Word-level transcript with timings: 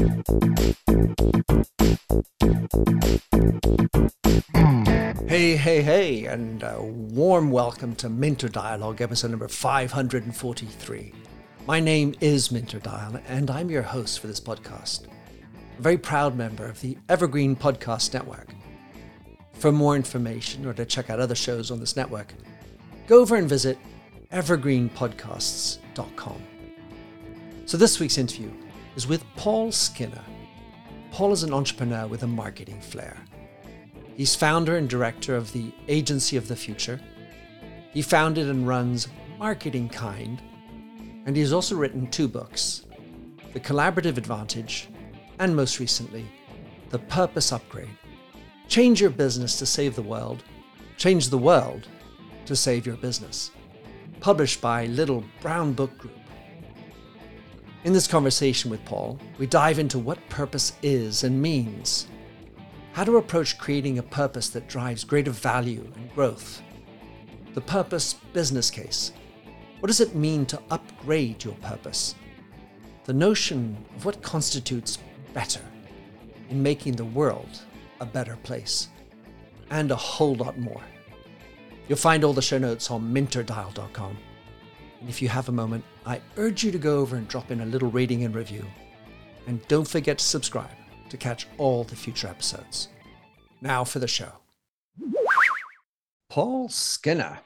Hey, 0.00 0.06
hey, 5.56 5.82
hey, 5.82 6.24
and 6.24 6.62
a 6.62 6.80
warm 6.80 7.50
welcome 7.50 7.94
to 7.96 8.08
Minter 8.08 8.48
Dialogue, 8.48 9.02
episode 9.02 9.32
number 9.32 9.46
543. 9.46 11.12
My 11.66 11.80
name 11.80 12.14
is 12.22 12.50
Minter 12.50 12.78
Dial, 12.78 13.20
and 13.28 13.50
I'm 13.50 13.68
your 13.68 13.82
host 13.82 14.20
for 14.20 14.26
this 14.26 14.40
podcast. 14.40 15.04
A 15.78 15.82
very 15.82 15.98
proud 15.98 16.34
member 16.34 16.64
of 16.64 16.80
the 16.80 16.96
Evergreen 17.10 17.54
Podcast 17.54 18.14
Network. 18.14 18.54
For 19.52 19.70
more 19.70 19.96
information 19.96 20.64
or 20.64 20.72
to 20.72 20.86
check 20.86 21.10
out 21.10 21.20
other 21.20 21.34
shows 21.34 21.70
on 21.70 21.78
this 21.78 21.94
network, 21.94 22.32
go 23.06 23.20
over 23.20 23.36
and 23.36 23.46
visit 23.46 23.76
evergreenpodcasts.com. 24.32 26.42
So, 27.66 27.76
this 27.76 28.00
week's 28.00 28.16
interview 28.16 28.50
is 28.96 29.06
with 29.06 29.24
Paul 29.36 29.72
Skinner. 29.72 30.24
Paul 31.10 31.32
is 31.32 31.42
an 31.42 31.52
entrepreneur 31.52 32.06
with 32.06 32.22
a 32.22 32.26
marketing 32.26 32.80
flair. 32.80 33.16
He's 34.16 34.34
founder 34.34 34.76
and 34.76 34.88
director 34.88 35.34
of 35.34 35.52
the 35.52 35.72
Agency 35.88 36.36
of 36.36 36.48
the 36.48 36.56
Future. 36.56 37.00
He 37.92 38.02
founded 38.02 38.48
and 38.48 38.68
runs 38.68 39.08
Marketing 39.38 39.88
Kind, 39.88 40.42
and 41.26 41.34
he 41.34 41.42
has 41.42 41.52
also 41.52 41.74
written 41.74 42.06
two 42.10 42.28
books 42.28 42.86
The 43.52 43.60
Collaborative 43.60 44.18
Advantage, 44.18 44.88
and 45.38 45.56
most 45.56 45.80
recently, 45.80 46.26
The 46.90 46.98
Purpose 46.98 47.52
Upgrade. 47.52 47.88
Change 48.68 49.00
your 49.00 49.10
business 49.10 49.58
to 49.58 49.66
save 49.66 49.96
the 49.96 50.02
world, 50.02 50.44
change 50.96 51.30
the 51.30 51.38
world 51.38 51.88
to 52.44 52.54
save 52.54 52.86
your 52.86 52.96
business. 52.96 53.50
Published 54.20 54.60
by 54.60 54.86
Little 54.86 55.24
Brown 55.40 55.72
Book 55.72 55.96
Group. 55.96 56.19
In 57.82 57.94
this 57.94 58.06
conversation 58.06 58.70
with 58.70 58.84
Paul, 58.84 59.18
we 59.38 59.46
dive 59.46 59.78
into 59.78 59.98
what 59.98 60.28
purpose 60.28 60.74
is 60.82 61.24
and 61.24 61.40
means 61.40 62.08
how 62.92 63.04
to 63.04 63.16
approach 63.16 63.56
creating 63.56 63.98
a 63.98 64.02
purpose 64.02 64.50
that 64.50 64.68
drives 64.68 65.02
greater 65.02 65.30
value 65.30 65.90
and 65.96 66.14
growth. 66.14 66.60
The 67.54 67.62
purpose 67.62 68.16
business 68.34 68.70
case. 68.70 69.12
What 69.78 69.86
does 69.86 70.02
it 70.02 70.14
mean 70.14 70.44
to 70.46 70.60
upgrade 70.70 71.42
your 71.42 71.54
purpose? 71.54 72.16
The 73.04 73.14
notion 73.14 73.82
of 73.96 74.04
what 74.04 74.20
constitutes 74.20 74.98
better 75.32 75.62
in 76.50 76.62
making 76.62 76.96
the 76.96 77.04
world 77.06 77.62
a 78.00 78.04
better 78.04 78.36
place. 78.42 78.88
And 79.70 79.90
a 79.90 79.96
whole 79.96 80.34
lot 80.34 80.58
more. 80.58 80.82
You'll 81.88 81.96
find 81.96 82.24
all 82.24 82.34
the 82.34 82.42
show 82.42 82.58
notes 82.58 82.90
on 82.90 83.10
minterdial.com. 83.10 84.18
And 85.00 85.08
if 85.08 85.22
you 85.22 85.28
have 85.30 85.48
a 85.48 85.52
moment, 85.52 85.82
I 86.10 86.20
urge 86.38 86.64
you 86.64 86.72
to 86.72 86.78
go 86.78 86.98
over 86.98 87.14
and 87.14 87.28
drop 87.28 87.52
in 87.52 87.60
a 87.60 87.66
little 87.66 87.88
rating 87.88 88.24
and 88.24 88.34
review. 88.34 88.66
And 89.46 89.64
don't 89.68 89.86
forget 89.86 90.18
to 90.18 90.24
subscribe 90.24 90.74
to 91.08 91.16
catch 91.16 91.46
all 91.56 91.84
the 91.84 91.94
future 91.94 92.26
episodes. 92.26 92.88
Now 93.60 93.84
for 93.84 94.00
the 94.00 94.08
show. 94.08 94.32
Paul 96.28 96.68
Skinner. 96.68 97.38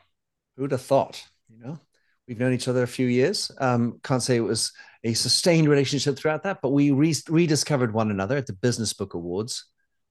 Who'd 0.57 0.73
have 0.73 0.81
thought? 0.81 1.23
You 1.51 1.63
know, 1.63 1.79
we've 2.27 2.39
known 2.39 2.55
each 2.55 2.67
other 2.67 2.83
a 2.83 2.87
few 2.87 3.07
years. 3.07 3.51
Um, 3.59 4.01
can't 4.03 4.23
say 4.23 4.37
it 4.37 4.41
was 4.41 4.73
a 5.05 5.13
sustained 5.13 5.69
relationship 5.69 6.17
throughout 6.17 6.45
that, 6.45 6.61
but 6.63 6.71
we 6.71 6.91
re- 6.91 7.15
rediscovered 7.29 7.93
one 7.93 8.11
another 8.11 8.39
at 8.39 8.47
the 8.47 8.55
Business 8.55 8.95
Book 8.95 9.13
Awards, 9.13 9.67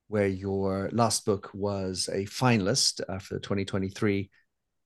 where 0.10 0.28
your 0.28 0.92
last 0.92 1.26
book 1.26 1.50
was 1.56 2.08
a 2.14 2.26
finalist 2.26 3.02
uh, 3.10 3.18
for 3.18 3.34
the 3.34 3.40
2023 3.40 4.30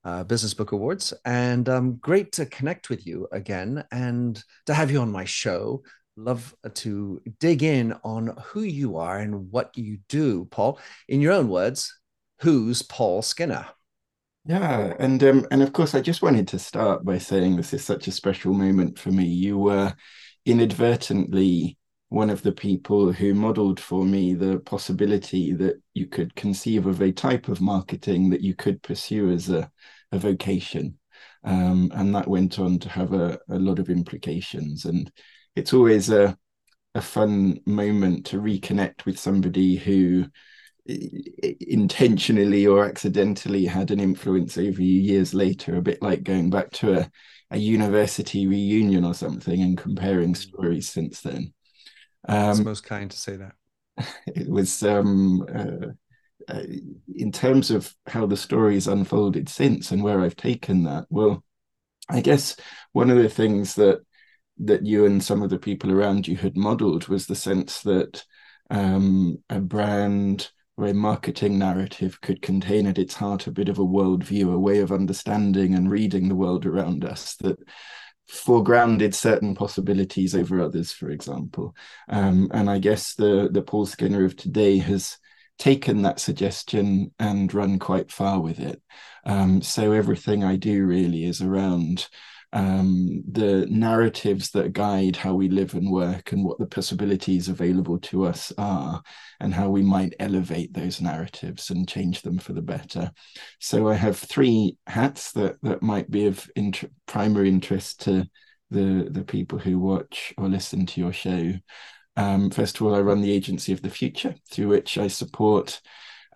uh, 0.08 0.24
Business 0.24 0.54
Book 0.54 0.72
Awards. 0.72 1.12
And 1.24 1.68
um, 1.68 1.96
great 1.96 2.32
to 2.32 2.46
connect 2.46 2.88
with 2.88 3.06
you 3.06 3.28
again 3.30 3.84
and 3.92 4.42
to 4.66 4.74
have 4.74 4.90
you 4.90 5.00
on 5.00 5.12
my 5.12 5.24
show 5.24 5.82
love 6.16 6.52
to 6.74 7.20
dig 7.38 7.62
in 7.62 7.94
on 8.02 8.34
who 8.46 8.62
you 8.62 8.96
are 8.96 9.18
and 9.18 9.52
what 9.52 9.76
you 9.76 9.98
do, 10.08 10.46
Paul. 10.46 10.80
In 11.08 11.20
your 11.20 11.32
own 11.32 11.48
words, 11.48 11.96
who's 12.40 12.82
Paul 12.82 13.22
Skinner? 13.22 13.66
Yeah, 14.44 14.94
and 14.98 15.22
um, 15.22 15.46
and 15.50 15.62
of 15.62 15.72
course, 15.72 15.94
I 15.94 16.00
just 16.00 16.22
wanted 16.22 16.48
to 16.48 16.58
start 16.58 17.04
by 17.04 17.18
saying 17.18 17.56
this 17.56 17.74
is 17.74 17.84
such 17.84 18.08
a 18.08 18.12
special 18.12 18.52
moment 18.52 18.98
for 18.98 19.10
me. 19.10 19.26
You 19.26 19.58
were 19.58 19.94
inadvertently 20.44 21.78
one 22.08 22.30
of 22.30 22.42
the 22.42 22.52
people 22.52 23.12
who 23.12 23.34
modeled 23.34 23.78
for 23.78 24.04
me 24.04 24.34
the 24.34 24.58
possibility 24.60 25.52
that 25.52 25.80
you 25.92 26.06
could 26.06 26.34
conceive 26.34 26.86
of 26.86 27.02
a 27.02 27.12
type 27.12 27.48
of 27.48 27.60
marketing 27.60 28.30
that 28.30 28.40
you 28.40 28.54
could 28.54 28.82
pursue 28.82 29.30
as 29.30 29.50
a, 29.50 29.70
a 30.12 30.18
vocation. 30.18 30.98
Um, 31.44 31.90
and 31.94 32.14
that 32.14 32.28
went 32.28 32.58
on 32.58 32.78
to 32.80 32.88
have 32.88 33.12
a, 33.12 33.38
a 33.48 33.58
lot 33.58 33.78
of 33.78 33.90
implications. 33.90 34.84
And 34.84 35.10
it's 35.54 35.72
always 35.72 36.10
a 36.10 36.36
a 36.94 37.02
fun 37.02 37.60
moment 37.66 38.26
to 38.26 38.40
reconnect 38.40 39.04
with 39.04 39.18
somebody 39.18 39.76
who 39.76 40.24
intentionally 40.86 42.66
or 42.66 42.84
accidentally 42.84 43.66
had 43.66 43.90
an 43.90 44.00
influence 44.00 44.56
over 44.56 44.82
you 44.82 45.00
years 45.00 45.34
later 45.34 45.76
a 45.76 45.82
bit 45.82 46.00
like 46.00 46.22
going 46.22 46.48
back 46.48 46.70
to 46.70 46.98
a, 46.98 47.10
a 47.50 47.58
university 47.58 48.46
reunion 48.46 49.04
or 49.04 49.12
something 49.12 49.60
and 49.60 49.76
comparing 49.76 50.32
mm. 50.32 50.36
stories 50.36 50.88
since 50.88 51.20
then 51.20 51.52
um, 52.26 52.50
it's 52.50 52.60
most 52.60 52.84
kind 52.84 53.10
to 53.10 53.18
say 53.18 53.36
that 53.36 53.52
it 54.26 54.48
was 54.48 54.82
um, 54.82 55.44
uh, 55.54 55.88
uh, 56.48 56.62
in 57.14 57.30
terms 57.32 57.70
of 57.70 57.94
how 58.06 58.26
the 58.26 58.36
story's 58.36 58.86
unfolded 58.86 59.48
since 59.48 59.90
and 59.90 60.02
where 60.02 60.20
i've 60.20 60.36
taken 60.36 60.84
that 60.84 61.04
well 61.10 61.42
i 62.08 62.20
guess 62.20 62.56
one 62.92 63.10
of 63.10 63.18
the 63.18 63.28
things 63.28 63.74
that 63.74 64.00
that 64.58 64.84
you 64.84 65.04
and 65.04 65.22
some 65.22 65.42
of 65.42 65.50
the 65.50 65.58
people 65.58 65.92
around 65.92 66.26
you 66.26 66.36
had 66.36 66.56
modeled 66.56 67.08
was 67.08 67.26
the 67.26 67.34
sense 67.34 67.82
that 67.82 68.24
um, 68.70 69.38
a 69.48 69.60
brand 69.60 70.50
or 70.76 70.86
a 70.86 70.94
marketing 70.94 71.58
narrative 71.58 72.20
could 72.20 72.40
contain 72.40 72.86
at 72.86 72.98
its 72.98 73.14
heart 73.14 73.46
a 73.46 73.52
bit 73.52 73.68
of 73.68 73.78
a 73.78 73.84
worldview, 73.84 74.52
a 74.52 74.58
way 74.58 74.78
of 74.78 74.92
understanding 74.92 75.74
and 75.74 75.90
reading 75.90 76.28
the 76.28 76.36
world 76.36 76.66
around 76.66 77.04
us 77.04 77.34
that 77.36 77.58
foregrounded 78.30 79.14
certain 79.14 79.54
possibilities 79.54 80.34
over 80.34 80.60
others, 80.60 80.92
for 80.92 81.10
example. 81.10 81.74
Um, 82.08 82.48
and 82.52 82.68
I 82.70 82.78
guess 82.78 83.14
the 83.14 83.48
the 83.50 83.62
Paul 83.62 83.86
Skinner 83.86 84.24
of 84.24 84.36
today 84.36 84.78
has 84.78 85.18
taken 85.58 86.02
that 86.02 86.20
suggestion 86.20 87.12
and 87.18 87.52
run 87.52 87.78
quite 87.78 88.10
far 88.12 88.40
with 88.40 88.60
it. 88.60 88.80
Um, 89.24 89.60
so 89.62 89.92
everything 89.92 90.44
I 90.44 90.56
do 90.56 90.84
really 90.86 91.24
is 91.24 91.42
around 91.42 92.08
um, 92.52 93.22
the 93.30 93.66
narratives 93.68 94.50
that 94.52 94.72
guide 94.72 95.16
how 95.16 95.34
we 95.34 95.48
live 95.50 95.74
and 95.74 95.90
work 95.90 96.32
and 96.32 96.44
what 96.44 96.58
the 96.58 96.66
possibilities 96.66 97.48
available 97.48 97.98
to 98.00 98.24
us 98.24 98.52
are 98.56 99.02
and 99.40 99.52
how 99.52 99.68
we 99.68 99.82
might 99.82 100.14
elevate 100.18 100.72
those 100.72 101.00
narratives 101.00 101.70
and 101.70 101.86
change 101.86 102.22
them 102.22 102.38
for 102.38 102.54
the 102.54 102.62
better 102.62 103.10
so 103.58 103.86
i 103.88 103.94
have 103.94 104.16
three 104.16 104.78
hats 104.86 105.32
that 105.32 105.56
that 105.62 105.82
might 105.82 106.10
be 106.10 106.26
of 106.26 106.50
int- 106.56 106.90
primary 107.06 107.50
interest 107.50 108.00
to 108.00 108.26
the 108.70 109.08
the 109.10 109.24
people 109.24 109.58
who 109.58 109.78
watch 109.78 110.32
or 110.38 110.48
listen 110.48 110.86
to 110.86 111.00
your 111.00 111.12
show 111.12 111.52
um, 112.18 112.50
first 112.50 112.76
of 112.76 112.86
all 112.86 112.94
i 112.94 113.00
run 113.00 113.22
the 113.22 113.32
agency 113.32 113.72
of 113.72 113.80
the 113.80 113.90
future 113.90 114.34
through 114.50 114.68
which 114.68 114.98
i 114.98 115.08
support 115.08 115.80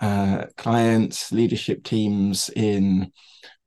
uh, 0.00 0.47
clients 0.56 1.31
leadership 1.31 1.84
teams 1.84 2.50
in 2.56 3.12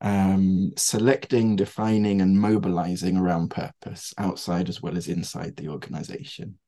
um, 0.02 0.72
selecting, 0.76 1.56
defining, 1.56 2.22
and 2.22 2.40
mobilizing 2.40 3.18
around 3.18 3.50
purpose 3.50 4.14
outside 4.18 4.70
as 4.70 4.82
well 4.82 4.98
as 4.98 5.08
inside 5.08 5.56
the 5.56 5.70
organization. 5.70 6.60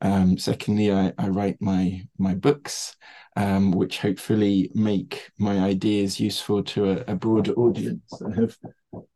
Um, 0.00 0.38
secondly, 0.38 0.92
I, 0.92 1.12
I, 1.18 1.28
write 1.28 1.56
my 1.60 2.02
my 2.18 2.34
books, 2.34 2.94
um, 3.34 3.72
which 3.72 3.98
hopefully 3.98 4.70
make 4.74 5.32
my 5.38 5.58
ideas 5.58 6.20
useful 6.20 6.62
to 6.64 6.90
a, 6.90 7.12
a 7.12 7.16
broader 7.16 7.52
audience. 7.54 8.12
I 8.22 8.40
have 8.40 8.56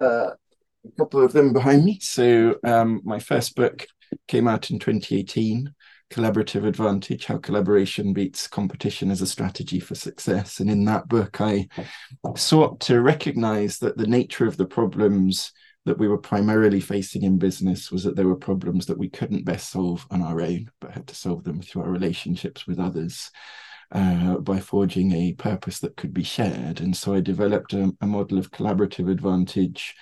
uh, 0.01 0.31
a 0.31 0.91
couple 0.99 1.23
of 1.23 1.33
them 1.33 1.53
behind 1.53 1.85
me. 1.85 2.01
So 2.01 2.57
um, 2.65 3.01
my 3.05 3.21
first 3.21 3.55
book 3.55 3.87
came 4.29 4.49
out 4.49 4.71
in 4.71 4.79
2018 4.79 5.73
collaborative 6.13 6.67
advantage 6.67 7.25
how 7.25 7.39
collaboration 7.39 8.13
beats 8.13 8.47
competition 8.47 9.11
as 9.11 9.23
a 9.23 9.27
strategy 9.27 9.81
for 9.81 9.95
success. 9.95 10.61
And 10.61 10.71
in 10.71 10.85
that 10.85 11.09
book 11.09 11.41
i 11.41 11.67
sought 12.37 12.81
to 12.81 13.01
recognize 13.01 13.79
that 13.79 13.97
the 13.97 14.07
nature 14.07 14.47
of 14.47 14.57
the 14.57 14.67
problems 14.67 15.53
that 15.85 15.99
we 15.99 16.07
were 16.07 16.19
primarily 16.19 16.81
facing 16.81 17.23
in 17.23 17.39
business 17.39 17.91
was 17.91 18.05
that 18.05 18.15
there 18.15 18.29
were 18.29 18.37
problems 18.37 18.87
that 18.87 18.99
we 18.99 19.09
couldn't 19.09 19.45
best 19.45 19.71
solve 19.71 20.07
on 20.11 20.23
our 20.23 20.41
own 20.41 20.71
but 20.81 20.93
had 20.93 21.07
to 21.09 21.15
solve 21.15 21.45
them 21.45 21.61
through 21.61 21.83
our 21.83 21.91
relationships 21.91 22.67
with 22.67 22.79
others 22.79 23.31
uh, 23.91 24.39
by 24.39 24.61
forging 24.61 25.13
a 25.13 25.33
purpose 25.35 25.81
that 25.81 25.97
could 25.97 26.15
be 26.15 26.23
shared. 26.23 26.81
And 26.81 26.97
so 26.97 27.15
i 27.15 27.21
developed 27.21 27.73
a, 27.73 27.93
a 28.01 28.07
model 28.07 28.39
of 28.39 28.51
collaborative 28.51 29.11
advantage 29.11 29.95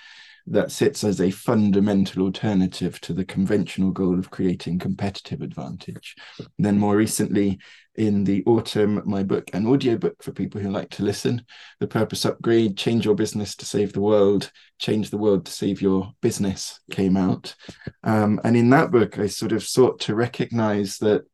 that 0.47 0.71
sits 0.71 1.05
as 1.05 1.21
a 1.21 1.31
fundamental 1.31 2.23
alternative 2.23 3.01
to 3.03 3.13
the 3.13 3.25
conventional 3.25 3.91
goal 3.91 4.19
of 4.19 4.31
creating 4.31 4.79
competitive 4.79 5.43
advantage. 5.43 6.17
Then 6.59 6.79
more 6.79 6.97
recently, 6.97 7.59
in 7.97 8.25
the 8.25 8.43
autumn, 8.47 9.03
my 9.05 9.23
book, 9.23 9.51
an 9.53 9.67
audiobook 9.67 10.23
for 10.23 10.33
people 10.33 10.61
who 10.61 10.71
like 10.71 10.91
to 10.91 11.03
listen, 11.03 11.45
The 11.81 11.87
Purpose 11.87 12.25
Upgrade, 12.25 12.77
Change 12.77 13.05
Your 13.05 13.15
Business 13.15 13.55
to 13.57 13.67
Save 13.67 13.93
the 13.93 14.01
World, 14.01 14.51
Change 14.79 15.11
the 15.11 15.19
World 15.19 15.47
to 15.47 15.53
Save 15.53 15.83
Your 15.83 16.13
Business 16.23 16.81
came 16.91 17.17
out. 17.17 17.55
Um, 18.03 18.41
and 18.45 18.57
in 18.57 18.71
that 18.71 18.91
book, 18.91 19.19
I 19.19 19.27
sort 19.27 19.53
of 19.53 19.63
sought 19.63 20.01
to 20.01 20.15
recognize 20.15 20.99
that 20.99 21.25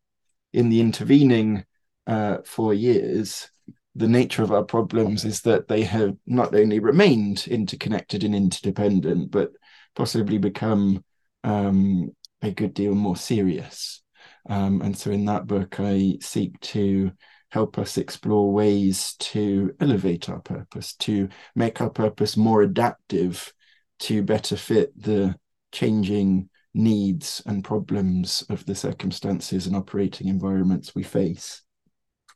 in 0.53 0.69
the 0.69 0.81
intervening 0.81 1.65
uh, 2.07 2.39
four 2.45 2.73
years, 2.73 3.51
the 3.97 4.09
nature 4.09 4.43
of 4.43 4.53
our 4.53 4.65
problems 4.65 5.25
is 5.25 5.41
that 5.43 5.69
they 5.69 5.83
have 5.83 6.15
not 6.27 6.55
only 6.55 6.79
remained 6.79 7.47
interconnected 7.49 8.25
and 8.25 8.35
interdependent, 8.35 9.31
but 9.31 9.51
possibly 9.95 10.37
become 10.37 11.03
um, 11.45 12.11
a 12.43 12.51
good 12.51 12.75
deal 12.75 12.95
more 12.95 13.17
serious. 13.17 14.03
Um, 14.49 14.83
and 14.83 14.97
so 14.97 15.11
in 15.11 15.25
that 15.25 15.47
book, 15.47 15.81
I 15.81 16.19
seek 16.21 16.61
to 16.61 17.13
help 17.51 17.79
us 17.79 17.97
explore 17.97 18.53
ways 18.53 19.15
to 19.19 19.75
elevate 19.81 20.29
our 20.29 20.41
purpose, 20.41 20.95
to 20.97 21.29
make 21.55 21.81
our 21.81 21.91
purpose 21.91 22.37
more 22.37 22.63
adaptive, 22.63 23.53
to 24.01 24.23
better 24.23 24.57
fit 24.57 24.93
the 25.01 25.35
changing 25.73 26.51
needs 26.75 27.43
and 27.47 27.65
problems 27.65 28.45
of 28.51 28.67
the 28.67 28.75
circumstances 28.75 29.67
and 29.67 29.75
operating 29.75 30.29
environments 30.29 30.95
we 30.95 31.03
face. 31.03 31.63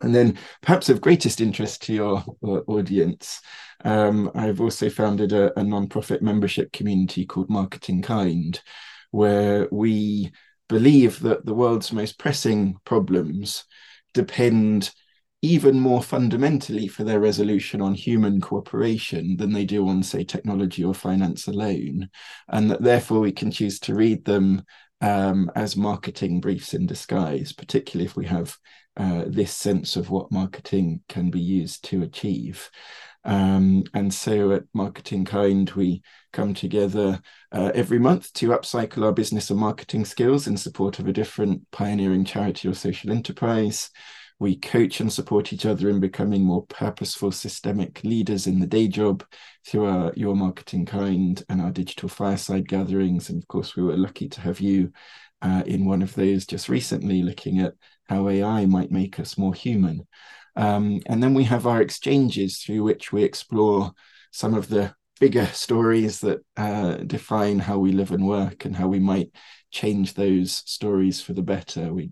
And 0.03 0.15
then, 0.15 0.39
perhaps 0.63 0.89
of 0.89 1.01
greatest 1.01 1.41
interest 1.41 1.83
to 1.83 1.93
your 1.93 2.25
uh, 2.43 2.61
audience, 2.67 3.41
um, 3.85 4.31
I've 4.35 4.61
also 4.61 4.89
founded 4.89 5.33
a, 5.33 5.59
a 5.59 5.63
non-profit 5.63 6.23
membership 6.23 6.73
community 6.73 7.27
called 7.27 7.51
Marketing 7.51 8.03
Kind, 8.03 8.63
where 9.11 9.69
we 9.71 10.33
believe 10.69 11.21
that 11.21 11.45
the 11.45 11.55
world's 11.55 11.93
most 11.93 12.19
pressing 12.19 12.77
problems 12.85 13.65
depend 14.15 14.93
even 15.43 15.81
more 15.81 16.03
fundamentally 16.03 16.87
for 16.87 17.03
their 17.03 17.19
resolution 17.19 17.81
on 17.81 17.95
human 17.95 18.41
cooperation 18.41 19.37
than 19.39 19.53
they 19.53 19.65
do 19.65 19.89
on, 19.89 20.03
say, 20.03 20.23
technology 20.23 20.85
or 20.85 20.95
finance 20.95 21.47
alone. 21.47 22.11
And 22.49 22.71
that 22.71 22.83
therefore 22.83 23.21
we 23.21 23.33
can 23.33 23.51
choose 23.51 23.81
to 23.81 23.95
read 23.95 24.25
them 24.25 24.63
um, 25.01 25.51
as 25.55 25.77
marketing 25.77 26.41
briefs 26.41 26.75
in 26.75 26.87
disguise, 26.87 27.53
particularly 27.53 28.07
if 28.07 28.17
we 28.17 28.27
have 28.27 28.57
uh, 28.97 29.25
this 29.27 29.53
sense 29.53 29.97
of 29.97 30.11
what 30.11 30.33
marketing 30.33 31.01
can 31.09 31.31
be 31.31 31.41
used 31.41 31.85
to 31.85 32.03
achieve. 32.03 32.71
Um, 33.25 33.85
and 33.95 34.13
so 34.13 34.53
at 34.53 34.65
Marketing 34.73 35.25
Kind, 35.25 35.71
we 35.71 36.03
come 36.33 36.55
together 36.55 37.21
uh, 37.53 37.71
every 37.75 37.99
month 37.99 38.33
to 38.35 38.49
upcycle 38.49 39.05
our 39.05 39.13
business 39.13 39.51
and 39.51 39.59
marketing 39.59 40.05
skills 40.05 40.47
in 40.47 40.57
support 40.57 40.99
of 40.99 41.07
a 41.07 41.13
different 41.13 41.71
pioneering 41.71 42.25
charity 42.25 42.69
or 42.69 42.75
social 42.75 43.11
enterprise. 43.11 43.91
We 44.41 44.57
coach 44.57 45.01
and 45.01 45.13
support 45.13 45.53
each 45.53 45.67
other 45.67 45.91
in 45.91 46.01
becoming 46.01 46.43
more 46.43 46.65
purposeful, 46.67 47.31
systemic 47.31 48.03
leaders 48.03 48.47
in 48.47 48.59
the 48.59 48.67
day 48.67 48.89
job 48.89 49.23
through 49.67 49.85
our 49.85 50.13
Your 50.17 50.35
Marketing 50.35 50.87
Kind 50.87 51.45
and 51.51 51.61
our 51.61 51.71
digital 51.71 52.09
fireside 52.09 52.67
gatherings. 52.67 53.29
And 53.29 53.41
of 53.43 53.47
course, 53.49 53.77
we 53.77 53.83
were 53.83 53.99
lucky 53.99 54.29
to 54.31 54.41
have 54.41 54.59
you 54.59 54.93
uh, 55.43 55.63
in 55.67 55.85
one 55.85 56.01
of 56.01 56.15
those 56.15 56.47
just 56.47 56.71
recently, 56.71 57.23
looking 57.23 57.61
at 57.61 57.75
how 58.09 58.29
AI 58.29 58.65
might 58.65 58.91
make 58.91 59.21
us 59.21 59.39
more 59.39 59.55
human. 59.55 60.07
Um, 60.57 61.01
and 61.07 61.23
then 61.23 61.35
we 61.35 61.45
have 61.45 61.67
our 61.67 61.83
exchanges 61.83 62.59
through 62.59 62.83
which 62.83 63.13
we 63.13 63.23
explore 63.23 63.93
some 64.33 64.55
of 64.55 64.69
the 64.69 64.95
bigger 65.21 65.47
stories 65.47 66.21
that 66.21 66.41
uh, 66.57 66.95
define 66.95 67.59
how 67.59 67.79
we 67.79 67.93
live 67.93 68.11
and 68.11 68.27
work 68.27 68.65
and 68.65 68.75
how 68.75 68.89
we 68.89 68.99
might 68.99 69.31
change 69.71 70.15
those 70.15 70.63
stories 70.67 71.21
for 71.21 71.35
the 71.35 71.43
better. 71.43 71.93
We 71.93 72.11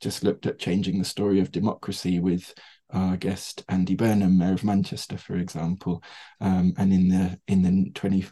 just 0.00 0.24
looked 0.24 0.46
at 0.46 0.58
changing 0.58 0.98
the 0.98 1.04
story 1.04 1.40
of 1.40 1.52
democracy 1.52 2.20
with 2.20 2.54
our 2.90 3.16
guest 3.16 3.64
Andy 3.68 3.94
Burnham, 3.94 4.38
Mayor 4.38 4.54
of 4.54 4.64
Manchester, 4.64 5.18
for 5.18 5.36
example, 5.36 6.02
um, 6.40 6.72
and 6.78 6.92
in 6.92 7.08
the 7.08 7.38
in 7.46 7.62
the 7.62 7.90
twenty 7.92 8.26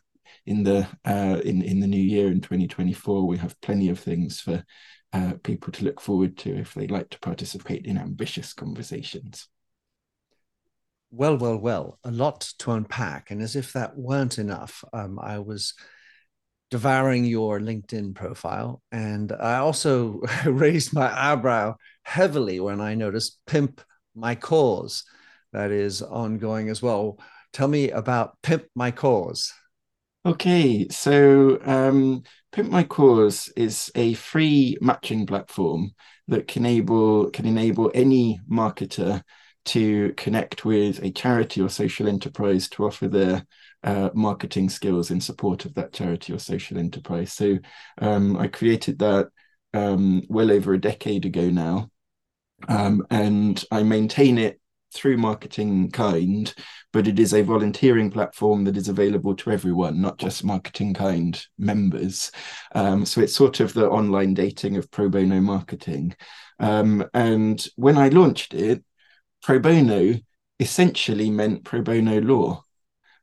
in 0.47 0.63
the 0.63 0.87
uh, 1.05 1.41
in 1.45 1.63
in 1.63 1.81
the 1.81 1.87
new 1.87 2.01
year 2.01 2.29
in 2.29 2.41
2024, 2.41 3.27
we 3.27 3.39
have 3.39 3.61
plenty 3.61 3.89
of 3.89 3.99
things 3.99 4.41
for 4.41 4.65
uh, 5.13 5.35
people 5.43 5.73
to 5.73 5.85
look 5.85 6.01
forward 6.01 6.37
to 6.39 6.57
if 6.57 6.75
they'd 6.75 6.91
like 6.91 7.11
to 7.11 7.21
participate 7.21 7.87
in 7.87 7.99
ambitious 7.99 8.53
conversations. 8.53 9.49
Well, 11.11 11.39
well, 11.39 11.57
well, 11.57 11.99
a 12.05 12.11
lot 12.11 12.53
to 12.59 12.73
unpack. 12.73 13.31
And 13.31 13.41
as 13.41 13.57
if 13.57 13.73
that 13.73 13.97
weren't 13.97 14.39
enough, 14.39 14.85
um, 14.93 15.19
I 15.19 15.39
was 15.39 15.75
devouring 16.71 17.25
your 17.25 17.61
LinkedIn 17.61 18.15
profile. 18.15 18.83
And 18.91 19.33
I 19.33 19.57
also 19.57 20.21
raised 20.47 20.93
my 20.93 21.33
eyebrow 21.33 21.77
heavily 22.03 22.61
when 22.61 22.81
I 22.81 22.95
noticed 22.95 23.39
Pimp 23.47 23.81
My 24.15 24.35
Cause, 24.35 25.05
that 25.53 25.71
is 25.71 26.03
ongoing 26.03 26.69
as 26.69 26.83
well. 26.83 27.19
Tell 27.53 27.69
me 27.69 27.91
about 27.91 28.37
Pimp 28.43 28.65
My 28.75 28.91
Cause. 28.91 29.53
Okay, 30.25 30.89
so 30.89 31.61
um, 31.65 32.25
Pimp 32.53 32.71
My 32.71 32.83
Cause 32.83 33.53
is 33.57 33.91
a 33.95 34.15
free 34.15 34.77
matching 34.81 35.25
platform 35.25 35.93
that 36.29 36.49
can 36.49 36.67
enable 36.67 37.31
can 37.31 37.47
enable 37.47 37.93
any 37.95 38.41
marketer 38.51 39.23
to 39.67 40.13
connect 40.17 40.65
with 40.65 41.03
a 41.03 41.11
charity 41.11 41.61
or 41.61 41.69
social 41.69 42.09
enterprise 42.09 42.69
to 42.71 42.87
offer 42.87 43.09
their 43.09 43.47
uh, 43.85 44.11
marketing 44.15 44.69
skills 44.69 45.11
in 45.11 45.21
support 45.21 45.65
of 45.65 45.75
that 45.75 45.93
charity 45.93 46.33
or 46.33 46.39
social 46.39 46.79
enterprise. 46.79 47.33
So 47.33 47.59
um, 47.99 48.37
I 48.37 48.49
created 48.49 48.99
that 49.01 49.29
um, 49.75 50.23
well 50.29 50.51
over 50.51 50.73
a 50.73 50.81
decade 50.81 51.27
ago 51.27 51.51
now, 51.51 51.91
um, 52.69 53.07
and 53.11 53.63
I 53.71 53.83
maintain 53.83 54.39
it 54.39 54.61
through 54.95 55.19
Marketing 55.19 55.91
Kind, 55.91 56.55
but 56.93 57.07
it 57.07 57.19
is 57.19 57.35
a 57.35 57.43
volunteering 57.43 58.11
platform 58.11 58.65
that 58.65 58.77
is 58.77 58.89
available 58.89 59.35
to 59.37 59.51
everyone, 59.51 60.01
not 60.01 60.19
just 60.19 60.45
Marketing 60.45 60.95
Kind 60.95 61.45
members. 61.59 62.31
Um, 62.75 63.05
so 63.05 63.21
it's 63.21 63.35
sort 63.35 63.61
of 63.61 63.75
the 63.75 63.89
online 63.89 64.33
dating 64.35 64.77
of 64.77 64.91
pro 64.91 65.09
bono 65.09 65.41
marketing. 65.41 66.17
Um, 66.59 67.05
and 67.13 67.65
when 67.77 67.99
I 67.99 68.09
launched 68.09 68.55
it, 68.55 68.83
pro 69.43 69.59
bono 69.59 70.15
essentially 70.59 71.31
meant 71.31 71.65
pro 71.65 71.83
bono 71.83 72.21
law. 72.21 72.63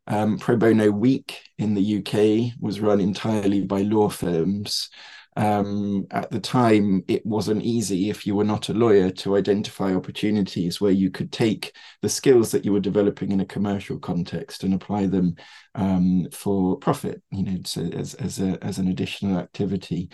Um, 0.05 0.37
pro 0.37 0.57
bono 0.57 0.91
week 0.91 1.41
in 1.57 1.73
the 1.73 1.97
UK 1.97 2.53
was 2.59 2.81
run 2.81 2.99
entirely 2.99 3.61
by 3.61 3.81
law 3.81 4.09
firms. 4.09 4.89
Um, 5.35 6.05
at 6.11 6.29
the 6.29 6.39
time, 6.39 7.03
it 7.07 7.25
wasn't 7.25 7.63
easy 7.63 8.09
if 8.09 8.27
you 8.27 8.35
were 8.35 8.43
not 8.43 8.69
a 8.69 8.73
lawyer 8.73 9.09
to 9.09 9.35
identify 9.35 9.93
opportunities 9.93 10.79
where 10.79 10.91
you 10.91 11.09
could 11.09 11.31
take 11.31 11.75
the 12.01 12.09
skills 12.09 12.51
that 12.51 12.65
you 12.65 12.71
were 12.71 12.79
developing 12.79 13.31
in 13.31 13.39
a 13.39 13.45
commercial 13.45 13.97
context 13.97 14.63
and 14.63 14.73
apply 14.73 15.07
them 15.07 15.35
um, 15.73 16.27
for 16.31 16.77
profit, 16.77 17.23
you 17.31 17.43
know, 17.43 17.57
so 17.65 17.81
as 17.81 18.13
as 18.15 18.39
a, 18.39 18.63
as 18.63 18.77
an 18.77 18.89
additional 18.89 19.39
activity. 19.39 20.09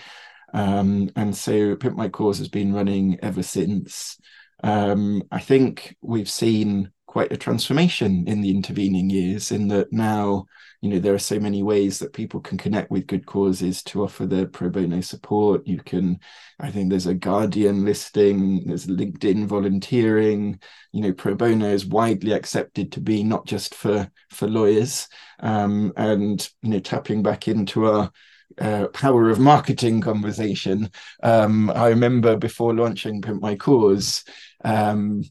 Um, 0.53 1.09
and 1.15 1.35
so 1.35 1.75
Pimp 1.75 1.97
My 1.97 2.09
Cause 2.09 2.37
has 2.39 2.47
been 2.47 2.73
running 2.73 3.19
ever 3.21 3.43
since. 3.43 4.17
Um, 4.63 5.23
I 5.31 5.39
think 5.39 5.95
we've 6.01 6.29
seen 6.29 6.91
quite 7.09 7.31
a 7.31 7.37
transformation 7.37 8.27
in 8.27 8.41
the 8.41 8.51
intervening 8.51 9.09
years 9.09 9.51
in 9.51 9.67
that 9.67 9.91
now 9.91 10.45
you 10.81 10.89
know 10.89 10.99
there 10.99 11.13
are 11.15 11.17
so 11.17 11.39
many 11.39 11.63
ways 11.63 11.97
that 11.97 12.13
people 12.13 12.39
can 12.39 12.55
connect 12.55 12.91
with 12.91 13.07
good 13.07 13.25
causes 13.25 13.81
to 13.81 14.03
offer 14.03 14.27
their 14.27 14.45
pro 14.45 14.69
bono 14.69 15.01
support 15.01 15.65
you 15.65 15.79
can 15.79 16.19
i 16.59 16.69
think 16.69 16.87
there's 16.87 17.07
a 17.07 17.13
guardian 17.15 17.83
listing 17.83 18.63
there's 18.67 18.85
linkedin 18.85 19.47
volunteering 19.47 20.59
you 20.91 21.01
know 21.01 21.11
pro 21.11 21.33
bono 21.33 21.65
is 21.65 21.83
widely 21.87 22.31
accepted 22.31 22.91
to 22.91 23.01
be 23.01 23.23
not 23.23 23.43
just 23.47 23.73
for 23.73 24.07
for 24.29 24.47
lawyers 24.47 25.07
um, 25.39 25.91
and 25.97 26.49
you 26.61 26.69
know 26.69 26.79
tapping 26.79 27.23
back 27.23 27.47
into 27.47 27.87
our 27.87 28.11
uh, 28.59 28.87
power 28.87 29.29
of 29.29 29.39
marketing 29.39 30.01
conversation. 30.01 30.89
Um, 31.23 31.69
I 31.69 31.87
remember 31.89 32.35
before 32.35 32.73
launching 32.73 33.21
Pimp 33.21 33.41
My 33.41 33.55
Cause, 33.55 34.23
um, 34.63 35.23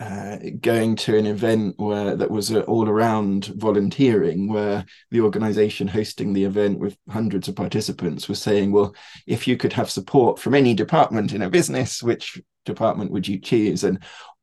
uh, 0.00 0.36
going 0.60 0.96
to 0.96 1.16
an 1.16 1.26
event 1.26 1.74
where 1.78 2.16
that 2.16 2.30
was 2.30 2.52
uh, 2.52 2.60
all 2.62 2.88
around 2.88 3.46
volunteering, 3.56 4.48
where 4.52 4.84
the 5.10 5.20
organization 5.20 5.86
hosting 5.86 6.32
the 6.32 6.44
event 6.44 6.78
with 6.78 6.96
hundreds 7.08 7.46
of 7.46 7.54
participants 7.54 8.28
was 8.28 8.42
saying, 8.42 8.72
well, 8.72 8.94
if 9.26 9.46
you 9.46 9.56
could 9.56 9.72
have 9.72 9.90
support 9.90 10.40
from 10.40 10.54
any 10.54 10.74
department 10.74 11.32
in 11.32 11.42
a 11.42 11.50
business, 11.50 12.02
which 12.02 12.40
department 12.64 13.12
would 13.12 13.28
you 13.28 13.38
choose? 13.38 13.84
And 13.84 14.02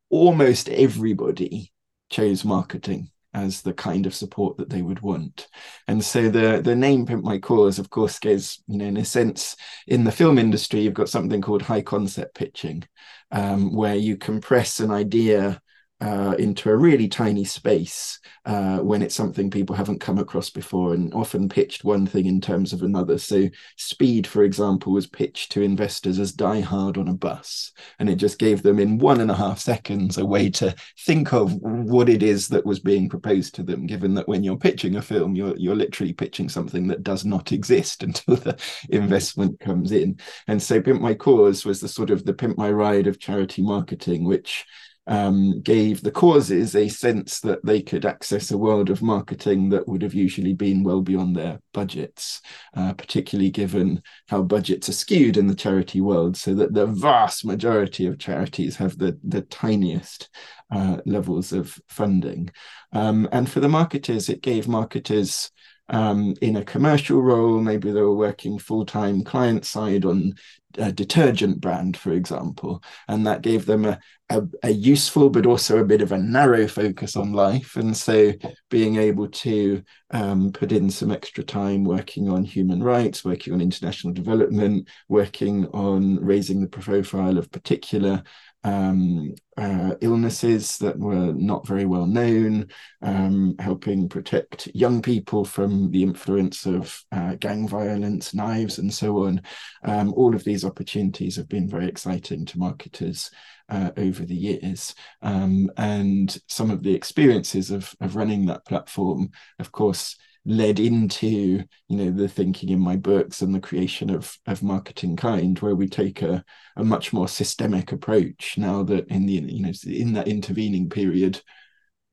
almost 0.10 0.70
everybody 0.70 1.74
chose 2.10 2.46
marketing 2.46 3.10
as 3.34 3.62
the 3.62 3.74
kind 3.74 4.06
of 4.06 4.14
support 4.16 4.58
that 4.58 4.70
they 4.70 4.82
would 4.82 5.02
want. 5.02 5.48
And 5.88 6.04
so 6.04 6.30
the 6.30 6.62
the 6.64 6.76
name 6.76 7.06
Pimp 7.06 7.24
My 7.24 7.38
Cause, 7.38 7.80
of 7.80 7.90
course, 7.90 8.20
goes, 8.20 8.62
you 8.68 8.78
know, 8.78 8.86
in 8.86 8.98
a 8.98 9.06
sense, 9.06 9.56
in 9.88 10.04
the 10.04 10.12
film 10.12 10.38
industry, 10.38 10.82
you've 10.82 10.94
got 10.94 11.10
something 11.10 11.42
called 11.42 11.62
high 11.62 11.82
concept 11.82 12.36
pitching, 12.36 12.84
um, 13.32 13.76
where 13.76 13.96
you 13.96 14.18
compress 14.18 14.80
an 14.80 14.92
idea 14.92 15.62
uh, 16.02 16.34
into 16.40 16.70
a 16.70 16.78
really 16.78 17.10
tiny 17.10 17.44
space 17.44 18.20
uh, 18.46 18.78
when 18.78 19.02
it's 19.02 19.16
something 19.16 19.52
people 19.52 19.76
haven't 19.76 20.00
come 20.00 20.18
across 20.18 20.50
before 20.50 20.94
and 20.94 21.14
often 21.14 21.50
pitched 21.50 21.84
one 21.84 22.08
thing 22.08 22.26
in 22.26 22.40
terms 22.40 22.72
of 22.72 22.84
another. 22.84 23.18
So, 23.18 23.50
speed, 23.76 24.26
for 24.26 24.44
example, 24.44 24.94
was 24.94 25.08
pitched 25.08 25.52
to 25.54 25.62
investors 25.62 26.18
as 26.18 26.32
die 26.32 26.62
hard 26.62 26.98
on 26.98 27.10
a 27.10 27.14
bus. 27.14 27.74
And 28.00 28.10
it 28.10 28.16
just 28.16 28.40
gave 28.40 28.64
them 28.64 28.80
in 28.80 28.98
one 28.98 29.20
and 29.20 29.30
a 29.30 29.36
half 29.36 29.60
seconds 29.60 30.18
a 30.18 30.26
way 30.26 30.50
to 30.52 30.74
think 31.00 31.34
of 31.34 31.54
what 31.56 32.08
it 32.08 32.24
is 32.24 32.48
that 32.48 32.66
was 32.66 32.80
being 32.80 33.10
proposed 33.10 33.56
to 33.56 33.64
them, 33.64 33.86
given 33.86 34.14
that 34.14 34.28
when 34.28 34.44
you're 34.44 34.58
pitching 34.58 34.96
a 34.96 35.02
film, 35.02 35.36
you're, 35.36 35.58
you're 35.58 35.76
literally 35.76 36.14
pitching 36.14 36.48
something 36.48 36.88
that 36.88 37.04
does 37.04 37.26
not 37.26 37.52
exist 37.60 38.04
until 38.04 38.38
the 38.38 38.58
investment 38.90 39.60
comes 39.60 39.92
in. 39.92 40.18
And 40.48 40.62
so, 40.62 40.82
Pimp 40.82 41.02
My 41.02 41.14
Cause 41.14 41.66
was 41.66 41.82
the 41.82 41.90
sort 41.90 42.10
of 42.10 42.24
the 42.24 42.34
Pimp 42.34 42.58
My 42.58 42.72
Ride 42.72 43.08
of 43.08 43.20
charity 43.20 43.62
marketing, 43.62 44.24
which 44.24 44.66
um, 45.10 45.60
gave 45.62 46.02
the 46.02 46.12
causes 46.12 46.76
a 46.76 46.88
sense 46.88 47.40
that 47.42 47.66
they 47.66 47.82
could 47.82 48.06
access 48.06 48.52
a 48.52 48.58
world 48.58 48.92
of 48.92 49.02
marketing 49.02 49.70
that 49.70 49.88
would 49.88 50.04
have 50.04 50.14
usually 50.14 50.54
been 50.54 50.84
well 50.84 51.02
beyond 51.02 51.36
their 51.36 51.60
budgets, 51.74 52.42
uh, 52.76 52.94
particularly 52.94 53.50
given 53.50 54.04
how 54.28 54.44
budgets 54.44 54.88
are 54.88 54.94
skewed 54.94 55.36
in 55.36 55.48
the 55.48 55.56
charity 55.56 56.00
world, 56.00 56.38
so 56.38 56.54
that 56.54 56.76
the 56.76 56.86
vast 56.86 57.44
majority 57.44 58.06
of 58.06 58.20
charities 58.20 58.76
have 58.76 59.00
the, 59.00 59.18
the 59.24 59.42
tiniest 59.42 60.30
uh, 60.72 60.98
levels 61.08 61.52
of 61.52 61.80
funding. 61.90 62.48
Um, 62.94 63.28
and 63.32 63.50
for 63.50 63.62
the 63.62 63.68
marketers, 63.68 64.30
it 64.30 64.44
gave 64.44 64.68
marketers 64.68 65.50
um, 65.90 66.36
in 66.40 66.58
a 66.58 66.64
commercial 66.64 67.20
role. 67.20 67.60
Maybe 67.60 67.92
they 67.92 68.02
were 68.02 68.16
working 68.16 68.60
full 68.60 68.86
time 68.86 69.24
client 69.24 69.66
side 69.66 70.06
on 70.06 70.36
a 70.78 70.92
detergent 70.92 71.60
brand, 71.60 71.98
for 71.98 72.12
example, 72.12 72.84
and 73.08 73.26
that 73.26 73.42
gave 73.42 73.66
them 73.66 73.86
a, 73.86 74.00
a, 74.30 74.44
a, 74.64 74.70
useful 74.70 75.30
but 75.30 75.46
also 75.46 75.80
a 75.80 75.86
bit 75.86 76.02
of 76.02 76.12
a 76.12 76.18
narrow 76.18 76.68
focus 76.68 77.16
on 77.16 77.34
life. 77.34 77.76
And 77.76 77.98
so 77.98 78.34
being 78.70 78.98
able 78.98 79.28
to 79.30 79.82
um, 80.12 80.52
put 80.52 80.72
in 80.72 80.90
some 80.92 81.12
extra 81.12 81.44
time 81.44 81.84
working 81.84 82.30
on 82.30 82.44
human 82.44 82.84
rights, 82.84 83.26
working 83.26 83.54
on 83.54 83.62
international 83.62 84.14
development, 84.14 84.88
working 85.08 85.66
on 85.68 86.18
raising 86.24 86.62
the 86.62 86.68
profile 86.68 87.38
of 87.38 87.52
particular 87.52 88.24
um, 88.64 89.36
uh, 89.58 89.96
illnesses 90.02 90.78
that 90.80 90.98
were 90.98 91.34
not 91.34 91.68
very 91.68 91.86
well 91.86 92.06
known, 92.06 92.68
um, 93.02 93.56
helping 93.60 94.10
protect 94.10 94.68
young 94.74 95.02
people 95.02 95.46
from 95.46 95.92
the 95.92 96.04
influence 96.04 96.66
of 96.66 97.04
uh, 97.12 97.36
gang 97.36 97.68
violence, 97.68 98.34
knives, 98.34 98.78
and 98.78 98.94
so 98.94 99.26
on. 99.26 99.42
Um, 99.84 100.14
all 100.14 100.36
of 100.36 100.44
these 100.44 100.66
opportunities 100.66 101.36
have 101.36 101.50
been 101.50 101.70
very 101.70 101.88
exciting 101.88 102.46
to 102.46 102.60
marketers 102.60 103.32
uh, 103.70 103.92
over 103.98 104.26
the 104.26 104.36
years. 104.36 104.96
Um, 105.22 105.72
and 105.78 106.38
some 106.48 106.72
of 106.72 106.84
the 106.84 106.94
experiences 106.94 107.72
of, 107.72 107.94
of 108.02 108.16
running 108.16 108.46
that 108.48 108.66
platform, 108.66 109.32
of 109.60 109.72
course, 109.72 110.18
led 110.46 110.80
into 110.80 111.28
you 111.28 111.66
know 111.90 112.12
the 112.12 112.28
thinking 112.28 112.70
in 112.70 112.80
my 112.80 112.96
books 112.96 113.42
and 113.42 113.54
the 113.54 113.60
creation 113.60 114.10
of 114.10 114.38
of 114.48 114.64
marketing 114.64 115.16
kind 115.16 115.60
where 115.60 115.76
we 115.76 115.88
take 115.88 116.22
a, 116.22 116.44
a 116.76 116.84
much 116.84 117.12
more 117.12 117.28
systemic 117.28 117.92
approach 117.92 118.56
now 118.58 118.82
that 118.84 119.08
in 119.08 119.26
the 119.26 119.34
you 119.34 119.62
know 119.62 119.72
in 119.86 120.14
that 120.14 120.28
intervening 120.28 120.90
period 120.90 121.42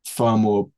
far 0.04 0.36
more 0.36 0.68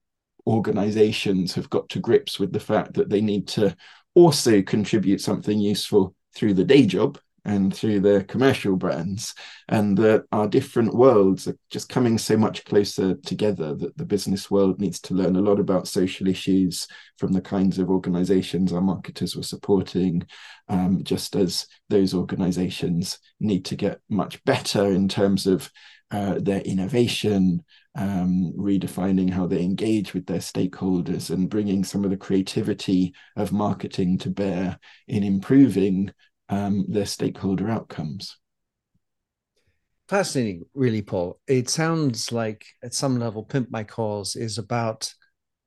organizations 0.47 1.55
have 1.55 1.69
got 1.71 1.89
to 1.89 2.01
grips 2.01 2.39
with 2.39 2.53
the 2.53 2.61
fact 2.61 2.95
that 2.95 3.09
they 3.09 3.21
need 3.21 3.47
to 3.47 3.75
also 4.15 4.63
contribute 4.63 5.21
something 5.21 5.59
useful 5.59 6.15
through 6.35 6.55
the 6.55 6.65
day 6.65 6.87
job 6.87 7.19
and 7.45 7.75
through 7.75 8.01
the 8.01 8.25
commercial 8.25 8.77
brands, 8.77 9.35
and 9.69 9.97
that 9.99 10.25
our 10.33 10.47
different 10.47 10.95
worlds 10.95 11.49
are 11.49 11.57
just 11.71 11.89
coming 11.89 12.19
so 12.19 12.37
much 12.37 12.65
closer 12.65 13.15
together 13.15 13.75
that 13.75 13.97
the 13.97 14.05
business 14.05 14.51
world 14.51 14.81
needs 14.81 15.01
to 15.01 15.15
learn 15.15 15.37
a 15.37 15.41
lot 15.41 15.59
about 15.59 15.89
social 15.89 16.29
issues 16.29 16.87
from 17.17 17.33
the 17.33 17.41
kinds 17.41 17.79
of 17.79 17.91
organizations 17.91 18.73
our 18.73 18.81
marketers 18.81 19.37
were 19.37 19.43
supporting, 19.43 20.27
um, 20.69 21.03
just 21.03 21.37
as 21.37 21.67
those 21.89 22.15
organizations 22.15 23.19
need 23.41 23.65
to 23.65 23.77
get 23.77 24.01
much 24.09 24.43
better 24.45 24.87
in 24.87 25.09
terms 25.09 25.47
of 25.47 25.71
uh, 26.11 26.37
their 26.39 26.61
innovation, 26.61 27.63
um, 27.95 28.53
redefining 28.57 29.29
how 29.29 29.47
they 29.47 29.63
engage 29.63 30.15
with 30.15 30.25
their 30.27 30.39
stakeholders, 30.39 31.31
and 31.31 31.51
bringing 31.51 31.85
some 31.85 32.05
of 32.05 32.11
the 32.11 32.17
creativity 32.17 33.13
of 33.37 33.53
marketing 33.53 34.17
to 34.17 34.31
bear 34.31 34.79
in 35.07 35.23
improving 35.23 36.11
um, 36.49 36.85
their 36.89 37.07
stakeholder 37.07 37.69
outcomes. 37.69 38.37
Fascinating, 40.09 40.65
really, 40.75 41.03
Paul. 41.03 41.39
It 41.47 41.69
sounds 41.69 42.33
like 42.33 42.65
at 42.83 42.95
some 42.95 43.19
level, 43.19 43.43
Pimp 43.43 43.71
My 43.71 43.85
Cause 43.85 44.37
is 44.37 44.57
about 44.57 45.13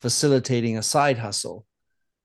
facilitating 0.01 0.77
a 0.77 0.83
side 0.83 1.19
hustle 1.19 1.65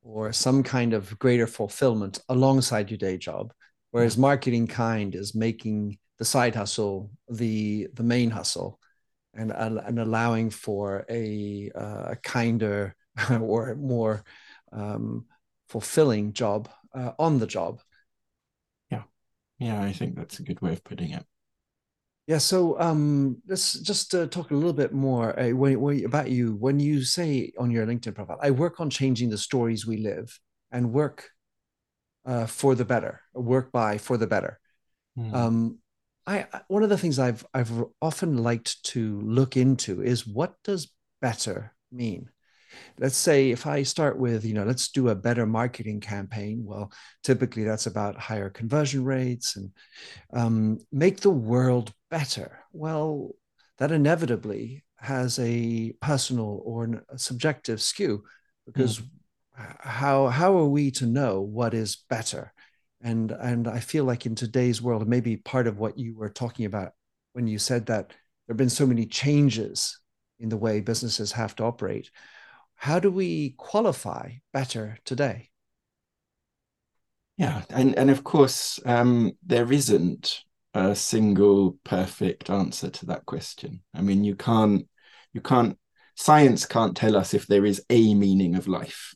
or 0.03 0.33
some 0.33 0.63
kind 0.63 0.95
of 0.95 1.19
greater 1.19 1.47
fulfillment 1.47 2.21
alongside 2.29 2.91
your 2.91 2.97
day 2.97 3.19
job, 3.19 3.53
whereas 3.91 4.15
mm-hmm. 4.15 4.23
marketing 4.23 4.67
kind 4.67 5.15
is 5.15 5.35
making 5.35 5.99
the 6.19 6.25
side 6.25 6.55
hustle 6.55 7.11
the 7.29 7.89
the 7.93 8.03
main 8.03 8.31
hustle 8.31 8.81
and 9.35 9.53
and 9.53 9.99
allowing 9.99 10.49
for 10.49 11.05
a 11.11 11.71
uh, 11.75 12.13
a 12.13 12.17
kinder 12.23 12.95
or 13.41 13.75
more 13.75 14.25
um, 14.73 15.27
fulfilling 15.69 16.33
job 16.33 16.69
uh, 16.95 17.13
on 17.19 17.39
the 17.39 17.47
job 17.47 17.81
yeah, 19.59 19.81
I 19.81 19.93
think 19.93 20.17
that's 20.17 20.39
a 20.39 20.43
good 20.43 20.61
way 20.61 20.73
of 20.73 20.85
putting 20.85 21.11
it. 21.11 21.25
Yeah, 22.27 22.39
so 22.39 22.79
um, 22.81 23.41
let's 23.47 23.75
just 23.75 24.13
uh, 24.15 24.27
talk 24.27 24.51
a 24.51 24.55
little 24.55 24.73
bit 24.73 24.93
more 24.93 25.39
uh, 25.39 25.51
when, 25.51 25.81
when, 25.81 26.05
about 26.05 26.29
you. 26.29 26.57
When 26.57 26.81
you 26.81 27.03
say 27.03 27.53
on 27.57 27.71
your 27.71 27.87
LinkedIn 27.87 28.17
profile, 28.17 28.41
I 28.43 28.51
work 28.51 28.81
on 28.81 28.91
changing 28.91 29.31
the 29.31 29.39
stories 29.39 29.87
we 29.87 29.99
live 29.99 30.39
and 30.73 30.93
work 30.93 31.31
uh, 32.25 32.47
for 32.47 32.75
the 32.75 32.85
better, 32.85 33.21
work 33.33 33.71
by 33.71 33.99
for 33.99 34.17
the 34.17 34.27
better. 34.27 34.59
Mm. 35.17 35.35
Um, 35.35 35.79
I 36.27 36.47
one 36.67 36.83
of 36.83 36.89
the 36.89 36.99
things 36.99 37.21
I've 37.21 37.47
I've 37.55 37.73
often 38.03 38.39
liked 38.39 38.83
to 38.87 39.21
look 39.21 39.57
into 39.57 40.03
is 40.03 40.27
what 40.27 40.55
does 40.65 40.93
better 41.23 41.75
mean? 41.93 42.31
Let's 42.99 43.17
say 43.17 43.51
if 43.51 43.67
I 43.67 43.83
start 43.83 44.19
with, 44.19 44.45
you 44.45 44.55
know, 44.55 44.65
let's 44.65 44.89
do 44.89 45.09
a 45.09 45.15
better 45.15 45.47
marketing 45.47 46.01
campaign. 46.01 46.65
Well, 46.65 46.93
typically 47.23 47.65
that's 47.65 47.87
about 47.87 48.17
higher 48.19 48.51
conversion 48.51 49.05
rates 49.05 49.57
and 49.57 49.71
um, 50.33 50.79
make 50.93 51.21
the 51.21 51.31
world 51.31 51.93
better. 52.11 52.59
Well, 52.73 53.31
that 53.79 53.93
inevitably 53.93 54.85
has 54.99 55.39
a 55.39 55.93
personal 56.01 56.63
or 56.65 57.03
a 57.09 57.19
subjective 57.19 57.83
skew 57.83 58.25
because 58.67 58.99
mm. 58.99 59.07
how 59.81 60.29
how 60.29 60.57
are 60.59 60.69
we 60.69 60.91
to 60.93 61.07
know 61.07 61.41
what 61.41 61.75
is 61.75 62.05
better? 62.09 62.53
And 63.03 63.31
and 63.31 63.69
I 63.69 63.81
feel 63.81 64.05
like 64.05 64.27
in 64.27 64.35
today's 64.35 64.81
world, 64.81 65.07
maybe 65.07 65.37
part 65.37 65.67
of 65.67 65.79
what 65.79 65.99
you 65.99 66.17
were 66.17 66.31
talking 66.31 66.65
about 66.65 66.93
when 67.35 67.47
you 67.47 67.59
said 67.59 67.87
that 67.87 68.09
there 68.09 68.55
have 68.55 68.57
been 68.57 68.71
so 68.71 68.87
many 68.87 69.07
changes 69.07 69.99
in 70.39 70.49
the 70.49 70.57
way 70.57 70.81
businesses 70.81 71.33
have 71.33 71.55
to 71.57 71.65
operate 71.65 72.11
how 72.77 73.01
do 73.01 73.11
we 73.11 73.51
qualify 73.57 74.33
better 74.53 74.99
today? 75.05 75.51
Yeah, 77.37 77.65
and 77.71 77.95
and 77.97 78.11
of 78.11 78.25
course, 78.25 78.81
um, 78.87 79.33
there 79.45 79.71
isn't 79.73 80.45
a 80.73 80.95
single 80.95 81.79
perfect 81.85 82.51
answer 82.51 82.91
to 82.91 83.07
that 83.07 83.27
question. 83.27 83.83
I 83.95 84.03
mean, 84.03 84.25
you 84.25 84.37
can't 84.37 84.89
you 85.33 85.41
can't 85.41 85.79
science 86.15 86.65
can't 86.65 86.97
tell 86.97 87.17
us 87.17 87.35
if 87.35 87.47
there 87.47 87.67
is 87.67 87.83
a 87.91 88.15
meaning 88.15 88.55
of 88.55 88.69
life 88.69 89.15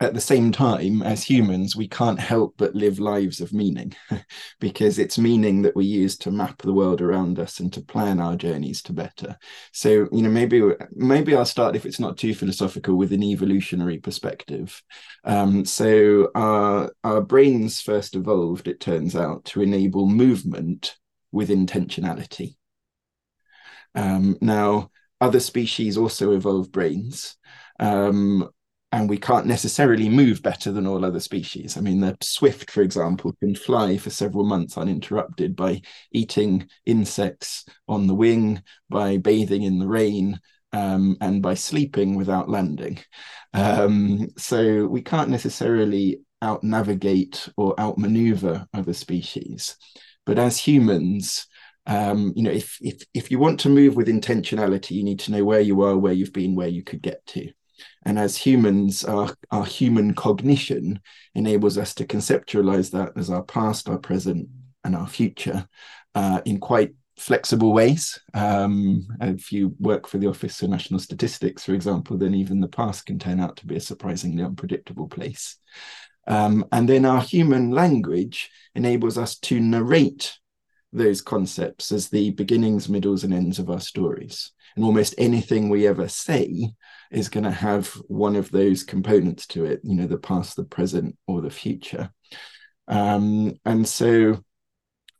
at 0.00 0.14
the 0.14 0.20
same 0.20 0.50
time, 0.50 1.02
as 1.02 1.22
humans, 1.22 1.76
we 1.76 1.86
can't 1.86 2.18
help 2.18 2.54
but 2.56 2.74
live 2.74 2.98
lives 2.98 3.40
of 3.42 3.52
meaning 3.52 3.94
because 4.60 4.98
it's 4.98 5.18
meaning 5.18 5.60
that 5.62 5.76
we 5.76 5.84
use 5.84 6.16
to 6.18 6.30
map 6.30 6.62
the 6.62 6.72
world 6.72 7.02
around 7.02 7.38
us 7.38 7.60
and 7.60 7.70
to 7.74 7.82
plan 7.82 8.18
our 8.18 8.34
journeys 8.34 8.80
to 8.82 8.94
better. 8.94 9.36
So, 9.72 10.08
you 10.10 10.22
know, 10.22 10.30
maybe 10.30 10.62
maybe 10.92 11.34
I'll 11.34 11.44
start 11.44 11.76
if 11.76 11.84
it's 11.84 12.00
not 12.00 12.16
too 12.16 12.34
philosophical 12.34 12.94
with 12.96 13.12
an 13.12 13.22
evolutionary 13.22 13.98
perspective. 13.98 14.82
Um, 15.24 15.66
so, 15.66 16.30
our 16.34 16.90
our 17.04 17.20
brains 17.20 17.82
first 17.82 18.16
evolved, 18.16 18.68
it 18.68 18.80
turns 18.80 19.14
out, 19.14 19.44
to 19.46 19.60
enable 19.60 20.08
movement 20.08 20.96
with 21.30 21.50
intentionality. 21.50 22.54
Um, 23.94 24.38
now, 24.40 24.90
other 25.20 25.40
species 25.40 25.96
also 25.96 26.32
evolve 26.32 26.72
brains. 26.72 27.36
Um, 27.78 28.48
and 28.92 29.08
we 29.08 29.18
can't 29.18 29.46
necessarily 29.46 30.08
move 30.08 30.42
better 30.42 30.72
than 30.72 30.86
all 30.86 31.04
other 31.04 31.20
species. 31.20 31.76
I 31.76 31.80
mean, 31.80 32.00
the 32.00 32.16
swift, 32.22 32.70
for 32.70 32.82
example, 32.82 33.32
can 33.38 33.54
fly 33.54 33.96
for 33.96 34.10
several 34.10 34.44
months 34.44 34.76
uninterrupted 34.76 35.54
by 35.54 35.82
eating 36.12 36.68
insects 36.86 37.64
on 37.86 38.06
the 38.06 38.14
wing, 38.14 38.62
by 38.88 39.18
bathing 39.18 39.62
in 39.62 39.78
the 39.78 39.86
rain, 39.86 40.40
um, 40.72 41.16
and 41.20 41.40
by 41.42 41.54
sleeping 41.54 42.16
without 42.16 42.48
landing. 42.48 42.98
Um, 43.54 44.28
so 44.36 44.86
we 44.86 45.02
can't 45.02 45.30
necessarily 45.30 46.20
out 46.42 46.64
navigate 46.64 47.48
or 47.56 47.78
outmaneuver 47.78 48.66
other 48.74 48.94
species. 48.94 49.76
But 50.26 50.38
as 50.38 50.58
humans, 50.58 51.46
um, 51.86 52.32
you 52.36 52.42
know, 52.42 52.50
if 52.50 52.78
if 52.80 53.02
if 53.14 53.30
you 53.30 53.38
want 53.38 53.60
to 53.60 53.68
move 53.68 53.96
with 53.96 54.08
intentionality, 54.08 54.92
you 54.92 55.04
need 55.04 55.20
to 55.20 55.32
know 55.32 55.44
where 55.44 55.60
you 55.60 55.80
are, 55.82 55.96
where 55.96 56.12
you've 56.12 56.32
been, 56.32 56.54
where 56.54 56.68
you 56.68 56.82
could 56.82 57.02
get 57.02 57.24
to. 57.28 57.50
And 58.04 58.18
as 58.18 58.36
humans, 58.36 59.04
our, 59.04 59.34
our 59.50 59.64
human 59.64 60.14
cognition 60.14 61.00
enables 61.34 61.78
us 61.78 61.94
to 61.94 62.06
conceptualize 62.06 62.90
that 62.92 63.12
as 63.16 63.30
our 63.30 63.42
past, 63.42 63.88
our 63.88 63.98
present, 63.98 64.48
and 64.84 64.96
our 64.96 65.06
future 65.06 65.68
uh, 66.14 66.40
in 66.44 66.58
quite 66.58 66.94
flexible 67.16 67.72
ways. 67.72 68.18
Um, 68.32 69.06
if 69.20 69.52
you 69.52 69.76
work 69.78 70.06
for 70.06 70.18
the 70.18 70.26
Office 70.26 70.58
for 70.58 70.68
National 70.68 70.98
Statistics, 70.98 71.64
for 71.64 71.74
example, 71.74 72.16
then 72.16 72.34
even 72.34 72.60
the 72.60 72.68
past 72.68 73.06
can 73.06 73.18
turn 73.18 73.40
out 73.40 73.56
to 73.58 73.66
be 73.66 73.76
a 73.76 73.80
surprisingly 73.80 74.42
unpredictable 74.42 75.06
place. 75.06 75.56
Um, 76.26 76.64
and 76.72 76.88
then 76.88 77.04
our 77.04 77.20
human 77.20 77.70
language 77.70 78.50
enables 78.74 79.18
us 79.18 79.38
to 79.40 79.60
narrate 79.60 80.38
those 80.92 81.20
concepts 81.20 81.92
as 81.92 82.08
the 82.08 82.30
beginnings, 82.30 82.88
middles, 82.88 83.22
and 83.22 83.34
ends 83.34 83.58
of 83.58 83.70
our 83.70 83.80
stories. 83.80 84.52
And 84.76 84.84
almost 84.84 85.14
anything 85.18 85.68
we 85.68 85.86
ever 85.86 86.08
say 86.08 86.72
is 87.10 87.28
going 87.28 87.44
to 87.44 87.50
have 87.50 87.88
one 88.08 88.36
of 88.36 88.50
those 88.50 88.84
components 88.84 89.46
to 89.48 89.64
it, 89.64 89.80
you 89.82 89.96
know, 89.96 90.06
the 90.06 90.18
past, 90.18 90.56
the 90.56 90.64
present, 90.64 91.16
or 91.26 91.40
the 91.40 91.50
future. 91.50 92.10
Um, 92.88 93.58
and 93.64 93.86
so 93.86 94.44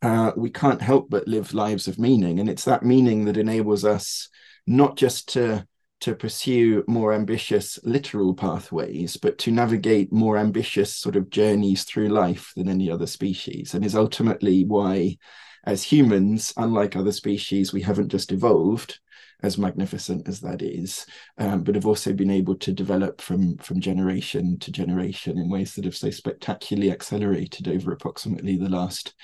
uh, 0.02 0.32
we 0.36 0.50
can't 0.50 0.82
help 0.82 1.10
but 1.10 1.28
live 1.28 1.52
lives 1.52 1.88
of 1.88 1.98
meaning. 1.98 2.40
And 2.40 2.48
it's 2.48 2.64
that 2.64 2.82
meaning 2.82 3.24
that 3.24 3.36
enables 3.36 3.84
us 3.84 4.28
not 4.66 4.96
just 4.96 5.28
to 5.30 5.66
to 6.00 6.14
pursue 6.14 6.82
more 6.86 7.12
ambitious 7.12 7.78
literal 7.84 8.34
pathways, 8.34 9.18
but 9.18 9.36
to 9.36 9.50
navigate 9.50 10.10
more 10.10 10.38
ambitious 10.38 10.94
sort 10.94 11.14
of 11.14 11.28
journeys 11.28 11.84
through 11.84 12.08
life 12.08 12.52
than 12.56 12.70
any 12.70 12.90
other 12.90 13.06
species, 13.06 13.74
and 13.74 13.84
is 13.84 13.94
ultimately 13.94 14.64
why, 14.64 15.18
as 15.64 15.82
humans, 15.82 16.54
unlike 16.56 16.96
other 16.96 17.12
species, 17.12 17.74
we 17.74 17.82
haven't 17.82 18.08
just 18.08 18.32
evolved, 18.32 18.98
as 19.42 19.58
magnificent 19.58 20.28
as 20.28 20.40
that 20.40 20.62
is, 20.62 21.06
um, 21.38 21.62
but 21.62 21.74
have 21.74 21.86
also 21.86 22.12
been 22.12 22.30
able 22.30 22.54
to 22.56 22.72
develop 22.72 23.20
from 23.20 23.56
from 23.58 23.80
generation 23.80 24.58
to 24.58 24.72
generation 24.72 25.38
in 25.38 25.48
ways 25.48 25.74
that 25.74 25.84
have 25.84 25.96
so 25.96 26.10
spectacularly 26.10 26.90
accelerated 26.90 27.68
over 27.68 27.92
approximately 27.92 28.56
the 28.56 28.68
last 28.68 29.14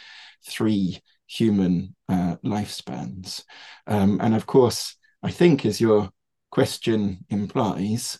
three 0.47 1.01
human 1.27 1.95
uh, 2.09 2.37
lifespans. 2.45 3.43
Um, 3.87 4.19
and 4.21 4.35
of 4.35 4.47
course, 4.47 4.97
I 5.23 5.31
think 5.31 5.67
as 5.67 5.81
your 5.81 6.11
question 6.51 7.25
implies, 7.29 8.19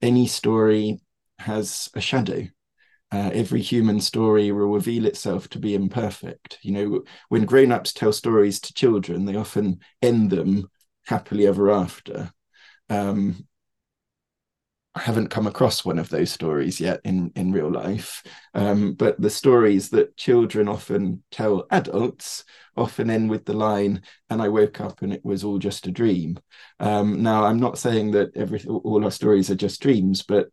any 0.00 0.26
story 0.26 1.00
has 1.38 1.88
a 1.94 2.00
shadow. 2.00 2.46
Uh, 3.12 3.30
every 3.32 3.60
human 3.60 4.00
story 4.00 4.50
will 4.50 4.72
reveal 4.72 5.06
itself 5.06 5.48
to 5.48 5.58
be 5.58 5.74
imperfect. 5.74 6.58
You 6.62 6.72
know, 6.72 7.02
when 7.28 7.44
grown-ups 7.44 7.92
tell 7.92 8.12
stories 8.12 8.60
to 8.60 8.74
children, 8.74 9.24
they 9.24 9.36
often 9.36 9.80
end 10.02 10.30
them 10.30 10.68
happily 11.06 11.46
ever 11.46 11.70
after. 11.70 12.32
Um, 12.90 13.46
I 14.96 15.00
haven't 15.00 15.30
come 15.30 15.48
across 15.48 15.84
one 15.84 15.98
of 15.98 16.08
those 16.08 16.30
stories 16.30 16.78
yet 16.78 17.00
in 17.04 17.32
in 17.34 17.50
real 17.52 17.70
life, 17.70 18.22
um, 18.54 18.92
but 18.94 19.20
the 19.20 19.30
stories 19.30 19.90
that 19.90 20.16
children 20.16 20.68
often 20.68 21.24
tell 21.32 21.66
adults 21.72 22.44
often 22.76 23.10
end 23.10 23.28
with 23.28 23.44
the 23.44 23.54
line, 23.54 24.02
"And 24.30 24.40
I 24.40 24.48
woke 24.48 24.80
up 24.80 25.02
and 25.02 25.12
it 25.12 25.24
was 25.24 25.42
all 25.42 25.58
just 25.58 25.88
a 25.88 25.90
dream." 25.90 26.38
Um, 26.78 27.22
now, 27.24 27.44
I'm 27.44 27.58
not 27.58 27.78
saying 27.78 28.12
that 28.12 28.36
every 28.36 28.62
all 28.66 29.04
our 29.04 29.10
stories 29.10 29.50
are 29.50 29.56
just 29.56 29.80
dreams, 29.82 30.22
but 30.22 30.48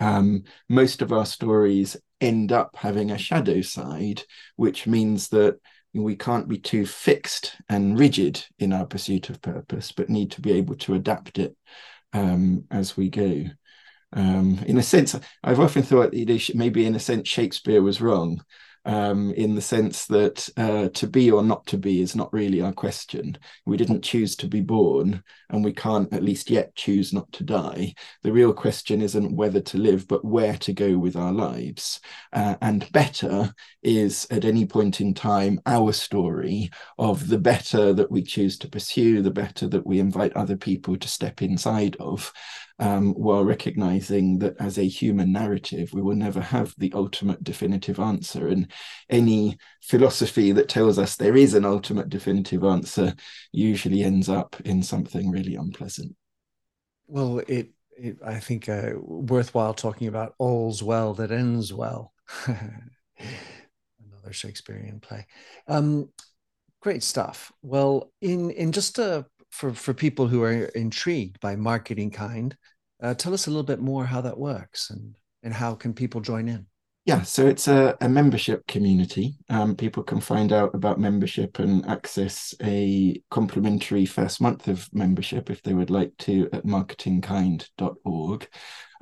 um, 0.00 0.44
most 0.68 1.02
of 1.02 1.12
our 1.12 1.26
stories 1.26 1.96
end 2.20 2.52
up 2.52 2.76
having 2.76 3.10
a 3.10 3.18
shadow 3.18 3.60
side, 3.60 4.22
which 4.56 4.86
means 4.86 5.28
that 5.28 5.58
we 5.94 6.16
can't 6.16 6.48
be 6.48 6.58
too 6.58 6.86
fixed 6.86 7.56
and 7.68 7.98
rigid 7.98 8.44
in 8.58 8.72
our 8.72 8.86
pursuit 8.86 9.28
of 9.30 9.42
purpose, 9.42 9.92
but 9.92 10.08
need 10.08 10.30
to 10.32 10.40
be 10.40 10.52
able 10.52 10.74
to 10.76 10.94
adapt 10.94 11.38
it 11.38 11.56
um, 12.12 12.64
as 12.70 12.96
we 12.96 13.10
go. 13.10 13.44
Um, 14.14 14.58
in 14.66 14.78
a 14.78 14.82
sense, 14.82 15.18
I've 15.42 15.60
often 15.60 15.82
thought 15.82 16.12
that 16.12 16.52
maybe 16.54 16.86
in 16.86 16.94
a 16.94 17.00
sense 17.00 17.28
Shakespeare 17.28 17.82
was 17.82 18.00
wrong 18.00 18.42
um, 18.84 19.32
in 19.32 19.54
the 19.54 19.60
sense 19.60 20.06
that 20.06 20.48
uh, 20.56 20.88
to 20.88 21.06
be 21.06 21.30
or 21.30 21.42
not 21.42 21.66
to 21.66 21.78
be 21.78 22.00
is 22.00 22.16
not 22.16 22.32
really 22.32 22.60
our 22.60 22.72
question. 22.72 23.38
We 23.66 23.76
didn't 23.76 24.02
choose 24.02 24.36
to 24.36 24.48
be 24.48 24.60
born, 24.60 25.22
and 25.50 25.64
we 25.64 25.72
can't, 25.72 26.12
at 26.12 26.22
least 26.22 26.50
yet, 26.50 26.74
choose 26.74 27.12
not 27.12 27.30
to 27.32 27.44
die. 27.44 27.94
The 28.22 28.32
real 28.32 28.52
question 28.52 29.00
isn't 29.00 29.36
whether 29.36 29.60
to 29.60 29.78
live, 29.78 30.08
but 30.08 30.24
where 30.24 30.56
to 30.58 30.72
go 30.72 30.98
with 30.98 31.16
our 31.16 31.32
lives. 31.32 32.00
Uh, 32.32 32.56
and 32.60 32.90
better 32.92 33.54
is, 33.82 34.26
at 34.30 34.44
any 34.44 34.66
point 34.66 35.00
in 35.00 35.14
time, 35.14 35.60
our 35.66 35.92
story 35.92 36.70
of 36.98 37.28
the 37.28 37.38
better 37.38 37.92
that 37.92 38.10
we 38.10 38.22
choose 38.22 38.58
to 38.58 38.68
pursue, 38.68 39.22
the 39.22 39.30
better 39.30 39.68
that 39.68 39.86
we 39.86 40.00
invite 40.00 40.32
other 40.34 40.56
people 40.56 40.96
to 40.96 41.08
step 41.08 41.42
inside 41.42 41.96
of 42.00 42.32
um, 42.78 43.14
while 43.14 43.44
recognizing 43.44 44.38
that 44.38 44.56
as 44.60 44.78
a 44.78 44.86
human 44.86 45.32
narrative, 45.32 45.92
we 45.92 46.02
will 46.02 46.16
never 46.16 46.40
have 46.40 46.74
the 46.78 46.92
ultimate 46.94 47.44
definitive 47.44 47.98
answer. 48.00 48.48
And 48.48 48.70
any 49.08 49.58
philosophy 49.82 50.52
that 50.52 50.68
tells 50.68 50.98
us 50.98 51.16
there 51.16 51.36
is 51.36 51.54
an 51.54 51.64
ultimate 51.64 52.08
definitive 52.08 52.64
answer 52.64 53.14
usually 53.52 54.02
ends 54.02 54.28
up 54.28 54.56
in 54.64 54.82
something 54.82 55.30
really 55.30 55.54
unpleasant. 55.54 56.14
Well, 57.06 57.40
it, 57.46 57.70
it 57.96 58.16
I 58.24 58.38
think, 58.40 58.68
uh, 58.68 58.92
worthwhile 58.96 59.74
talking 59.74 60.08
about 60.08 60.34
all's 60.38 60.82
well 60.82 61.14
that 61.14 61.30
ends 61.30 61.72
well. 61.72 62.12
Another 62.46 64.32
Shakespearean 64.32 65.00
play. 65.00 65.26
Um, 65.68 66.08
great 66.82 67.02
stuff. 67.02 67.52
Well, 67.62 68.12
in 68.20 68.50
in 68.50 68.72
just 68.72 68.98
a 68.98 69.24
for 69.52 69.72
for 69.72 69.94
people 69.94 70.26
who 70.26 70.42
are 70.42 70.64
intrigued 70.74 71.38
by 71.40 71.54
marketing 71.54 72.10
kind 72.10 72.56
uh, 73.02 73.14
tell 73.14 73.34
us 73.34 73.46
a 73.46 73.50
little 73.50 73.64
bit 73.64 73.80
more 73.80 74.06
how 74.06 74.20
that 74.20 74.38
works 74.38 74.90
and, 74.90 75.16
and 75.42 75.52
how 75.52 75.74
can 75.74 75.92
people 75.92 76.20
join 76.20 76.48
in? 76.48 76.66
Yeah, 77.04 77.22
so 77.22 77.48
it's 77.48 77.66
a, 77.66 77.96
a 78.00 78.08
membership 78.08 78.64
community. 78.68 79.34
Um, 79.48 79.74
people 79.74 80.04
can 80.04 80.20
find 80.20 80.52
out 80.52 80.72
about 80.72 81.00
membership 81.00 81.58
and 81.58 81.84
access 81.86 82.54
a 82.62 83.20
complimentary 83.28 84.06
first 84.06 84.40
month 84.40 84.68
of 84.68 84.88
membership 84.92 85.50
if 85.50 85.62
they 85.62 85.74
would 85.74 85.90
like 85.90 86.16
to 86.18 86.48
at 86.52 86.64
marketingkind.org. 86.64 88.48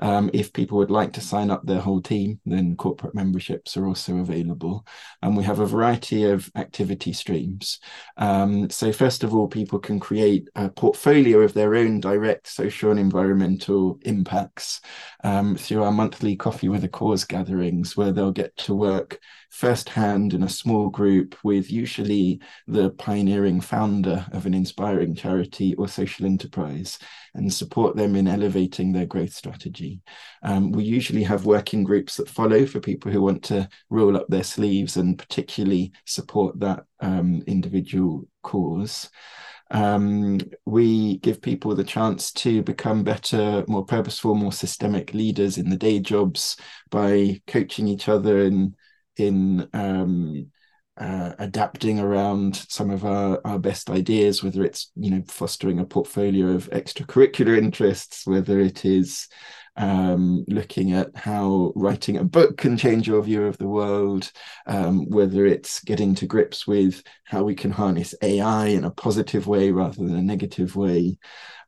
Um, 0.01 0.31
if 0.33 0.53
people 0.53 0.79
would 0.79 0.91
like 0.91 1.13
to 1.15 1.21
sign 1.21 1.51
up 1.51 1.65
their 1.65 1.81
whole 1.81 2.01
team, 2.01 2.41
then 2.45 2.77
corporate 2.77 3.15
memberships 3.15 3.77
are 3.77 3.87
also 3.87 4.19
available. 4.19 4.87
And 5.23 5.37
we 5.37 5.45
have 5.45 5.59
a 5.61 5.67
variety 5.67 6.25
of 6.25 6.51
activity 6.57 7.13
streams. 7.13 7.79
Um, 8.17 8.71
so, 8.71 8.93
first 8.93 9.25
of 9.25 9.35
all, 9.35 9.49
people 9.49 9.79
can 9.79 10.01
create 10.01 10.49
a 10.55 10.71
portfolio 10.71 11.41
of 11.41 11.55
their 11.55 11.75
own 11.75 12.01
direct 12.01 12.49
social 12.49 12.91
and 12.91 13.01
environmental 13.01 13.99
impacts 14.03 14.81
um, 15.23 15.57
through 15.57 15.83
our 15.83 15.93
monthly 15.93 16.37
Coffee 16.37 16.69
with 16.69 16.85
a 16.85 16.89
Cause 16.89 17.25
gatherings, 17.25 17.97
where 17.97 18.13
they'll 18.13 18.33
get 18.33 18.57
to 18.59 18.75
work 18.75 19.21
firsthand 19.51 20.33
in 20.33 20.45
a 20.45 20.49
small 20.49 20.89
group 20.89 21.37
with 21.43 21.71
usually 21.71 22.41
the 22.67 22.91
pioneering 22.91 23.61
founder 23.61 24.25
of 24.33 24.47
an 24.47 24.55
inspiring 24.55 25.15
charity 25.15 25.75
or 25.75 25.89
social 25.89 26.25
enterprise 26.25 26.99
and 27.35 27.53
support 27.53 27.97
them 27.97 28.15
in 28.15 28.29
elevating 28.29 28.93
their 28.93 29.07
growth 29.07 29.33
strategy. 29.33 29.90
Um, 30.43 30.73
we 30.73 30.85
usually 30.85 31.23
have 31.25 31.47
working 31.47 31.85
groups 31.85 32.17
that 32.17 32.29
follow 32.29 32.67
for 32.67 32.81
people 32.81 33.11
who 33.11 33.23
want 33.23 33.43
to 33.45 33.69
roll 33.89 34.17
up 34.17 34.27
their 34.29 34.45
sleeves 34.45 34.97
and 34.97 35.19
particularly 35.19 35.93
support 36.07 36.59
that 36.61 36.85
um, 37.01 37.43
individual 37.47 38.29
cause. 38.43 39.11
Um, 39.71 40.41
we 40.67 41.19
give 41.19 41.41
people 41.41 41.75
the 41.75 41.85
chance 41.85 42.33
to 42.33 42.63
become 42.63 43.05
better, 43.05 43.65
more 43.69 43.85
purposeful, 43.85 44.35
more 44.35 44.53
systemic 44.53 45.15
leaders 45.15 45.59
in 45.59 45.71
the 45.71 45.77
day 45.77 46.01
jobs 46.01 46.57
by 46.91 47.41
coaching 47.47 47.87
each 47.87 48.09
other 48.09 48.41
in 48.41 48.75
in 49.17 49.69
um, 49.73 50.51
uh, 50.97 51.33
adapting 51.39 51.99
around 51.99 52.57
some 52.69 52.91
of 52.91 53.05
our, 53.05 53.41
our 53.45 53.59
best 53.59 53.91
ideas, 53.91 54.43
whether 54.43 54.65
it's 54.65 54.91
you 54.97 55.11
know 55.11 55.23
fostering 55.29 55.79
a 55.79 55.85
portfolio 55.85 56.49
of 56.49 56.69
extracurricular 56.71 57.57
interests, 57.57 58.27
whether 58.27 58.61
it 58.61 58.85
is 58.85 59.29
um, 59.77 60.45
looking 60.49 60.93
at 60.93 61.15
how 61.17 61.73
writing 61.75 62.17
a 62.17 62.25
book 62.25 62.57
can 62.57 62.77
change 62.77 63.07
your 63.09 63.23
view 63.23 63.45
of 63.45 63.59
the 63.59 63.69
world, 63.69 64.31
um, 64.67 65.09
whether 65.09 65.47
it's 65.47 65.81
getting 65.81 66.15
to 66.17 66.27
grips 66.27 66.67
with 66.67 67.03
how 67.25 67.43
we 67.43 67.55
can 67.55 67.71
harness 67.71 68.15
AI 68.23 68.67
in 68.67 68.85
a 68.85 68.91
positive 68.91 69.47
way 69.47 69.71
rather 69.71 69.97
than 69.97 70.17
a 70.17 70.23
negative 70.23 70.77
way. 70.77 71.19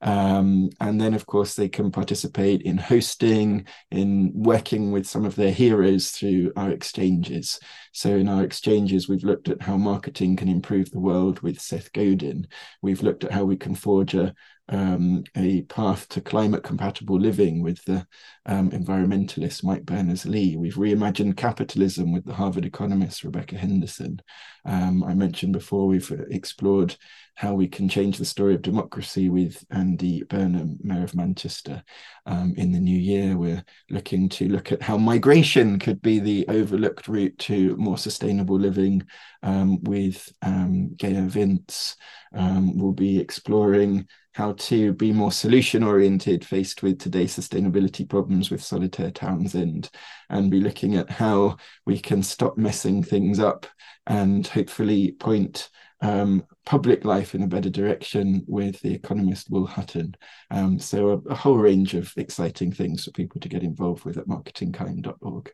Um, 0.02 0.70
and 0.80 1.00
then, 1.00 1.14
of 1.14 1.26
course, 1.26 1.54
they 1.54 1.68
can 1.68 1.92
participate 1.92 2.62
in 2.62 2.76
hosting, 2.76 3.66
in 3.92 4.32
working 4.34 4.90
with 4.90 5.06
some 5.06 5.24
of 5.24 5.36
their 5.36 5.52
heroes 5.52 6.10
through 6.10 6.52
our 6.56 6.70
exchanges. 6.70 7.60
So, 7.92 8.16
in 8.16 8.28
our 8.28 8.42
exchanges, 8.42 9.08
we've 9.08 9.22
looked 9.22 9.48
at 9.48 9.62
how 9.62 9.76
marketing 9.76 10.36
can 10.36 10.48
improve 10.48 10.90
the 10.90 10.98
world 10.98 11.40
with 11.40 11.60
Seth 11.60 11.92
Godin. 11.92 12.48
We've 12.82 13.02
looked 13.02 13.22
at 13.22 13.32
how 13.32 13.44
we 13.44 13.56
can 13.56 13.76
forge 13.76 14.14
a 14.14 14.34
um, 14.72 15.22
a 15.36 15.62
path 15.62 16.08
to 16.08 16.20
climate 16.20 16.62
compatible 16.62 17.20
living 17.20 17.62
with 17.62 17.84
the 17.84 18.06
um, 18.46 18.70
environmentalist 18.70 19.62
Mike 19.62 19.84
Berners 19.84 20.24
Lee. 20.24 20.56
We've 20.56 20.74
reimagined 20.74 21.36
capitalism 21.36 22.10
with 22.10 22.24
the 22.24 22.32
Harvard 22.32 22.64
economist 22.64 23.22
Rebecca 23.22 23.56
Henderson. 23.56 24.20
Um, 24.64 25.04
I 25.04 25.14
mentioned 25.14 25.52
before 25.52 25.86
we've 25.86 26.10
explored 26.30 26.96
how 27.34 27.54
we 27.54 27.68
can 27.68 27.88
change 27.88 28.16
the 28.16 28.24
story 28.24 28.54
of 28.54 28.62
democracy 28.62 29.28
with 29.28 29.62
Andy 29.70 30.22
Burnham, 30.22 30.78
Mayor 30.82 31.04
of 31.04 31.14
Manchester. 31.14 31.82
Um, 32.24 32.54
in 32.56 32.72
the 32.72 32.80
new 32.80 32.98
year, 32.98 33.36
we're 33.36 33.64
looking 33.90 34.28
to 34.30 34.48
look 34.48 34.72
at 34.72 34.82
how 34.82 34.96
migration 34.96 35.78
could 35.78 36.00
be 36.00 36.18
the 36.18 36.46
overlooked 36.48 37.08
route 37.08 37.38
to 37.40 37.76
more 37.76 37.98
sustainable 37.98 38.58
living 38.58 39.02
um, 39.42 39.82
with 39.82 40.32
um, 40.40 40.94
Gaia 40.96 41.22
Vince. 41.22 41.96
Um, 42.34 42.78
we'll 42.78 42.92
be 42.92 43.18
exploring 43.18 44.06
how 44.32 44.52
to 44.52 44.92
be 44.94 45.12
more 45.12 45.32
solution 45.32 45.82
oriented 45.82 46.44
faced 46.44 46.82
with 46.82 46.98
today's 46.98 47.36
sustainability 47.36 48.08
problems 48.08 48.50
with 48.50 48.62
Solitaire 48.62 49.10
Townsend 49.10 49.90
and 50.30 50.50
be 50.50 50.60
looking 50.60 50.96
at 50.96 51.10
how 51.10 51.56
we 51.86 51.98
can 51.98 52.22
stop 52.22 52.56
messing 52.56 53.02
things 53.02 53.38
up 53.38 53.66
and 54.06 54.46
hopefully 54.46 55.12
point 55.12 55.68
um, 56.00 56.44
public 56.66 57.04
life 57.04 57.34
in 57.34 57.42
a 57.42 57.46
better 57.48 57.70
direction 57.70 58.42
with 58.48 58.80
the 58.80 58.92
economist 58.92 59.50
Will 59.50 59.66
Hutton. 59.66 60.16
Um, 60.50 60.78
so 60.78 61.10
a, 61.10 61.16
a, 61.30 61.34
whole 61.34 61.56
range 61.56 61.94
of 61.94 62.12
exciting 62.16 62.72
things 62.72 63.04
for 63.04 63.12
people 63.12 63.40
to 63.40 63.48
get 63.48 63.62
involved 63.62 64.04
with 64.04 64.18
at 64.18 64.26
marketingkind.org. 64.26 65.52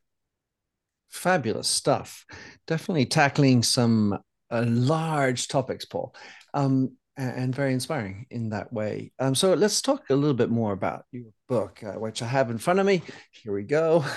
Fabulous 1.10 1.68
stuff. 1.68 2.24
Definitely 2.66 3.06
tackling 3.06 3.62
some 3.62 4.18
uh, 4.50 4.64
large 4.66 5.48
topics, 5.48 5.84
Paul, 5.84 6.14
um, 6.54 6.92
and, 7.18 7.54
very 7.54 7.72
inspiring 7.72 8.26
in 8.30 8.50
that 8.50 8.72
way. 8.72 9.12
Um, 9.18 9.34
so 9.34 9.54
let's 9.54 9.82
talk 9.82 10.08
a 10.08 10.14
little 10.14 10.36
bit 10.36 10.50
more 10.50 10.72
about 10.72 11.04
your 11.10 11.24
book, 11.48 11.82
uh, 11.82 11.98
which 11.98 12.22
I 12.22 12.26
have 12.26 12.50
in 12.50 12.58
front 12.58 12.78
of 12.78 12.86
me. 12.86 13.02
Here 13.32 13.52
we 13.52 13.64
go. 13.64 14.04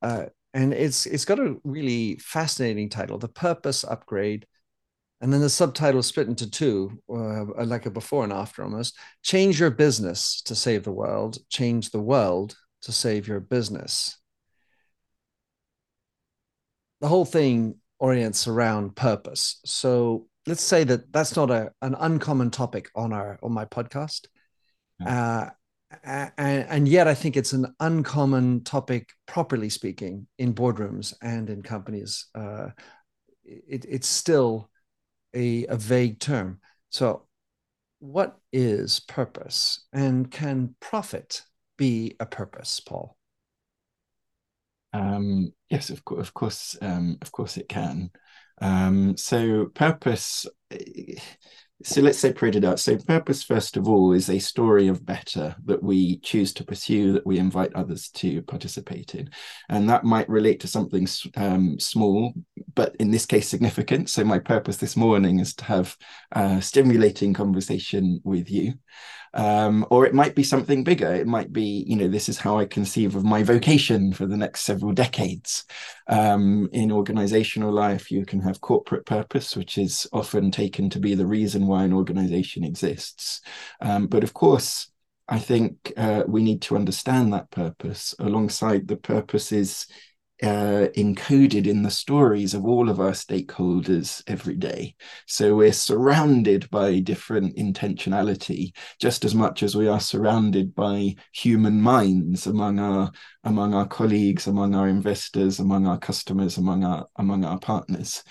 Uh, 0.00 0.26
and 0.52 0.74
it's 0.74 1.06
it's 1.06 1.24
got 1.24 1.38
a 1.38 1.54
really 1.62 2.16
fascinating 2.16 2.88
title, 2.88 3.18
"The 3.18 3.28
Purpose 3.28 3.84
Upgrade 3.84 4.46
and 5.22 5.32
then 5.32 5.40
the 5.40 5.48
subtitle 5.48 6.02
split 6.02 6.26
into 6.26 6.50
two, 6.50 7.00
uh, 7.08 7.64
like 7.64 7.86
a 7.86 7.90
before 7.90 8.24
and 8.24 8.32
after 8.32 8.64
almost. 8.64 8.98
Change 9.22 9.60
your 9.60 9.70
business 9.70 10.42
to 10.42 10.56
save 10.56 10.82
the 10.82 10.90
world. 10.90 11.38
Change 11.48 11.90
the 11.90 12.00
world 12.00 12.56
to 12.82 12.90
save 12.90 13.28
your 13.28 13.38
business. 13.38 14.18
The 17.00 17.06
whole 17.06 17.24
thing 17.24 17.76
orients 18.00 18.48
around 18.48 18.96
purpose. 18.96 19.60
So 19.64 20.26
let's 20.46 20.62
say 20.62 20.84
that 20.84 21.12
that's 21.12 21.36
not 21.36 21.50
a 21.50 21.72
an 21.82 21.94
uncommon 21.98 22.50
topic 22.50 22.90
on 22.94 23.12
our 23.12 23.38
on 23.42 23.52
my 23.52 23.64
podcast. 23.64 24.26
Uh, 25.04 25.50
and, 26.04 26.32
and, 26.38 26.88
yet 26.88 27.06
I 27.06 27.14
think 27.14 27.36
it's 27.36 27.52
an 27.52 27.74
uncommon 27.80 28.64
topic, 28.64 29.10
properly 29.26 29.68
speaking, 29.68 30.26
in 30.38 30.54
boardrooms 30.54 31.12
and 31.20 31.50
in 31.50 31.62
companies. 31.62 32.26
Uh, 32.34 32.68
it, 33.44 33.84
it's 33.88 34.08
still 34.08 34.70
a, 35.34 35.66
a 35.66 35.76
vague 35.76 36.18
term. 36.18 36.60
So, 36.90 37.26
what 37.98 38.38
is 38.52 39.00
purpose, 39.00 39.84
and 39.92 40.30
can 40.30 40.74
profit 40.80 41.42
be 41.76 42.16
a 42.20 42.26
purpose, 42.26 42.80
Paul? 42.80 43.16
Um, 44.92 45.52
yes, 45.70 45.90
of 45.90 46.04
course, 46.04 46.26
of 46.26 46.34
course, 46.34 46.76
um, 46.82 47.18
of 47.22 47.32
course, 47.32 47.56
it 47.56 47.68
can. 47.68 48.10
Um, 48.62 49.16
so, 49.16 49.66
purpose 49.74 50.46
so 51.84 52.00
let's 52.00 52.18
separate 52.18 52.54
it 52.54 52.64
out. 52.64 52.78
So, 52.78 52.96
purpose, 52.96 53.42
first 53.42 53.76
of 53.76 53.88
all, 53.88 54.12
is 54.12 54.30
a 54.30 54.38
story 54.38 54.88
of 54.88 55.04
better 55.04 55.56
that 55.64 55.82
we 55.82 56.18
choose 56.18 56.52
to 56.54 56.64
pursue, 56.64 57.12
that 57.12 57.26
we 57.26 57.38
invite 57.38 57.74
others 57.74 58.08
to 58.10 58.42
participate 58.42 59.14
in. 59.14 59.30
And 59.68 59.88
that 59.88 60.04
might 60.04 60.28
relate 60.28 60.60
to 60.60 60.68
something 60.68 61.08
um, 61.36 61.78
small, 61.78 62.34
but 62.74 62.94
in 62.96 63.10
this 63.10 63.26
case, 63.26 63.48
significant. 63.48 64.10
So, 64.10 64.24
my 64.24 64.38
purpose 64.38 64.76
this 64.76 64.96
morning 64.96 65.40
is 65.40 65.54
to 65.56 65.64
have 65.64 65.96
a 66.32 66.62
stimulating 66.62 67.34
conversation 67.34 68.20
with 68.24 68.50
you 68.50 68.74
um, 69.34 69.86
or 69.90 70.06
it 70.06 70.14
might 70.14 70.34
be 70.34 70.42
something 70.42 70.84
bigger. 70.84 71.12
It 71.14 71.26
might 71.26 71.52
be, 71.52 71.84
you 71.86 71.96
know, 71.96 72.08
this 72.08 72.28
is 72.28 72.38
how 72.38 72.58
I 72.58 72.66
conceive 72.66 73.16
of 73.16 73.24
my 73.24 73.42
vocation 73.42 74.12
for 74.12 74.26
the 74.26 74.36
next 74.36 74.62
several 74.62 74.92
decades. 74.92 75.64
Um, 76.06 76.68
in 76.72 76.92
organizational 76.92 77.72
life, 77.72 78.10
you 78.10 78.26
can 78.26 78.40
have 78.40 78.60
corporate 78.60 79.06
purpose, 79.06 79.56
which 79.56 79.78
is 79.78 80.06
often 80.12 80.50
taken 80.50 80.90
to 80.90 80.98
be 80.98 81.14
the 81.14 81.26
reason 81.26 81.66
why 81.66 81.84
an 81.84 81.92
organization 81.92 82.64
exists. 82.64 83.40
Um, 83.80 84.06
but 84.06 84.22
of 84.22 84.34
course, 84.34 84.90
I 85.28 85.38
think 85.38 85.92
uh, 85.96 86.24
we 86.26 86.42
need 86.42 86.62
to 86.62 86.76
understand 86.76 87.32
that 87.32 87.50
purpose 87.50 88.14
alongside 88.18 88.86
the 88.86 88.96
purposes 88.96 89.86
uh, 90.42 90.88
encoded 90.96 91.66
in 91.66 91.82
the 91.82 91.90
stories 91.90 92.52
of 92.52 92.64
all 92.64 92.88
of 92.88 92.98
our 92.98 93.12
stakeholders 93.12 94.22
every 94.26 94.56
day. 94.56 94.96
So 95.26 95.54
we're 95.54 95.72
surrounded 95.72 96.68
by 96.70 96.98
different 96.98 97.56
intentionality 97.56 98.74
just 99.00 99.24
as 99.24 99.34
much 99.34 99.62
as 99.62 99.76
we 99.76 99.86
are 99.86 100.00
surrounded 100.00 100.74
by 100.74 101.14
human 101.32 101.80
minds 101.80 102.46
among 102.46 102.80
our 102.80 103.12
among 103.44 103.74
our 103.74 103.86
colleagues, 103.86 104.46
among 104.48 104.74
our 104.74 104.88
investors, 104.88 105.60
among 105.60 105.86
our 105.86 105.98
customers, 105.98 106.56
among 106.56 106.84
our 106.84 107.06
among 107.16 107.44
our 107.44 107.58
partners. 107.60 108.24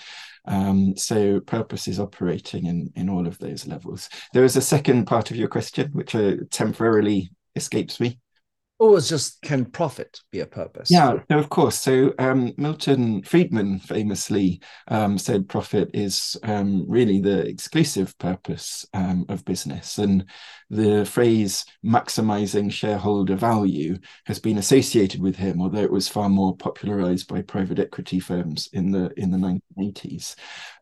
Um, 0.44 0.96
so 0.96 1.40
purpose 1.40 1.88
is 1.88 1.98
operating 1.98 2.66
in 2.66 2.92
in 2.94 3.08
all 3.08 3.26
of 3.26 3.38
those 3.38 3.66
levels. 3.66 4.10
There 4.34 4.44
is 4.44 4.56
a 4.56 4.62
second 4.62 5.06
part 5.06 5.30
of 5.30 5.36
your 5.36 5.48
question 5.48 5.90
which 5.92 6.14
uh, 6.14 6.36
temporarily 6.50 7.30
escapes 7.56 8.00
me 8.00 8.18
or 8.82 8.98
it's 8.98 9.08
just 9.08 9.40
can 9.42 9.64
profit 9.64 10.20
be 10.32 10.40
a 10.40 10.46
purpose? 10.46 10.90
Yeah, 10.90 11.18
no, 11.30 11.38
of 11.38 11.48
course. 11.48 11.78
So 11.78 12.12
um, 12.18 12.52
Milton 12.56 13.22
Friedman 13.22 13.78
famously 13.78 14.60
um, 14.88 15.18
said 15.18 15.48
profit 15.48 15.90
is 15.94 16.36
um, 16.42 16.84
really 16.88 17.20
the 17.20 17.46
exclusive 17.46 18.18
purpose 18.18 18.84
um, 18.92 19.24
of 19.28 19.44
business, 19.44 19.98
and 19.98 20.24
the 20.72 21.04
phrase 21.04 21.66
maximizing 21.84 22.72
shareholder 22.72 23.36
value 23.36 23.98
has 24.24 24.38
been 24.38 24.56
associated 24.56 25.20
with 25.20 25.36
him, 25.36 25.60
although 25.60 25.82
it 25.82 25.92
was 25.92 26.08
far 26.08 26.30
more 26.30 26.56
popularized 26.56 27.28
by 27.28 27.42
private 27.42 27.78
equity 27.78 28.18
firms 28.18 28.70
in 28.72 28.90
the 28.90 29.12
in 29.18 29.30
the 29.30 29.60
1980s. 29.76 30.34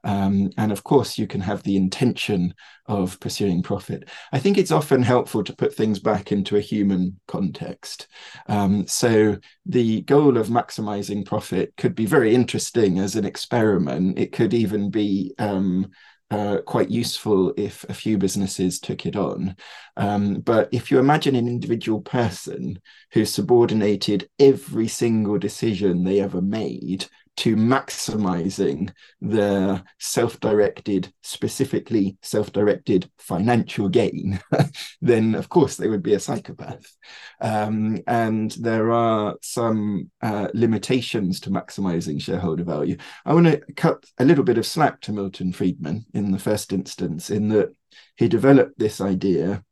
Um, 0.04 0.50
and 0.56 0.70
of 0.70 0.84
course, 0.84 1.18
you 1.18 1.26
can 1.26 1.40
have 1.40 1.64
the 1.64 1.76
intention 1.76 2.54
of 2.86 3.18
pursuing 3.18 3.64
profit. 3.64 4.08
I 4.32 4.38
think 4.38 4.58
it's 4.58 4.70
often 4.70 5.02
helpful 5.02 5.42
to 5.42 5.56
put 5.56 5.74
things 5.74 5.98
back 5.98 6.30
into 6.30 6.56
a 6.56 6.60
human 6.60 7.18
context. 7.26 8.06
Um, 8.46 8.86
so 8.86 9.38
the 9.66 10.02
goal 10.02 10.38
of 10.38 10.48
maximizing 10.48 11.26
profit 11.26 11.76
could 11.76 11.96
be 11.96 12.06
very 12.06 12.32
interesting 12.32 13.00
as 13.00 13.16
an 13.16 13.24
experiment. 13.24 14.20
It 14.20 14.30
could 14.30 14.54
even 14.54 14.88
be 14.88 15.34
um, 15.38 15.90
uh, 16.30 16.58
quite 16.64 16.90
useful 16.90 17.52
if 17.56 17.84
a 17.88 17.94
few 17.94 18.16
businesses 18.16 18.78
took 18.78 19.04
it 19.04 19.16
on. 19.16 19.56
Um, 19.96 20.40
but 20.40 20.68
if 20.72 20.90
you 20.90 20.98
imagine 20.98 21.34
an 21.34 21.48
individual 21.48 22.00
person 22.00 22.80
who 23.12 23.24
subordinated 23.24 24.28
every 24.38 24.86
single 24.86 25.38
decision 25.38 26.04
they 26.04 26.20
ever 26.20 26.40
made 26.40 27.06
to 27.40 27.56
maximizing 27.56 28.92
their 29.22 29.82
self-directed 29.98 31.10
specifically 31.22 32.18
self-directed 32.20 33.10
financial 33.16 33.88
gain 33.88 34.38
then 35.00 35.34
of 35.34 35.48
course 35.48 35.76
they 35.76 35.88
would 35.88 36.02
be 36.02 36.12
a 36.12 36.20
psychopath 36.20 36.94
um, 37.40 37.98
and 38.06 38.50
there 38.60 38.90
are 38.90 39.36
some 39.40 40.10
uh, 40.20 40.48
limitations 40.52 41.40
to 41.40 41.48
maximizing 41.48 42.20
shareholder 42.20 42.62
value 42.62 42.98
i 43.24 43.32
want 43.32 43.46
to 43.46 43.58
cut 43.74 44.04
a 44.18 44.24
little 44.26 44.44
bit 44.44 44.58
of 44.58 44.66
slack 44.66 45.00
to 45.00 45.10
milton 45.10 45.50
friedman 45.50 46.04
in 46.12 46.32
the 46.32 46.38
first 46.38 46.74
instance 46.74 47.30
in 47.30 47.48
that 47.48 47.74
he 48.16 48.28
developed 48.28 48.78
this 48.78 49.00
idea 49.00 49.64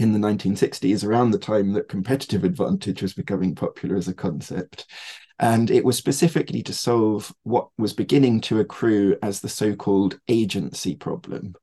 in 0.00 0.12
the 0.12 0.18
1960s, 0.18 1.04
around 1.04 1.32
the 1.32 1.38
time 1.38 1.72
that 1.72 1.88
competitive 1.88 2.44
advantage 2.44 3.02
was 3.02 3.14
becoming 3.14 3.52
popular 3.54 3.96
as 3.96 4.06
a 4.06 4.14
concept. 4.14 4.86
And 5.40 5.70
it 5.70 5.84
was 5.84 5.96
specifically 5.96 6.62
to 6.64 6.72
solve 6.72 7.32
what 7.44 7.68
was 7.78 7.92
beginning 7.92 8.40
to 8.42 8.58
accrue 8.58 9.16
as 9.22 9.40
the 9.40 9.48
so 9.48 9.74
called 9.74 10.18
agency 10.28 10.96
problem, 10.96 11.54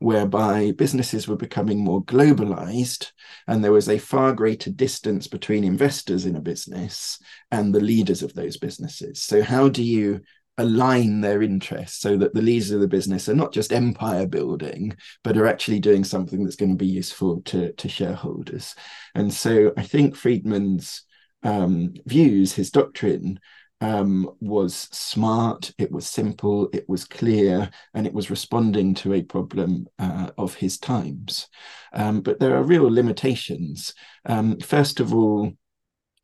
whereby 0.00 0.72
businesses 0.72 1.26
were 1.26 1.36
becoming 1.36 1.78
more 1.78 2.04
globalized 2.04 3.12
and 3.48 3.64
there 3.64 3.72
was 3.72 3.88
a 3.88 3.98
far 3.98 4.32
greater 4.32 4.70
distance 4.70 5.26
between 5.26 5.64
investors 5.64 6.26
in 6.26 6.36
a 6.36 6.40
business 6.40 7.18
and 7.50 7.74
the 7.74 7.80
leaders 7.80 8.22
of 8.22 8.34
those 8.34 8.58
businesses. 8.58 9.22
So, 9.22 9.42
how 9.42 9.68
do 9.68 9.82
you 9.82 10.20
align 10.58 11.20
their 11.20 11.42
interests 11.42 12.00
so 12.00 12.16
that 12.16 12.34
the 12.34 12.42
leaders 12.42 12.70
of 12.70 12.80
the 12.80 12.88
business 12.88 13.28
are 13.28 13.34
not 13.34 13.52
just 13.52 13.72
empire 13.72 14.26
building, 14.26 14.94
but 15.24 15.36
are 15.36 15.46
actually 15.46 15.80
doing 15.80 16.04
something 16.04 16.44
that's 16.44 16.56
going 16.56 16.70
to 16.70 16.76
be 16.76 16.86
useful 16.86 17.40
to, 17.42 17.72
to 17.72 17.88
shareholders. 17.88 18.74
And 19.14 19.32
so 19.32 19.72
I 19.76 19.82
think 19.82 20.14
Friedman's 20.14 21.04
um, 21.42 21.94
views, 22.06 22.52
his 22.52 22.70
doctrine, 22.70 23.40
um, 23.82 24.30
was 24.40 24.74
smart, 24.92 25.72
it 25.76 25.90
was 25.90 26.06
simple, 26.06 26.68
it 26.72 26.88
was 26.88 27.04
clear, 27.04 27.68
and 27.94 28.06
it 28.06 28.12
was 28.12 28.30
responding 28.30 28.94
to 28.94 29.12
a 29.12 29.22
problem 29.22 29.88
uh, 29.98 30.30
of 30.38 30.54
his 30.54 30.78
times. 30.78 31.48
Um, 31.92 32.20
but 32.20 32.38
there 32.38 32.56
are 32.56 32.62
real 32.62 32.88
limitations. 32.88 33.92
Um, 34.24 34.60
first 34.60 35.00
of 35.00 35.12
all, 35.12 35.52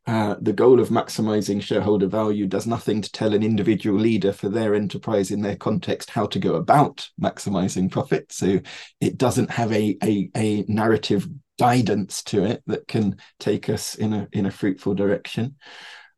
uh, 0.06 0.36
the 0.40 0.54
goal 0.54 0.80
of 0.80 0.88
maximizing 0.88 1.60
shareholder 1.60 2.06
value 2.06 2.46
does 2.46 2.66
nothing 2.66 3.02
to 3.02 3.12
tell 3.12 3.34
an 3.34 3.42
individual 3.42 3.98
leader 3.98 4.32
for 4.32 4.48
their 4.48 4.74
enterprise 4.74 5.30
in 5.30 5.42
their 5.42 5.56
context 5.56 6.08
how 6.08 6.24
to 6.26 6.38
go 6.38 6.54
about 6.54 7.06
maximizing 7.20 7.90
profit. 7.90 8.32
So 8.32 8.60
it 9.00 9.18
doesn't 9.18 9.50
have 9.50 9.70
a, 9.70 9.98
a, 10.02 10.30
a 10.34 10.64
narrative 10.66 11.28
guidance 11.58 12.22
to 12.22 12.44
it 12.44 12.62
that 12.66 12.86
can 12.86 13.16
take 13.38 13.68
us 13.68 13.94
in 13.94 14.12
a 14.12 14.28
in 14.32 14.46
a 14.46 14.50
fruitful 14.50 14.94
direction. 14.94 15.56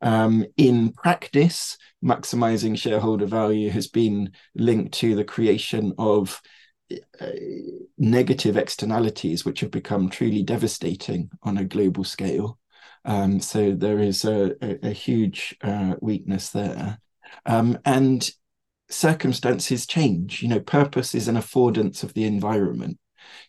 Um, 0.03 0.47
in 0.57 0.93
practice, 0.93 1.77
maximizing 2.03 2.79
shareholder 2.79 3.27
value 3.27 3.71
has 3.71 3.89
been 3.89 4.33
linked 4.55 4.95
to 4.95 5.15
the 5.15 5.25
creation 5.25 5.93
of 5.99 6.41
uh, 7.21 7.27
negative 7.99 8.57
externalities, 8.57 9.45
which 9.45 9.61
have 9.61 9.71
become 9.71 10.09
truly 10.09 10.43
devastating 10.43 11.31
on 11.43 11.59
a 11.59 11.65
global 11.65 12.05
scale. 12.05 12.59
Um, 13.05 13.41
so 13.41 13.73
there 13.73 13.99
is 13.99 14.25
a, 14.25 14.55
a, 14.63 14.89
a 14.89 14.93
huge 14.93 15.57
uh, 15.63 15.95
weakness 16.01 16.51
there. 16.51 16.99
Um, 17.47 17.79
and 17.85 18.29
circumstances 18.89 19.87
change. 19.87 20.43
You 20.43 20.49
know, 20.49 20.61
purpose 20.61 21.15
is 21.15 21.29
an 21.29 21.37
affordance 21.37 22.03
of 22.03 22.15
the 22.15 22.25
environment. 22.25 22.99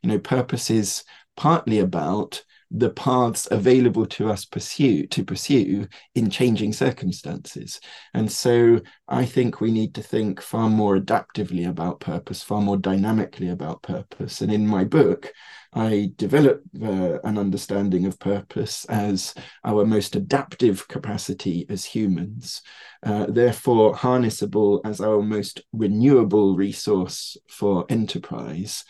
You 0.03 0.09
know, 0.09 0.19
purpose 0.19 0.69
is 0.69 1.03
partly 1.35 1.79
about 1.79 2.43
the 2.73 2.89
paths 2.89 3.49
available 3.51 4.05
to 4.05 4.29
us 4.29 4.45
pursue 4.45 5.05
to 5.05 5.25
pursue 5.25 5.85
in 6.15 6.29
changing 6.29 6.71
circumstances. 6.71 7.81
And 8.13 8.31
so 8.31 8.79
i 9.07 9.25
think 9.25 9.59
we 9.59 9.71
need 9.71 9.93
to 9.95 10.01
think 10.01 10.41
far 10.41 10.69
more 10.69 10.97
adaptively 10.97 11.67
about 11.67 11.99
purpose 11.99 12.41
far 12.41 12.61
more 12.61 12.77
dynamically 12.77 13.49
about 13.49 13.81
purpose. 13.81 14.41
And 14.41 14.51
in 14.51 14.65
my 14.65 14.85
book 14.85 15.33
i 15.73 16.11
develop 16.15 16.61
uh, 16.81 17.19
an 17.23 17.37
understanding 17.37 18.05
of 18.05 18.19
purpose 18.19 18.85
as 18.85 19.33
our 19.65 19.85
most 19.85 20.15
adaptive 20.15 20.87
capacity 20.87 21.65
as 21.69 21.83
humans 21.83 22.61
uh, 23.03 23.25
therefore 23.27 23.93
harnessable 23.93 24.79
as 24.85 25.01
our 25.01 25.21
most 25.21 25.61
renewable 25.73 26.55
resource 26.55 27.35
for 27.49 27.85
enterprise 27.89 28.85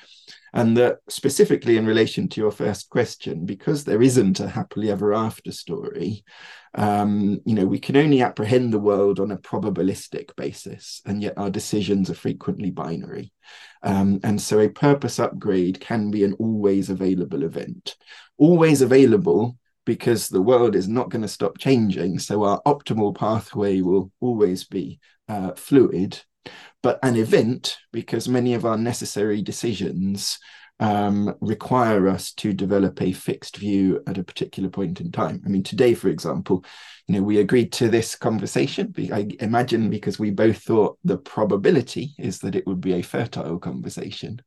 and 0.53 0.75
that 0.77 0.99
specifically 1.07 1.77
in 1.77 1.85
relation 1.85 2.27
to 2.29 2.41
your 2.41 2.51
first 2.51 2.89
question, 2.89 3.45
because 3.45 3.83
there 3.83 4.01
isn't 4.01 4.39
a 4.39 4.49
happily 4.49 4.91
ever 4.91 5.13
after 5.13 5.51
story, 5.51 6.23
um, 6.73 7.39
you 7.45 7.55
know, 7.55 7.65
we 7.65 7.79
can 7.79 7.95
only 7.97 8.21
apprehend 8.21 8.73
the 8.73 8.79
world 8.79 9.19
on 9.19 9.31
a 9.31 9.37
probabilistic 9.37 10.35
basis, 10.35 11.01
and 11.05 11.21
yet 11.21 11.37
our 11.37 11.49
decisions 11.49 12.09
are 12.09 12.15
frequently 12.15 12.71
binary. 12.71 13.31
Um, 13.83 14.19
and 14.23 14.41
so 14.41 14.59
a 14.59 14.69
purpose 14.69 15.19
upgrade 15.19 15.79
can 15.79 16.11
be 16.11 16.23
an 16.23 16.33
always 16.33 16.89
available 16.89 17.43
event. 17.43 17.95
Always 18.37 18.81
available 18.81 19.57
because 19.85 20.27
the 20.27 20.41
world 20.41 20.75
is 20.75 20.87
not 20.87 21.09
going 21.09 21.23
to 21.23 21.27
stop 21.27 21.57
changing. 21.57 22.19
So 22.19 22.43
our 22.43 22.61
optimal 22.63 23.15
pathway 23.15 23.81
will 23.81 24.11
always 24.19 24.63
be 24.63 24.99
uh, 25.27 25.53
fluid 25.53 26.21
but 26.83 26.99
an 27.03 27.15
event 27.15 27.77
because 27.91 28.27
many 28.27 28.53
of 28.53 28.65
our 28.65 28.77
necessary 28.77 29.41
decisions 29.41 30.39
um, 30.81 31.35
require 31.41 32.07
us 32.07 32.33
to 32.33 32.53
develop 32.53 33.01
a 33.01 33.11
fixed 33.11 33.57
view 33.57 34.01
at 34.07 34.17
a 34.17 34.23
particular 34.23 34.67
point 34.67 34.99
in 34.99 35.11
time. 35.11 35.41
I 35.45 35.49
mean, 35.49 35.61
today, 35.61 35.93
for 35.93 36.09
example, 36.09 36.65
you 37.07 37.15
know, 37.15 37.21
we 37.21 37.39
agreed 37.39 37.71
to 37.73 37.87
this 37.87 38.15
conversation. 38.15 38.93
I 39.13 39.27
imagine 39.39 39.91
because 39.91 40.17
we 40.17 40.31
both 40.31 40.57
thought 40.57 40.97
the 41.03 41.17
probability 41.17 42.13
is 42.17 42.39
that 42.39 42.55
it 42.55 42.65
would 42.65 42.81
be 42.81 42.93
a 42.93 43.03
fertile 43.03 43.59
conversation. 43.59 44.41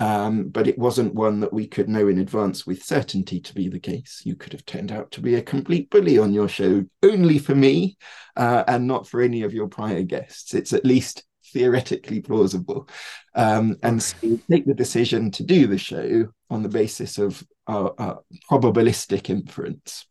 Um, 0.00 0.48
but 0.48 0.68
it 0.68 0.78
wasn't 0.78 1.14
one 1.14 1.40
that 1.40 1.52
we 1.52 1.66
could 1.66 1.88
know 1.88 2.08
in 2.08 2.18
advance 2.18 2.66
with 2.66 2.84
certainty 2.84 3.40
to 3.40 3.54
be 3.54 3.68
the 3.68 3.80
case. 3.80 4.22
You 4.24 4.36
could 4.36 4.52
have 4.52 4.64
turned 4.64 4.92
out 4.92 5.10
to 5.12 5.20
be 5.20 5.34
a 5.34 5.42
complete 5.42 5.90
bully 5.90 6.18
on 6.18 6.32
your 6.32 6.48
show, 6.48 6.84
only 7.02 7.38
for 7.38 7.54
me 7.54 7.96
uh, 8.36 8.64
and 8.66 8.86
not 8.86 9.08
for 9.08 9.20
any 9.20 9.42
of 9.42 9.52
your 9.52 9.68
prior 9.68 10.02
guests. 10.02 10.54
It's 10.54 10.72
at 10.72 10.84
least 10.84 11.24
theoretically 11.52 12.20
plausible. 12.20 12.88
Um, 13.34 13.76
and 13.82 14.02
so 14.02 14.16
we 14.22 14.40
take 14.50 14.66
the 14.66 14.74
decision 14.74 15.30
to 15.32 15.42
do 15.42 15.66
the 15.66 15.78
show 15.78 16.28
on 16.50 16.62
the 16.62 16.68
basis 16.68 17.18
of 17.18 17.46
our, 17.66 17.94
our 17.98 18.20
probabilistic 18.50 19.30
inference. 19.30 20.06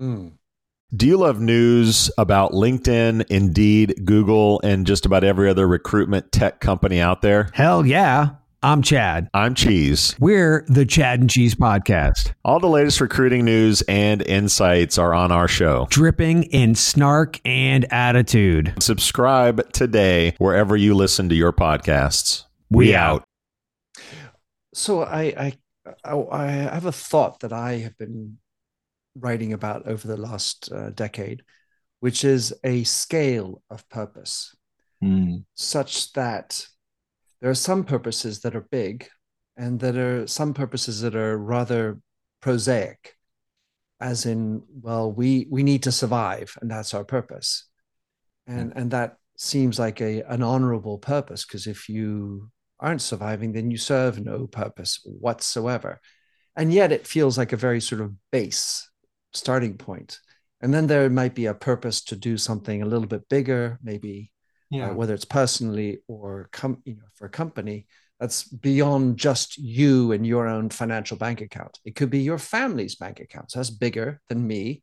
Mm. 0.00 0.32
Do 0.94 1.06
you 1.06 1.16
love 1.16 1.40
news 1.40 2.10
about 2.16 2.52
LinkedIn, 2.52 3.26
Indeed, 3.28 4.02
Google, 4.04 4.60
and 4.62 4.86
just 4.86 5.04
about 5.04 5.24
every 5.24 5.48
other 5.50 5.66
recruitment 5.66 6.30
tech 6.30 6.60
company 6.60 7.00
out 7.00 7.22
there? 7.22 7.50
Hell 7.54 7.84
yeah. 7.84 8.30
I'm 8.66 8.82
Chad. 8.82 9.30
I'm 9.32 9.54
Cheese. 9.54 10.16
We're 10.18 10.64
the 10.66 10.84
Chad 10.84 11.20
and 11.20 11.30
Cheese 11.30 11.54
Podcast. 11.54 12.32
All 12.44 12.58
the 12.58 12.66
latest 12.66 13.00
recruiting 13.00 13.44
news 13.44 13.80
and 13.82 14.22
insights 14.22 14.98
are 14.98 15.14
on 15.14 15.30
our 15.30 15.46
show, 15.46 15.86
dripping 15.88 16.42
in 16.42 16.74
snark 16.74 17.38
and 17.44 17.86
attitude. 17.92 18.74
Subscribe 18.80 19.72
today 19.72 20.34
wherever 20.38 20.76
you 20.76 20.94
listen 20.94 21.28
to 21.28 21.36
your 21.36 21.52
podcasts. 21.52 22.42
We, 22.68 22.86
we 22.86 22.94
out. 22.96 23.22
So 24.74 25.04
I, 25.04 25.54
I 26.04 26.12
I 26.28 26.46
have 26.48 26.86
a 26.86 26.90
thought 26.90 27.38
that 27.40 27.52
I 27.52 27.74
have 27.74 27.96
been 27.96 28.38
writing 29.14 29.52
about 29.52 29.86
over 29.86 30.08
the 30.08 30.16
last 30.16 30.72
uh, 30.72 30.90
decade, 30.90 31.44
which 32.00 32.24
is 32.24 32.52
a 32.64 32.82
scale 32.82 33.62
of 33.70 33.88
purpose, 33.90 34.56
mm. 35.00 35.44
such 35.54 36.12
that 36.14 36.66
there 37.40 37.50
are 37.50 37.54
some 37.54 37.84
purposes 37.84 38.40
that 38.40 38.56
are 38.56 38.66
big 38.70 39.08
and 39.56 39.80
that 39.80 39.96
are 39.96 40.26
some 40.26 40.54
purposes 40.54 41.00
that 41.00 41.14
are 41.14 41.36
rather 41.36 41.98
prosaic 42.40 43.14
as 44.00 44.26
in 44.26 44.62
well 44.82 45.10
we 45.10 45.46
we 45.50 45.62
need 45.62 45.82
to 45.82 45.92
survive 45.92 46.56
and 46.60 46.70
that's 46.70 46.94
our 46.94 47.04
purpose. 47.04 47.66
And 48.46 48.72
hmm. 48.72 48.78
and 48.78 48.90
that 48.90 49.16
seems 49.36 49.78
like 49.78 50.00
a 50.00 50.22
an 50.22 50.42
honorable 50.42 50.98
purpose 50.98 51.44
because 51.44 51.66
if 51.66 51.88
you 51.88 52.50
aren't 52.78 53.02
surviving 53.02 53.52
then 53.52 53.70
you 53.70 53.78
serve 53.78 54.18
no 54.18 54.46
purpose 54.46 55.00
whatsoever. 55.04 56.00
And 56.56 56.72
yet 56.72 56.92
it 56.92 57.06
feels 57.06 57.36
like 57.36 57.52
a 57.52 57.56
very 57.56 57.80
sort 57.80 58.00
of 58.00 58.14
base 58.30 58.88
starting 59.32 59.76
point. 59.76 60.18
And 60.62 60.72
then 60.72 60.86
there 60.86 61.10
might 61.10 61.34
be 61.34 61.46
a 61.46 61.54
purpose 61.54 62.02
to 62.04 62.16
do 62.16 62.38
something 62.38 62.82
a 62.82 62.86
little 62.86 63.06
bit 63.06 63.28
bigger 63.28 63.78
maybe 63.82 64.32
yeah. 64.70 64.90
uh, 64.90 64.94
whether 64.94 65.14
it's 65.14 65.24
personally 65.24 65.98
or 66.08 66.48
com- 66.52 66.82
you 66.84 66.94
know, 66.94 67.06
for 67.14 67.26
a 67.26 67.30
company 67.30 67.86
that's 68.20 68.44
beyond 68.44 69.18
just 69.18 69.58
you 69.58 70.12
and 70.12 70.26
your 70.26 70.48
own 70.48 70.70
financial 70.70 71.16
bank 71.16 71.40
account. 71.40 71.78
It 71.84 71.94
could 71.94 72.10
be 72.10 72.20
your 72.20 72.38
family's 72.38 72.96
bank 72.96 73.20
account. 73.20 73.50
So 73.50 73.58
that's 73.58 73.70
bigger 73.70 74.20
than 74.28 74.46
me. 74.46 74.82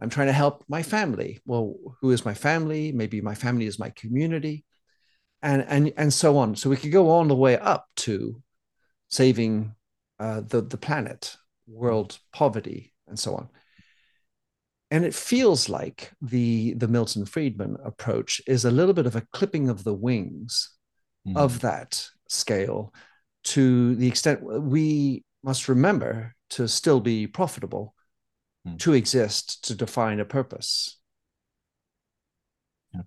I'm 0.00 0.10
trying 0.10 0.28
to 0.28 0.32
help 0.32 0.64
my 0.68 0.82
family. 0.82 1.40
Well, 1.44 1.74
who 2.00 2.12
is 2.12 2.24
my 2.24 2.34
family? 2.34 2.92
Maybe 2.92 3.20
my 3.20 3.34
family 3.34 3.66
is 3.66 3.80
my 3.80 3.90
community, 3.90 4.64
and 5.42 5.64
and 5.66 5.92
and 5.96 6.12
so 6.12 6.38
on. 6.38 6.54
So 6.54 6.70
we 6.70 6.76
could 6.76 6.92
go 6.92 7.08
all 7.08 7.24
the 7.24 7.34
way 7.34 7.58
up 7.58 7.86
to 7.96 8.40
saving 9.08 9.74
uh, 10.20 10.42
the 10.46 10.60
the 10.60 10.76
planet, 10.76 11.36
world 11.66 12.16
poverty, 12.32 12.94
and 13.08 13.18
so 13.18 13.34
on 13.34 13.48
and 14.90 15.04
it 15.04 15.14
feels 15.14 15.68
like 15.68 16.12
the 16.20 16.74
the 16.74 16.88
Milton 16.88 17.26
Friedman 17.26 17.76
approach 17.84 18.40
is 18.46 18.64
a 18.64 18.70
little 18.70 18.94
bit 18.94 19.06
of 19.06 19.16
a 19.16 19.26
clipping 19.32 19.68
of 19.68 19.84
the 19.84 19.94
wings 19.94 20.70
mm. 21.26 21.36
of 21.36 21.60
that 21.60 22.08
scale 22.28 22.92
to 23.44 23.94
the 23.96 24.08
extent 24.08 24.42
we 24.42 25.24
must 25.42 25.68
remember 25.68 26.34
to 26.50 26.66
still 26.66 27.00
be 27.00 27.26
profitable 27.26 27.94
mm. 28.66 28.78
to 28.78 28.94
exist 28.94 29.64
to 29.64 29.74
define 29.74 30.20
a 30.20 30.24
purpose 30.24 30.98
yeah, 32.94 33.00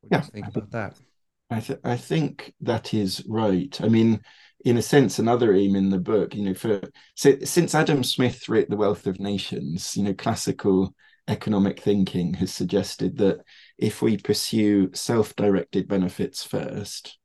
what 0.00 0.10
do 0.10 0.16
yeah, 0.16 0.24
you 0.24 0.30
think 0.30 0.56
about 0.56 0.70
that 0.70 1.00
I, 1.52 1.60
th- 1.60 1.80
I 1.82 1.96
think 1.96 2.52
that 2.60 2.94
is 2.94 3.24
right 3.26 3.80
i 3.80 3.88
mean 3.88 4.20
in 4.64 4.76
a 4.76 4.82
sense 4.82 5.18
another 5.18 5.54
aim 5.54 5.74
in 5.74 5.90
the 5.90 5.98
book 5.98 6.34
you 6.34 6.42
know 6.42 6.54
for 6.54 6.80
so, 7.14 7.36
since 7.44 7.74
adam 7.74 8.04
smith 8.04 8.48
wrote 8.48 8.68
the 8.68 8.76
wealth 8.76 9.06
of 9.06 9.20
nations 9.20 9.96
you 9.96 10.02
know 10.02 10.14
classical 10.14 10.94
economic 11.28 11.80
thinking 11.80 12.34
has 12.34 12.52
suggested 12.52 13.16
that 13.16 13.40
if 13.78 14.02
we 14.02 14.16
pursue 14.16 14.90
self-directed 14.92 15.86
benefits 15.86 16.42
first 16.42 17.18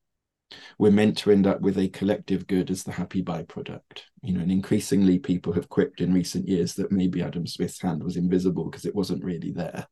we're 0.77 0.91
meant 0.91 1.17
to 1.17 1.31
end 1.31 1.47
up 1.47 1.61
with 1.61 1.77
a 1.77 1.87
collective 1.89 2.47
good 2.47 2.69
as 2.69 2.83
the 2.83 2.91
happy 2.91 3.23
byproduct. 3.23 4.01
You 4.21 4.33
know, 4.33 4.41
and 4.41 4.51
increasingly 4.51 5.19
people 5.19 5.53
have 5.53 5.69
quipped 5.69 6.01
in 6.01 6.13
recent 6.13 6.47
years 6.47 6.73
that 6.75 6.91
maybe 6.91 7.21
Adam 7.21 7.45
Smith's 7.45 7.81
hand 7.81 8.03
was 8.03 8.17
invisible 8.17 8.65
because 8.65 8.85
it 8.85 8.95
wasn't 8.95 9.23
really 9.23 9.51
there. 9.51 9.87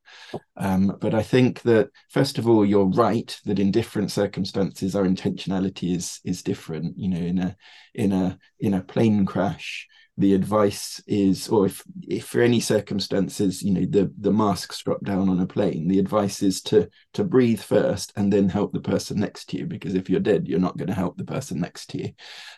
Um, 0.57 0.97
but 0.99 1.13
I 1.13 1.21
think 1.21 1.61
that 1.63 1.89
first 2.09 2.37
of 2.39 2.47
all, 2.47 2.65
you're 2.65 2.85
right 2.85 3.35
that 3.45 3.59
in 3.59 3.71
different 3.71 4.11
circumstances 4.11 4.95
our 4.95 5.03
intentionality 5.03 5.95
is 5.95 6.19
is 6.23 6.43
different. 6.43 6.97
You 6.97 7.09
know, 7.09 7.17
in 7.17 7.39
a 7.39 7.55
in 7.93 8.11
a 8.11 8.37
in 8.59 8.73
a 8.73 8.81
plane 8.81 9.25
crash, 9.25 9.87
the 10.17 10.35
advice 10.35 11.01
is, 11.07 11.47
or 11.47 11.65
if, 11.65 11.83
if 12.07 12.25
for 12.25 12.41
any 12.41 12.59
circumstances, 12.59 13.63
you 13.63 13.73
know, 13.73 13.85
the 13.89 14.13
the 14.19 14.31
masks 14.31 14.83
drop 14.83 15.03
down 15.03 15.27
on 15.27 15.39
a 15.39 15.47
plane, 15.47 15.87
the 15.87 15.97
advice 15.97 16.43
is 16.43 16.61
to 16.61 16.87
to 17.13 17.23
breathe 17.23 17.59
first 17.59 18.13
and 18.15 18.31
then 18.31 18.47
help 18.47 18.73
the 18.73 18.79
person 18.79 19.19
next 19.19 19.49
to 19.49 19.57
you, 19.57 19.65
because 19.65 19.95
if 19.95 20.09
you're 20.09 20.19
dead, 20.19 20.47
you're 20.47 20.59
not 20.59 20.77
going 20.77 20.89
to 20.89 20.93
help 20.93 21.17
the 21.17 21.23
person 21.25 21.59
next 21.59 21.87
to 21.87 21.97
you. 22.03 22.13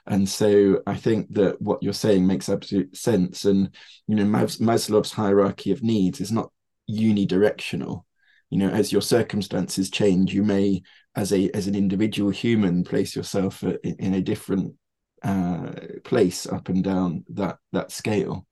And 0.06 0.28
so 0.28 0.82
I 0.86 0.96
think 0.96 1.34
that 1.36 1.62
what 1.62 1.82
you're 1.82 1.94
saying 1.94 2.28
makes 2.28 2.50
absolute 2.50 2.96
sense. 2.98 3.46
And 3.46 3.74
you 4.08 4.16
know, 4.16 4.26
Maslow's 4.26 5.14
hierarchy 5.14 5.72
of 5.72 5.82
needs 5.82 6.20
is 6.20 6.34
not 6.34 6.52
unidirectional. 6.90 8.04
You 8.50 8.60
know, 8.60 8.70
as 8.70 8.92
your 8.92 9.02
circumstances 9.02 9.90
change, 9.90 10.34
you 10.34 10.44
may, 10.44 10.84
as 11.16 11.32
a 11.32 11.50
as 11.52 11.68
an 11.68 11.76
individual 11.76 12.32
human, 12.32 12.84
place 12.84 13.16
yourself 13.16 13.64
uh, 13.64 13.78
in 13.84 14.14
a 14.14 14.22
different 14.22 14.76
uh, 15.24 15.72
place 16.04 16.46
up 16.46 16.70
and 16.70 16.84
down 16.84 17.24
that 17.30 17.58
that 17.72 17.92
scale. 17.92 18.46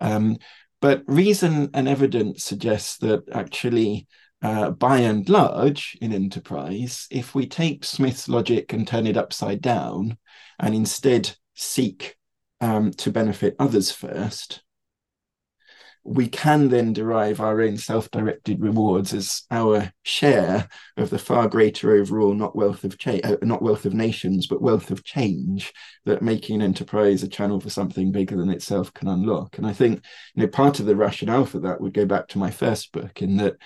Um, 0.00 0.38
but 0.80 1.02
reason 1.06 1.70
and 1.74 1.88
evidence 1.88 2.44
suggests 2.44 2.98
that 2.98 3.28
actually, 3.32 4.06
uh, 4.42 4.70
by 4.70 4.98
and 4.98 5.28
large, 5.28 5.96
in 6.00 6.12
enterprise, 6.12 7.06
if 7.10 7.34
we 7.34 7.46
take 7.46 7.84
Smith's 7.84 8.28
logic 8.28 8.72
and 8.72 8.86
turn 8.86 9.06
it 9.06 9.16
upside 9.16 9.60
down, 9.60 10.18
and 10.58 10.74
instead 10.74 11.36
seek 11.54 12.16
um, 12.60 12.92
to 12.92 13.10
benefit 13.10 13.56
others 13.58 13.90
first, 13.90 14.62
we 16.04 16.28
can 16.28 16.68
then 16.68 16.92
derive 16.92 17.40
our 17.40 17.60
own 17.60 17.76
self-directed 17.76 18.60
rewards 18.60 19.12
as 19.12 19.42
our 19.50 19.92
share 20.02 20.68
of 20.96 21.10
the 21.10 21.18
far 21.18 21.48
greater 21.48 21.92
overall 21.92 22.34
not 22.34 22.56
wealth 22.56 22.84
of 22.84 22.98
change, 22.98 23.24
uh, 23.24 23.36
not 23.42 23.62
wealth 23.62 23.84
of 23.84 23.94
nations, 23.94 24.46
but 24.46 24.62
wealth 24.62 24.90
of 24.90 25.04
change 25.04 25.72
that 26.06 26.22
making 26.22 26.56
an 26.56 26.62
enterprise 26.62 27.22
a 27.22 27.28
channel 27.28 27.60
for 27.60 27.70
something 27.70 28.10
bigger 28.10 28.36
than 28.36 28.50
itself 28.50 28.92
can 28.94 29.08
unlock. 29.08 29.58
And 29.58 29.66
I 29.66 29.72
think 29.72 30.02
you 30.34 30.42
know 30.42 30.48
part 30.48 30.80
of 30.80 30.86
the 30.86 30.96
rationale 30.96 31.44
for 31.44 31.60
that 31.60 31.80
would 31.80 31.94
go 31.94 32.06
back 32.06 32.28
to 32.28 32.38
my 32.38 32.50
first 32.50 32.92
book 32.92 33.20
in 33.20 33.36
that 33.38 33.56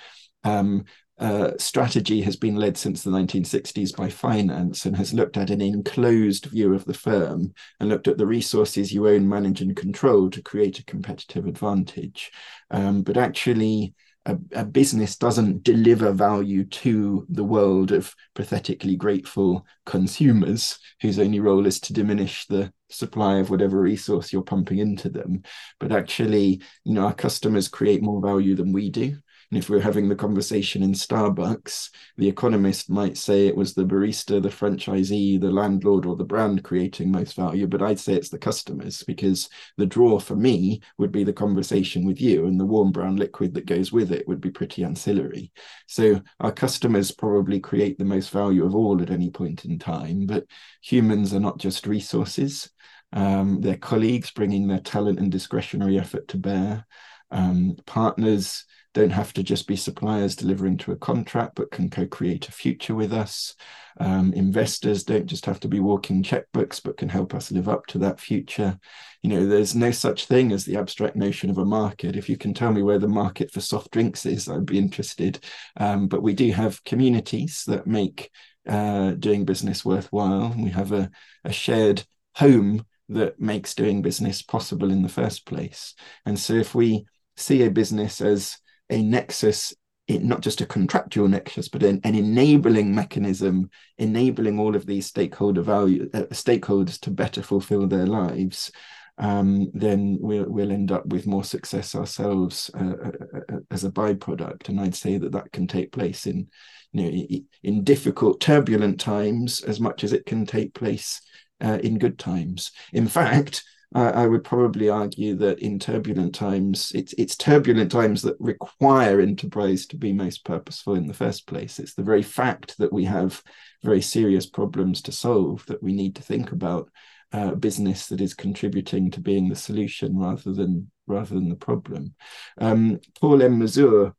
um, 0.45 0.85
uh, 1.23 1.53
strategy 1.57 2.21
has 2.21 2.35
been 2.35 2.57
led 2.57 2.77
since 2.77 3.05
the 3.05 3.11
1960s 3.11 3.97
by 3.97 4.09
finance 4.09 4.87
and 4.87 4.97
has 4.97 5.15
looked 5.15 5.37
at 5.37 5.51
an 5.51 5.61
enclosed 5.61 6.47
view 6.47 6.75
of 6.75 6.85
the 6.85 6.93
firm 6.93 7.55
and 7.79 7.89
looked 7.89 8.09
at 8.09 8.19
the 8.19 8.27
resources 8.27 8.93
you 8.93 9.07
own, 9.07 9.29
manage, 9.29 9.61
and 9.61 9.77
control 9.77 10.29
to 10.29 10.43
create 10.43 10.81
a 10.81 10.85
competitive 10.85 11.47
advantage. 11.47 12.33
Um, 12.73 13.03
but 13.03 13.17
actually, 13.17 13.95
a, 14.27 14.37
a, 14.53 14.65
business 14.65 15.17
doesn't 15.17 15.63
deliver 15.63 16.11
value 16.11 16.65
to 16.65 17.25
the 17.29 17.45
world 17.45 17.93
of 17.93 18.13
pathetically 18.35 18.97
grateful 18.97 19.65
consumers 19.87 20.77
whose 21.01 21.21
only 21.21 21.39
role 21.39 21.67
is 21.67 21.79
to 21.81 21.93
diminish 21.93 22.47
the 22.47 22.73
supply 22.89 23.39
of 23.39 23.49
whatever 23.49 23.81
resource 23.81 24.33
you're 24.33 24.43
pumping 24.43 24.79
into 24.79 25.09
them. 25.09 25.43
But 25.79 25.93
actually, 25.93 26.63
you 26.83 26.95
know, 26.95 27.07
our 27.07 27.15
customers 27.15 27.69
create 27.69 28.03
more 28.03 28.21
value 28.21 28.57
than 28.57 28.73
we 28.73 28.91
do. 28.91 29.19
And 29.53 29.59
if 29.59 29.69
we're 29.69 29.81
having 29.83 30.09
the 30.09 30.17
conversation 30.17 30.83
in 30.83 30.95
Starbucks, 30.95 31.91
the 32.17 32.27
economist 32.27 32.89
might 32.89 33.19
say 33.19 33.47
it 33.47 33.55
was 33.55 33.75
the 33.75 33.85
barista, 33.85 34.43
the 34.43 34.49
franchisee, 34.49 35.39
the 35.39 35.51
landlord, 35.51 36.07
or 36.07 36.17
the 36.17 36.25
brand 36.25 36.65
creating 36.65 37.13
most 37.13 37.37
value. 37.37 37.67
But 37.67 37.83
I'd 37.83 38.01
say 38.01 38.15
it's 38.15 38.31
the 38.31 38.39
customers 38.39 39.03
because 39.03 39.51
the 39.77 39.85
draw 39.85 40.19
for 40.19 40.37
me 40.37 40.81
would 40.97 41.13
be 41.13 41.23
the 41.23 41.35
conversation 41.35 42.07
with 42.07 42.19
you, 42.19 42.47
and 42.47 42.59
the 42.59 42.65
warm 42.65 42.93
brown 42.93 43.17
liquid 43.17 43.53
that 43.53 43.67
goes 43.67 43.93
with 43.93 44.11
it 44.11 44.27
would 44.27 44.41
be 44.41 44.51
pretty 44.51 44.85
ancillary. 44.85 45.53
So 45.87 46.23
our 46.41 46.53
customers 46.53 47.11
probably 47.11 47.61
create 47.61 47.99
the 47.99 48.07
most 48.07 48.31
value 48.31 48.65
of 48.65 48.75
all 48.75 49.03
at 49.03 49.11
any 49.11 49.29
point 49.29 49.67
in 49.67 49.79
time. 49.79 50.25
But 50.25 50.47
humans 50.81 51.35
are 51.35 51.41
not 51.41 51.59
just 51.59 51.87
resources. 51.87 52.71
Um, 53.13 53.61
their 53.61 53.77
colleagues 53.77 54.31
bringing 54.31 54.67
their 54.67 54.81
talent 54.81 55.19
and 55.19 55.31
discretionary 55.31 55.99
effort 55.99 56.29
to 56.29 56.39
bear, 56.39 56.87
um, 57.31 57.77
partners 57.85 58.65
don't 58.95 59.11
have 59.11 59.33
to 59.35 59.43
just 59.43 59.67
be 59.67 59.77
suppliers 59.77 60.37
delivering 60.37 60.77
to 60.79 60.93
a 60.93 60.97
contract, 60.97 61.55
but 61.55 61.71
can 61.71 61.89
co 61.89 62.07
create 62.07 62.49
a 62.49 62.53
future 62.53 62.95
with 62.95 63.13
us. 63.13 63.55
Um, 63.99 64.33
investors 64.33 65.05
don't 65.05 65.27
just 65.27 65.47
have 65.47 65.61
to 65.61 65.69
be 65.69 65.81
walking 65.81 66.23
checkbooks, 66.23 66.83
but 66.83 66.97
can 66.97 67.09
help 67.09 67.35
us 67.35 67.51
live 67.51 67.69
up 67.69 67.87
to 67.89 67.99
that 67.99 68.21
future. 68.21 68.79
You 69.23 69.31
know, 69.31 69.47
there's 69.47 69.75
no 69.75 69.91
such 69.91 70.27
thing 70.27 70.53
as 70.53 70.65
the 70.65 70.77
abstract 70.77 71.17
notion 71.17 71.49
of 71.51 71.59
a 71.59 71.65
market. 71.65 72.17
If 72.17 72.29
you 72.29 72.37
can 72.37 72.55
tell 72.55 72.73
me 72.73 72.83
where 72.83 72.99
the 72.99 73.09
market 73.09 73.51
for 73.51 73.61
soft 73.61 73.91
drinks 73.91 74.27
is, 74.27 74.49
I'd 74.49 74.67
be 74.67 74.79
interested. 74.79 75.43
Um, 75.77 76.09
but 76.09 76.23
we 76.23 76.35
do 76.35 76.51
have 76.53 76.85
communities 76.85 77.65
that 77.67 77.87
make 77.87 78.31
uh, 78.69 79.13
doing 79.13 79.45
business 79.45 79.85
worthwhile. 79.85 80.55
We 80.57 80.71
have 80.71 80.93
a, 80.93 81.11
a 81.45 81.53
shared 81.53 82.05
home 82.37 82.85
that 83.09 83.41
makes 83.41 83.75
doing 83.75 84.03
business 84.03 84.43
possible 84.43 84.91
in 84.91 85.03
the 85.03 85.09
first 85.09 85.47
place. 85.47 85.95
And 86.25 86.39
so 86.39 86.55
if 86.55 86.75
we 86.75 87.05
see 87.37 87.63
a 87.63 87.71
business 87.71 88.21
as 88.21 88.59
a 88.91 89.03
nexus 89.03 89.75
not 90.09 90.41
just 90.41 90.61
a 90.61 90.67
contractual 90.67 91.29
nexus, 91.29 91.69
but 91.69 91.83
an, 91.83 92.01
an, 92.05 92.15
enabling 92.15 92.95
mechanism, 92.95 93.71
enabling 93.99 94.59
all 94.59 94.77
of 94.77 94.85
these 94.85 95.07
stakeholder 95.07 95.63
value 95.63 96.11
uh, 96.13 96.23
stakeholders 96.33 97.01
to 97.01 97.11
better 97.11 97.43
fulfill 97.43 97.87
their 97.87 98.07
lives, 98.07 98.71
um, 99.19 99.71
then 99.73 100.19
we'll 100.21 100.49
we'll 100.49 100.73
end 100.73 100.91
up 100.91 101.07
with 101.07 101.27
more 101.27 101.45
success 101.45 101.95
ourselves 101.95 102.71
uh, 102.75 102.95
uh, 103.05 103.41
uh 103.53 103.57
as 103.71 103.85
a 103.85 103.91
byproduct. 103.91 104.69
And 104.69 104.81
I'd 104.81 104.95
say 104.95 105.19
that 105.19 105.33
that 105.33 105.53
can 105.53 105.67
take 105.67 105.93
place 105.93 106.27
in 106.27 106.49
you 106.93 107.03
know 107.03 107.45
in 107.63 107.85
difficult, 107.85 108.41
turbulent 108.41 109.01
times 109.01 109.63
as 109.63 109.81
much 109.81 110.03
as 110.03 110.13
it 110.13 110.27
can 110.27 110.47
take 110.47 110.75
place 110.75 111.21
uh, 111.61 111.79
in 111.83 111.99
good 111.99 112.19
times. 112.19 112.73
In 112.93 113.07
fact, 113.07 113.63
I, 113.95 114.11
I 114.11 114.27
would 114.27 114.45
probably 114.45 114.89
argue 114.89 115.35
that 115.37 115.59
in 115.61 115.79
turbulent 115.79 116.35
times, 116.35 116.93
it's 116.95 117.13
it's 117.15 117.37
turbulent 117.37 117.93
times 117.93 118.23
that 118.23 118.37
require 118.41 119.21
enterprise 119.21 119.87
to 119.87 119.97
be 119.97 120.13
most 120.13 120.45
purposeful 120.45 120.95
in 120.95 121.07
the 121.07 121.15
first 121.15 121.47
place. 121.47 121.79
It's 121.79 121.95
the 121.95 122.03
very 122.03 122.23
fact 122.23 122.79
that 122.79 122.93
we 122.93 123.05
have 123.05 123.43
very 123.83 124.01
serious 124.01 124.47
problems 124.47 125.03
to 125.03 125.13
solve 125.13 125.65
that 125.67 125.83
we 125.83 125.93
need 125.93 126.17
to 126.17 126.23
think 126.23 126.53
about 126.53 126.91
uh, 127.33 127.55
business 127.55 128.09
that 128.09 128.21
is 128.21 128.35
contributing 128.35 129.11
to 129.11 129.21
being 129.21 129.49
the 129.49 129.57
solution 129.57 130.19
rather 130.19 130.53
than 130.53 130.91
rather 131.07 131.35
than 131.35 131.49
the 131.49 131.57
problem. 131.57 132.15
Um, 132.59 133.01
Paul 133.21 133.43
M. 133.43 133.59
Mazur, 133.59 134.09
I 134.09 134.13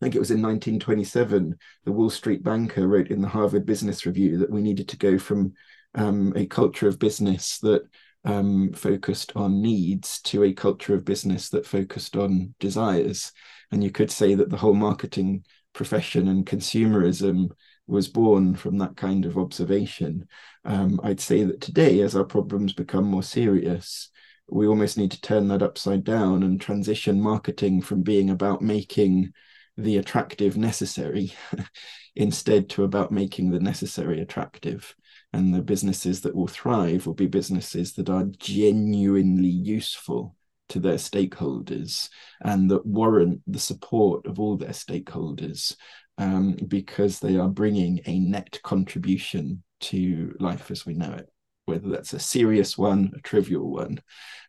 think 0.00 0.14
it 0.14 0.20
was 0.20 0.30
in 0.30 0.42
1927, 0.42 1.56
the 1.84 1.92
Wall 1.92 2.10
Street 2.10 2.42
banker 2.42 2.86
wrote 2.86 3.08
in 3.08 3.20
the 3.20 3.28
Harvard 3.28 3.66
Business 3.66 4.06
Review 4.06 4.38
that 4.38 4.50
we 4.50 4.62
needed 4.62 4.88
to 4.88 4.96
go 4.96 5.18
from 5.18 5.54
um, 5.94 6.32
a 6.36 6.46
culture 6.46 6.88
of 6.88 6.98
business 6.98 7.58
that 7.58 7.82
um, 8.24 8.72
focused 8.72 9.32
on 9.34 9.62
needs 9.62 10.20
to 10.22 10.44
a 10.44 10.52
culture 10.52 10.94
of 10.94 11.04
business 11.04 11.48
that 11.50 11.66
focused 11.66 12.16
on 12.16 12.54
desires. 12.58 13.32
And 13.70 13.82
you 13.82 13.90
could 13.90 14.10
say 14.10 14.34
that 14.34 14.50
the 14.50 14.56
whole 14.56 14.74
marketing 14.74 15.44
profession 15.72 16.28
and 16.28 16.44
consumerism 16.44 17.50
was 17.86 18.08
born 18.08 18.54
from 18.54 18.78
that 18.78 18.96
kind 18.96 19.24
of 19.24 19.38
observation. 19.38 20.28
Um, 20.64 21.00
I'd 21.02 21.20
say 21.20 21.44
that 21.44 21.60
today, 21.60 22.00
as 22.00 22.14
our 22.14 22.24
problems 22.24 22.72
become 22.72 23.04
more 23.04 23.22
serious, 23.22 24.10
we 24.48 24.66
almost 24.66 24.98
need 24.98 25.12
to 25.12 25.20
turn 25.20 25.48
that 25.48 25.62
upside 25.62 26.04
down 26.04 26.42
and 26.42 26.60
transition 26.60 27.20
marketing 27.20 27.80
from 27.80 28.02
being 28.02 28.30
about 28.30 28.62
making 28.62 29.32
the 29.76 29.96
attractive 29.96 30.56
necessary 30.56 31.32
instead 32.16 32.68
to 32.70 32.84
about 32.84 33.12
making 33.12 33.50
the 33.50 33.60
necessary 33.60 34.20
attractive 34.20 34.94
and 35.32 35.54
the 35.54 35.62
businesses 35.62 36.20
that 36.22 36.34
will 36.34 36.48
thrive 36.48 37.06
will 37.06 37.14
be 37.14 37.26
businesses 37.26 37.92
that 37.94 38.10
are 38.10 38.24
genuinely 38.38 39.48
useful 39.48 40.34
to 40.68 40.78
their 40.78 40.96
stakeholders 40.96 42.08
and 42.42 42.70
that 42.70 42.86
warrant 42.86 43.42
the 43.46 43.58
support 43.58 44.26
of 44.26 44.38
all 44.38 44.56
their 44.56 44.70
stakeholders 44.70 45.76
um, 46.18 46.56
because 46.68 47.18
they 47.18 47.36
are 47.36 47.48
bringing 47.48 48.00
a 48.06 48.18
net 48.18 48.60
contribution 48.62 49.62
to 49.80 50.34
life 50.38 50.70
as 50.70 50.86
we 50.86 50.94
know 50.94 51.12
it 51.12 51.28
whether 51.64 51.88
that's 51.88 52.12
a 52.12 52.18
serious 52.18 52.76
one 52.78 53.12
a 53.16 53.20
trivial 53.20 53.70
one 53.70 54.00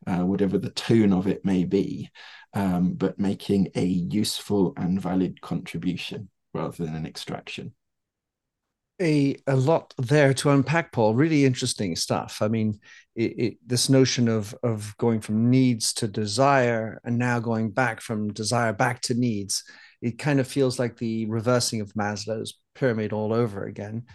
uh, 0.07 0.19
whatever 0.25 0.57
the 0.57 0.71
tone 0.71 1.13
of 1.13 1.27
it 1.27 1.43
may 1.45 1.63
be 1.63 2.09
um, 2.53 2.93
but 2.93 3.19
making 3.19 3.69
a 3.75 3.85
useful 3.85 4.73
and 4.77 5.01
valid 5.01 5.39
contribution 5.41 6.29
rather 6.53 6.85
than 6.85 6.95
an 6.95 7.05
extraction 7.05 7.73
a, 9.01 9.35
a 9.47 9.55
lot 9.55 9.93
there 9.97 10.33
to 10.35 10.51
unpack, 10.51 10.91
Paul. 10.91 11.15
Really 11.15 11.45
interesting 11.45 11.95
stuff. 11.95 12.37
I 12.41 12.47
mean, 12.47 12.79
it, 13.15 13.39
it, 13.39 13.57
this 13.65 13.89
notion 13.89 14.27
of 14.27 14.55
of 14.63 14.95
going 14.97 15.19
from 15.19 15.49
needs 15.49 15.93
to 15.95 16.07
desire, 16.07 17.01
and 17.03 17.17
now 17.17 17.39
going 17.39 17.71
back 17.71 18.01
from 18.01 18.33
desire 18.33 18.73
back 18.73 19.01
to 19.01 19.13
needs. 19.13 19.63
It 20.01 20.17
kind 20.17 20.39
of 20.39 20.47
feels 20.47 20.79
like 20.79 20.97
the 20.97 21.25
reversing 21.27 21.81
of 21.81 21.93
Maslow's 21.93 22.59
pyramid 22.73 23.13
all 23.13 23.33
over 23.33 23.65
again. 23.65 24.05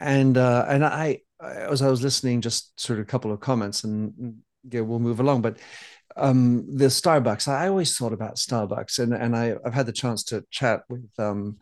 And 0.00 0.36
uh, 0.36 0.64
and 0.68 0.84
I, 0.84 1.18
as 1.40 1.82
I 1.82 1.88
was 1.88 2.02
listening, 2.02 2.40
just 2.40 2.80
sort 2.80 2.98
of 2.98 3.04
a 3.04 3.06
couple 3.06 3.32
of 3.32 3.40
comments, 3.40 3.84
and 3.84 4.36
yeah, 4.70 4.80
we'll 4.80 4.98
move 4.98 5.20
along. 5.20 5.42
But 5.42 5.58
um, 6.16 6.66
the 6.76 6.86
Starbucks, 6.86 7.48
I 7.48 7.68
always 7.68 7.96
thought 7.96 8.12
about 8.12 8.36
Starbucks, 8.36 8.98
and 8.98 9.12
and 9.12 9.36
I, 9.36 9.56
I've 9.64 9.74
had 9.74 9.86
the 9.86 9.92
chance 9.92 10.24
to 10.24 10.44
chat 10.50 10.82
with 10.88 11.08
um, 11.18 11.58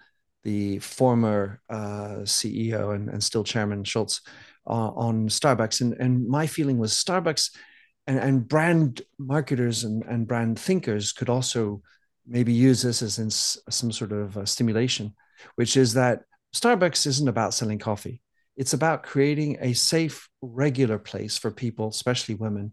the 0.49 0.79
former 0.79 1.61
uh, 1.69 2.25
CEO 2.25 2.95
and, 2.95 3.11
and 3.11 3.23
still 3.23 3.45
chairman 3.45 3.85
Schultz 3.85 4.23
uh, 4.67 4.91
on 5.07 5.29
Starbucks. 5.29 5.83
And, 5.83 5.93
and 6.01 6.27
my 6.27 6.47
feeling 6.47 6.79
was 6.79 6.93
Starbucks 6.93 7.51
and, 8.07 8.19
and 8.19 8.49
brand 8.49 9.03
marketers 9.19 9.85
and, 9.85 10.03
and 10.05 10.27
brand 10.27 10.59
thinkers 10.59 11.13
could 11.13 11.29
also 11.29 11.83
maybe 12.27 12.55
use 12.55 12.81
this 12.81 13.03
as 13.03 13.19
in 13.19 13.31
some 13.31 13.93
sort 13.93 14.13
of 14.13 14.39
uh, 14.39 14.47
stimulation, 14.47 15.15
which 15.57 15.77
is 15.77 15.93
that 15.93 16.23
Starbucks 16.57 17.07
isn't 17.07 17.29
about 17.29 17.53
selling 17.53 17.79
coffee. 17.79 18.23
It's 18.57 18.73
about 18.73 19.03
creating 19.03 19.59
a 19.61 19.75
safe, 19.75 20.31
regular 20.41 20.99
place 20.99 21.37
for 21.37 21.51
people, 21.51 21.89
especially 21.89 22.37
women, 22.37 22.73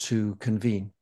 to 0.00 0.34
convene. 0.40 0.92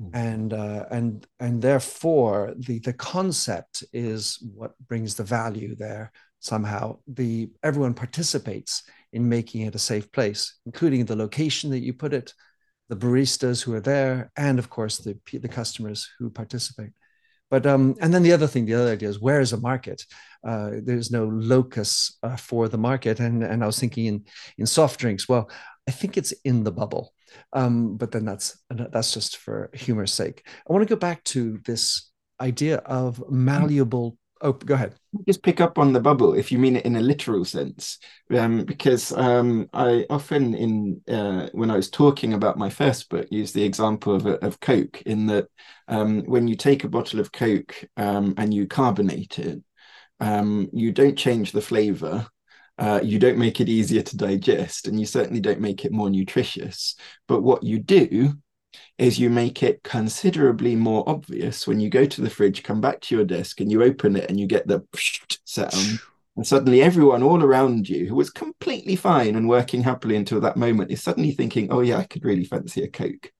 Mm. 0.00 0.10
And 0.14 0.52
uh, 0.52 0.86
and 0.90 1.26
and 1.40 1.60
therefore 1.60 2.54
the 2.56 2.78
the 2.78 2.92
concept 2.94 3.84
is 3.92 4.38
what 4.54 4.72
brings 4.88 5.14
the 5.14 5.24
value 5.24 5.74
there 5.74 6.12
somehow. 6.38 6.98
The 7.06 7.50
everyone 7.62 7.94
participates 7.94 8.82
in 9.12 9.28
making 9.28 9.62
it 9.62 9.74
a 9.74 9.78
safe 9.78 10.10
place, 10.12 10.58
including 10.64 11.04
the 11.04 11.16
location 11.16 11.70
that 11.70 11.80
you 11.80 11.92
put 11.92 12.14
it, 12.14 12.32
the 12.88 12.96
baristas 12.96 13.62
who 13.62 13.74
are 13.74 13.80
there, 13.80 14.30
and 14.36 14.58
of 14.58 14.70
course 14.70 14.98
the 14.98 15.18
the 15.32 15.48
customers 15.48 16.08
who 16.18 16.30
participate. 16.30 16.92
But 17.50 17.66
um, 17.66 17.96
and 18.00 18.14
then 18.14 18.22
the 18.22 18.32
other 18.32 18.46
thing, 18.46 18.64
the 18.64 18.74
other 18.74 18.92
idea 18.92 19.08
is 19.08 19.20
where 19.20 19.40
is 19.40 19.52
a 19.52 19.60
market? 19.60 20.06
Uh, 20.46 20.70
there's 20.82 21.10
no 21.10 21.26
locus 21.26 22.16
uh, 22.22 22.36
for 22.36 22.68
the 22.68 22.78
market, 22.78 23.18
and 23.18 23.42
and 23.42 23.62
I 23.62 23.66
was 23.66 23.78
thinking 23.78 24.06
in 24.06 24.24
in 24.56 24.66
soft 24.66 25.00
drinks. 25.00 25.28
Well, 25.28 25.50
I 25.90 25.92
think 25.92 26.16
it's 26.16 26.30
in 26.44 26.62
the 26.62 26.70
bubble, 26.70 27.12
um, 27.52 27.96
but 27.96 28.12
then 28.12 28.24
that's 28.24 28.56
that's 28.68 29.12
just 29.12 29.38
for 29.38 29.70
humor's 29.74 30.12
sake. 30.12 30.46
I 30.46 30.72
want 30.72 30.86
to 30.86 30.94
go 30.94 30.98
back 30.98 31.24
to 31.24 31.58
this 31.64 32.12
idea 32.40 32.76
of 32.76 33.20
malleable 33.28 34.16
Oh, 34.42 34.52
go 34.52 34.74
ahead. 34.74 34.94
Just 35.26 35.42
pick 35.42 35.60
up 35.60 35.78
on 35.78 35.92
the 35.92 36.00
bubble 36.00 36.32
if 36.32 36.50
you 36.50 36.58
mean 36.58 36.76
it 36.76 36.86
in 36.86 36.96
a 36.96 37.00
literal 37.00 37.44
sense, 37.44 37.98
um, 38.30 38.64
because 38.64 39.12
um, 39.12 39.68
I 39.74 40.06
often, 40.08 40.54
in 40.54 41.02
uh, 41.08 41.50
when 41.52 41.70
I 41.70 41.76
was 41.76 41.90
talking 41.90 42.32
about 42.32 42.56
my 42.56 42.70
first 42.70 43.10
book, 43.10 43.26
use 43.30 43.52
the 43.52 43.64
example 43.64 44.14
of 44.14 44.26
of 44.26 44.60
Coke. 44.60 45.02
In 45.02 45.26
that, 45.26 45.48
um, 45.88 46.22
when 46.22 46.48
you 46.48 46.54
take 46.56 46.84
a 46.84 46.88
bottle 46.88 47.20
of 47.20 47.32
Coke 47.32 47.84
um, 47.96 48.32
and 48.38 48.54
you 48.54 48.66
carbonate 48.66 49.38
it, 49.40 49.60
um, 50.20 50.70
you 50.72 50.92
don't 50.92 51.18
change 51.18 51.52
the 51.52 51.60
flavor. 51.60 52.26
Uh, 52.80 52.98
you 53.02 53.18
don't 53.18 53.36
make 53.36 53.60
it 53.60 53.68
easier 53.68 54.00
to 54.00 54.16
digest, 54.16 54.88
and 54.88 54.98
you 54.98 55.04
certainly 55.04 55.38
don't 55.40 55.60
make 55.60 55.84
it 55.84 55.92
more 55.92 56.08
nutritious. 56.08 56.96
But 57.28 57.42
what 57.42 57.62
you 57.62 57.78
do 57.78 58.32
is 58.96 59.18
you 59.18 59.28
make 59.28 59.62
it 59.62 59.82
considerably 59.82 60.74
more 60.76 61.06
obvious 61.06 61.66
when 61.66 61.78
you 61.78 61.90
go 61.90 62.06
to 62.06 62.20
the 62.22 62.30
fridge, 62.30 62.62
come 62.62 62.80
back 62.80 63.02
to 63.02 63.14
your 63.14 63.26
desk, 63.26 63.60
and 63.60 63.70
you 63.70 63.82
open 63.82 64.16
it 64.16 64.30
and 64.30 64.40
you 64.40 64.46
get 64.46 64.66
the 64.66 64.82
sound. 65.44 66.00
And 66.36 66.46
suddenly, 66.46 66.80
everyone 66.80 67.22
all 67.22 67.42
around 67.42 67.86
you 67.86 68.06
who 68.06 68.14
was 68.14 68.30
completely 68.30 68.96
fine 68.96 69.36
and 69.36 69.46
working 69.46 69.82
happily 69.82 70.16
until 70.16 70.40
that 70.40 70.56
moment 70.56 70.90
is 70.90 71.02
suddenly 71.02 71.32
thinking, 71.32 71.70
oh, 71.70 71.80
yeah, 71.80 71.98
I 71.98 72.04
could 72.04 72.24
really 72.24 72.44
fancy 72.44 72.82
a 72.82 72.88
Coke. 72.88 73.30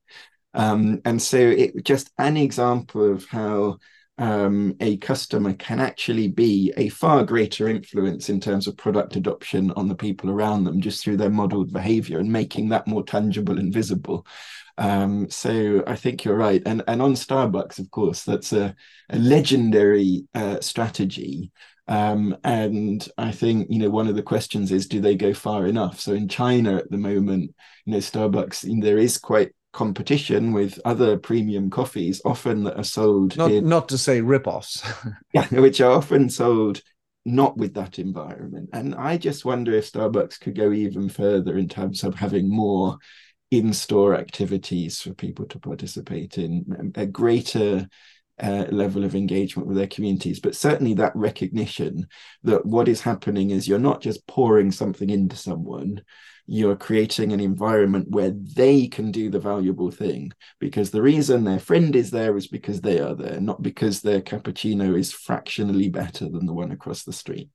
Um, 0.53 1.01
and 1.07 1.23
so, 1.23 1.39
it 1.39 1.83
just 1.83 2.11
an 2.19 2.37
example 2.37 3.11
of 3.11 3.25
how 3.25 3.79
um, 4.21 4.77
a 4.81 4.99
customer 4.99 5.55
can 5.55 5.81
actually 5.81 6.29
be 6.29 6.75
a 6.77 6.91
far 6.91 7.25
greater 7.25 7.69
influence 7.69 8.29
in 8.29 8.39
terms 8.39 8.67
of 8.67 8.77
product 8.77 9.17
adoption 9.17 9.71
on 9.73 9.89
the 9.89 9.95
people 9.95 10.31
around 10.31 10.65
them 10.65 10.83
just 10.83 11.03
through 11.03 11.17
their 11.17 11.31
modeled 11.31 11.73
behavior 11.73 12.19
and 12.19 12.31
making 12.31 12.69
that 12.69 12.87
more 12.87 13.03
tangible 13.03 13.59
and 13.59 13.73
visible. 13.73 14.27
Um, 14.77 15.31
so 15.31 15.83
I 15.87 15.97
think 15.97 16.25
you're 16.25 16.37
right. 16.37 16.63
And 16.67 16.83
and 16.87 17.01
on 17.01 17.15
Starbucks, 17.15 17.79
of 17.79 17.91
course, 17.91 18.23
that's 18.23 18.53
a, 18.53 18.75
a 19.09 19.19
legendary 19.19 20.27
uh, 20.35 20.61
strategy. 20.61 21.51
Um, 21.89 22.37
and 22.45 23.07
I 23.17 23.33
think 23.33 23.69
you 23.71 23.79
know 23.79 23.91
one 23.91 24.07
of 24.07 24.17
the 24.17 24.23
questions 24.23 24.71
is, 24.71 24.87
do 24.87 25.01
they 25.01 25.17
go 25.17 25.33
far 25.33 25.67
enough? 25.67 25.99
So 25.99 26.13
in 26.13 26.29
China 26.29 26.77
at 26.77 26.91
the 26.91 26.99
moment, 26.99 27.55
you 27.87 27.93
know, 27.95 27.99
Starbucks, 27.99 28.65
you 28.65 28.77
know, 28.77 28.85
there 28.85 28.99
is 28.99 29.17
quite 29.17 29.53
competition 29.73 30.53
with 30.53 30.81
other 30.85 31.17
premium 31.17 31.71
coffees, 31.71 32.21
often 32.25 32.65
that 32.65 32.77
are 32.77 32.85
sold. 32.85 33.37
Not 33.37 33.51
in, 33.51 33.69
not 33.69 33.89
to 33.91 33.99
say 33.99 34.21
rip-offs. 34.21 34.83
yeah, 35.33 35.47
which 35.49 35.81
are 35.81 35.93
often 35.93 36.29
sold 36.29 36.83
not 37.25 37.57
with 37.57 37.75
that 37.75 37.99
environment. 37.99 38.71
And 38.73 38.95
I 38.95 39.17
just 39.17 39.45
wonder 39.45 39.73
if 39.73 39.93
Starbucks 39.93 40.41
could 40.41 40.57
go 40.57 40.73
even 40.73 41.09
further 41.09 41.57
in 41.57 41.69
terms 41.69 42.03
of 42.03 42.15
having 42.15 42.49
more 42.49 42.97
in-store 43.51 44.15
activities 44.15 45.01
for 45.01 45.13
people 45.13 45.45
to 45.47 45.59
participate 45.59 46.39
in, 46.39 46.93
a 46.95 47.07
greater 47.07 47.89
uh, 48.41 48.65
level 48.71 49.05
of 49.05 49.15
engagement 49.15 49.69
with 49.69 49.77
their 49.77 49.87
communities, 49.87 50.41
but 50.41 50.57
certainly 50.57 50.95
that 50.95 51.15
recognition 51.15 52.07
that 52.43 52.65
what 52.65 52.89
is 52.89 53.03
happening 53.03 53.51
is 53.51 53.69
you're 53.69 53.79
not 53.79 54.01
just 54.01 54.27
pouring 54.27 54.71
something 54.71 55.11
into 55.11 55.37
someone, 55.37 56.01
you're 56.53 56.75
creating 56.75 57.33
an 57.33 57.39
environment 57.39 58.11
where 58.11 58.33
they 58.33 58.89
can 58.89 59.13
do 59.13 59.31
the 59.31 59.39
valuable 59.39 59.89
thing. 59.89 60.33
Because 60.59 60.91
the 60.91 61.01
reason 61.01 61.45
their 61.45 61.61
friend 61.61 61.95
is 61.95 62.11
there 62.11 62.37
is 62.37 62.49
because 62.49 62.81
they 62.81 62.99
are 62.99 63.15
there, 63.15 63.41
not 63.41 63.63
because 63.63 64.01
their 64.01 64.21
cappuccino 64.21 64.99
is 64.99 65.13
fractionally 65.13 65.89
better 65.89 66.29
than 66.29 66.47
the 66.47 66.53
one 66.53 66.73
across 66.73 67.05
the 67.05 67.13
street. 67.13 67.51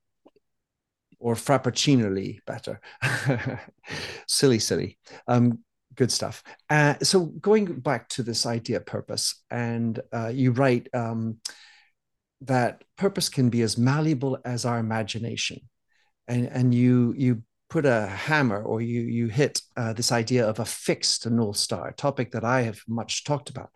Or 1.20 1.36
frappuccinoli 1.36 2.40
better. 2.48 2.80
silly, 4.30 4.60
silly. 4.60 4.98
Um, 5.28 5.60
good 5.96 6.10
stuff. 6.10 6.42
Uh, 6.70 6.94
so 7.04 7.26
going 7.26 7.66
back 7.82 8.08
to 8.10 8.24
this 8.24 8.46
idea 8.46 8.78
of 8.78 8.86
purpose, 8.86 9.44
and 9.52 10.00
uh, 10.14 10.32
you 10.34 10.52
write 10.52 10.88
um, 10.94 11.40
that 12.40 12.86
purpose 12.96 13.28
can 13.28 13.50
be 13.50 13.62
as 13.62 13.78
malleable 13.78 14.38
as 14.46 14.64
our 14.64 14.80
imagination, 14.80 15.60
and 16.30 16.46
and 16.48 16.74
you 16.74 17.14
you 17.18 17.44
put 17.70 17.86
a 17.86 18.08
hammer 18.08 18.62
or 18.62 18.82
you 18.82 19.02
you 19.02 19.28
hit 19.28 19.62
uh, 19.76 19.94
this 19.94 20.12
idea 20.12 20.48
of 20.48 20.60
a 20.60 20.66
fixed 20.66 21.30
north 21.30 21.58
star, 21.58 21.88
a 21.88 21.94
topic 21.94 22.32
that 22.32 22.44
I 22.44 22.62
have 22.62 22.80
much 22.88 23.24
talked 23.24 23.50
about. 23.50 23.72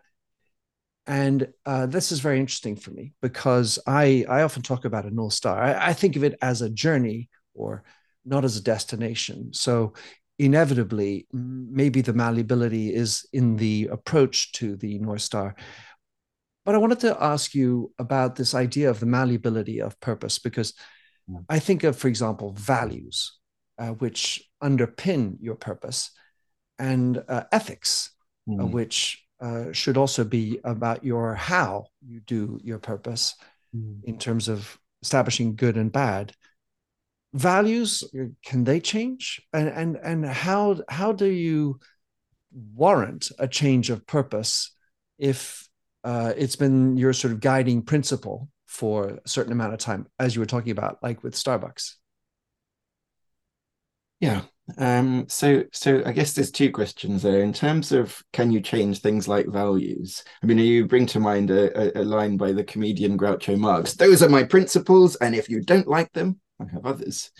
And 1.06 1.48
uh, 1.66 1.86
this 1.86 2.12
is 2.12 2.20
very 2.20 2.38
interesting 2.38 2.76
for 2.76 2.90
me 2.92 3.12
because 3.20 3.78
I 3.86 4.24
I 4.28 4.42
often 4.42 4.62
talk 4.62 4.84
about 4.84 5.06
a 5.06 5.14
north 5.14 5.32
star. 5.32 5.60
I, 5.60 5.88
I 5.88 5.92
think 5.92 6.16
of 6.16 6.24
it 6.24 6.38
as 6.40 6.62
a 6.62 6.70
journey 6.70 7.28
or 7.54 7.82
not 8.24 8.44
as 8.44 8.56
a 8.56 8.62
destination. 8.62 9.52
So 9.52 9.94
inevitably, 10.38 11.26
maybe 11.32 12.00
the 12.00 12.14
malleability 12.14 12.94
is 12.94 13.26
in 13.32 13.56
the 13.56 13.88
approach 13.92 14.52
to 14.52 14.76
the 14.76 14.98
North 14.98 15.20
Star. 15.20 15.54
But 16.64 16.74
I 16.74 16.78
wanted 16.78 17.00
to 17.00 17.22
ask 17.22 17.54
you 17.54 17.92
about 17.98 18.36
this 18.36 18.54
idea 18.54 18.90
of 18.90 19.00
the 19.00 19.06
malleability 19.06 19.80
of 19.80 19.98
purpose, 20.00 20.38
because 20.38 20.74
I 21.48 21.58
think 21.58 21.84
of, 21.84 21.96
for 21.96 22.08
example, 22.08 22.52
values, 22.52 23.38
uh, 23.80 23.88
which 23.88 24.48
underpin 24.62 25.36
your 25.40 25.56
purpose, 25.56 26.10
and 26.78 27.22
uh, 27.28 27.44
ethics, 27.50 28.10
mm. 28.48 28.62
uh, 28.62 28.66
which 28.66 29.24
uh, 29.40 29.72
should 29.72 29.96
also 29.96 30.22
be 30.22 30.60
about 30.64 31.02
your 31.02 31.34
how 31.34 31.86
you 32.06 32.20
do 32.20 32.60
your 32.62 32.78
purpose 32.78 33.34
mm. 33.74 34.04
in 34.04 34.18
terms 34.18 34.48
of 34.48 34.78
establishing 35.02 35.56
good 35.56 35.76
and 35.76 35.90
bad 35.90 36.32
values 37.32 38.02
can 38.44 38.64
they 38.64 38.80
change 38.80 39.40
and 39.52 39.68
and 39.68 39.96
and 40.02 40.26
how 40.26 40.80
how 40.88 41.12
do 41.12 41.26
you 41.26 41.78
warrant 42.52 43.30
a 43.38 43.46
change 43.46 43.88
of 43.88 44.06
purpose 44.06 44.74
if 45.16 45.68
uh, 46.02 46.32
it's 46.36 46.56
been 46.56 46.96
your 46.96 47.12
sort 47.12 47.32
of 47.32 47.40
guiding 47.40 47.82
principle 47.82 48.48
for 48.66 49.20
a 49.24 49.28
certain 49.28 49.52
amount 49.52 49.72
of 49.72 49.78
time 49.78 50.06
as 50.18 50.34
you 50.34 50.40
were 50.40 50.46
talking 50.46 50.72
about 50.72 50.98
like 51.02 51.22
with 51.22 51.34
starbucks 51.34 51.94
yeah 54.20 54.42
um, 54.78 55.26
so 55.28 55.64
so 55.72 56.00
i 56.06 56.12
guess 56.12 56.32
there's 56.32 56.52
two 56.52 56.70
questions 56.70 57.22
there 57.22 57.42
in 57.42 57.52
terms 57.52 57.90
of 57.90 58.22
can 58.32 58.52
you 58.52 58.60
change 58.60 59.00
things 59.00 59.26
like 59.26 59.46
values 59.48 60.22
i 60.42 60.46
mean 60.46 60.58
you 60.58 60.86
bring 60.86 61.06
to 61.06 61.18
mind 61.18 61.50
a, 61.50 61.98
a, 61.98 62.02
a 62.02 62.04
line 62.04 62.36
by 62.36 62.52
the 62.52 62.62
comedian 62.62 63.18
groucho 63.18 63.58
marx 63.58 63.94
those 63.94 64.22
are 64.22 64.28
my 64.28 64.44
principles 64.44 65.16
and 65.16 65.34
if 65.34 65.48
you 65.48 65.60
don't 65.60 65.88
like 65.88 66.12
them 66.12 66.38
I 66.60 66.66
have 66.72 66.86
others. 66.86 67.30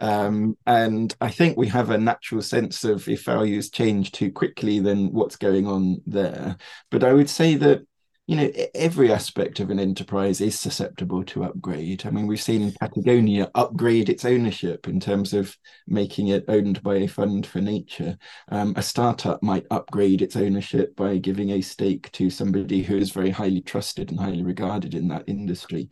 Um, 0.00 0.56
and 0.66 1.14
I 1.20 1.30
think 1.30 1.56
we 1.56 1.68
have 1.68 1.90
a 1.90 1.98
natural 1.98 2.42
sense 2.42 2.84
of 2.84 3.08
if 3.08 3.24
values 3.24 3.70
change 3.70 4.12
too 4.12 4.30
quickly, 4.30 4.78
then 4.78 5.12
what's 5.12 5.36
going 5.36 5.66
on 5.66 6.02
there. 6.06 6.56
But 6.90 7.02
I 7.02 7.12
would 7.12 7.30
say 7.30 7.54
that 7.56 7.86
you 8.26 8.34
know 8.34 8.50
every 8.74 9.12
aspect 9.12 9.60
of 9.60 9.70
an 9.70 9.78
enterprise 9.78 10.40
is 10.40 10.58
susceptible 10.58 11.22
to 11.24 11.44
upgrade. 11.44 12.04
I 12.04 12.10
mean 12.10 12.26
we've 12.26 12.42
seen 12.42 12.62
in 12.62 12.72
patagonia 12.72 13.50
upgrade 13.54 14.08
its 14.08 14.24
ownership 14.24 14.88
in 14.88 14.98
terms 14.98 15.32
of 15.32 15.56
making 15.86 16.28
it 16.28 16.44
owned 16.48 16.82
by 16.82 16.96
a 16.96 17.06
fund 17.06 17.46
for 17.46 17.60
nature. 17.60 18.18
Um, 18.48 18.74
a 18.76 18.82
startup 18.82 19.42
might 19.42 19.66
upgrade 19.70 20.22
its 20.22 20.34
ownership 20.34 20.96
by 20.96 21.18
giving 21.18 21.50
a 21.50 21.60
stake 21.60 22.10
to 22.12 22.28
somebody 22.28 22.82
who 22.82 22.96
is 22.96 23.10
very 23.10 23.30
highly 23.30 23.60
trusted 23.60 24.10
and 24.10 24.18
highly 24.18 24.42
regarded 24.42 24.94
in 24.94 25.06
that 25.08 25.24
industry. 25.28 25.88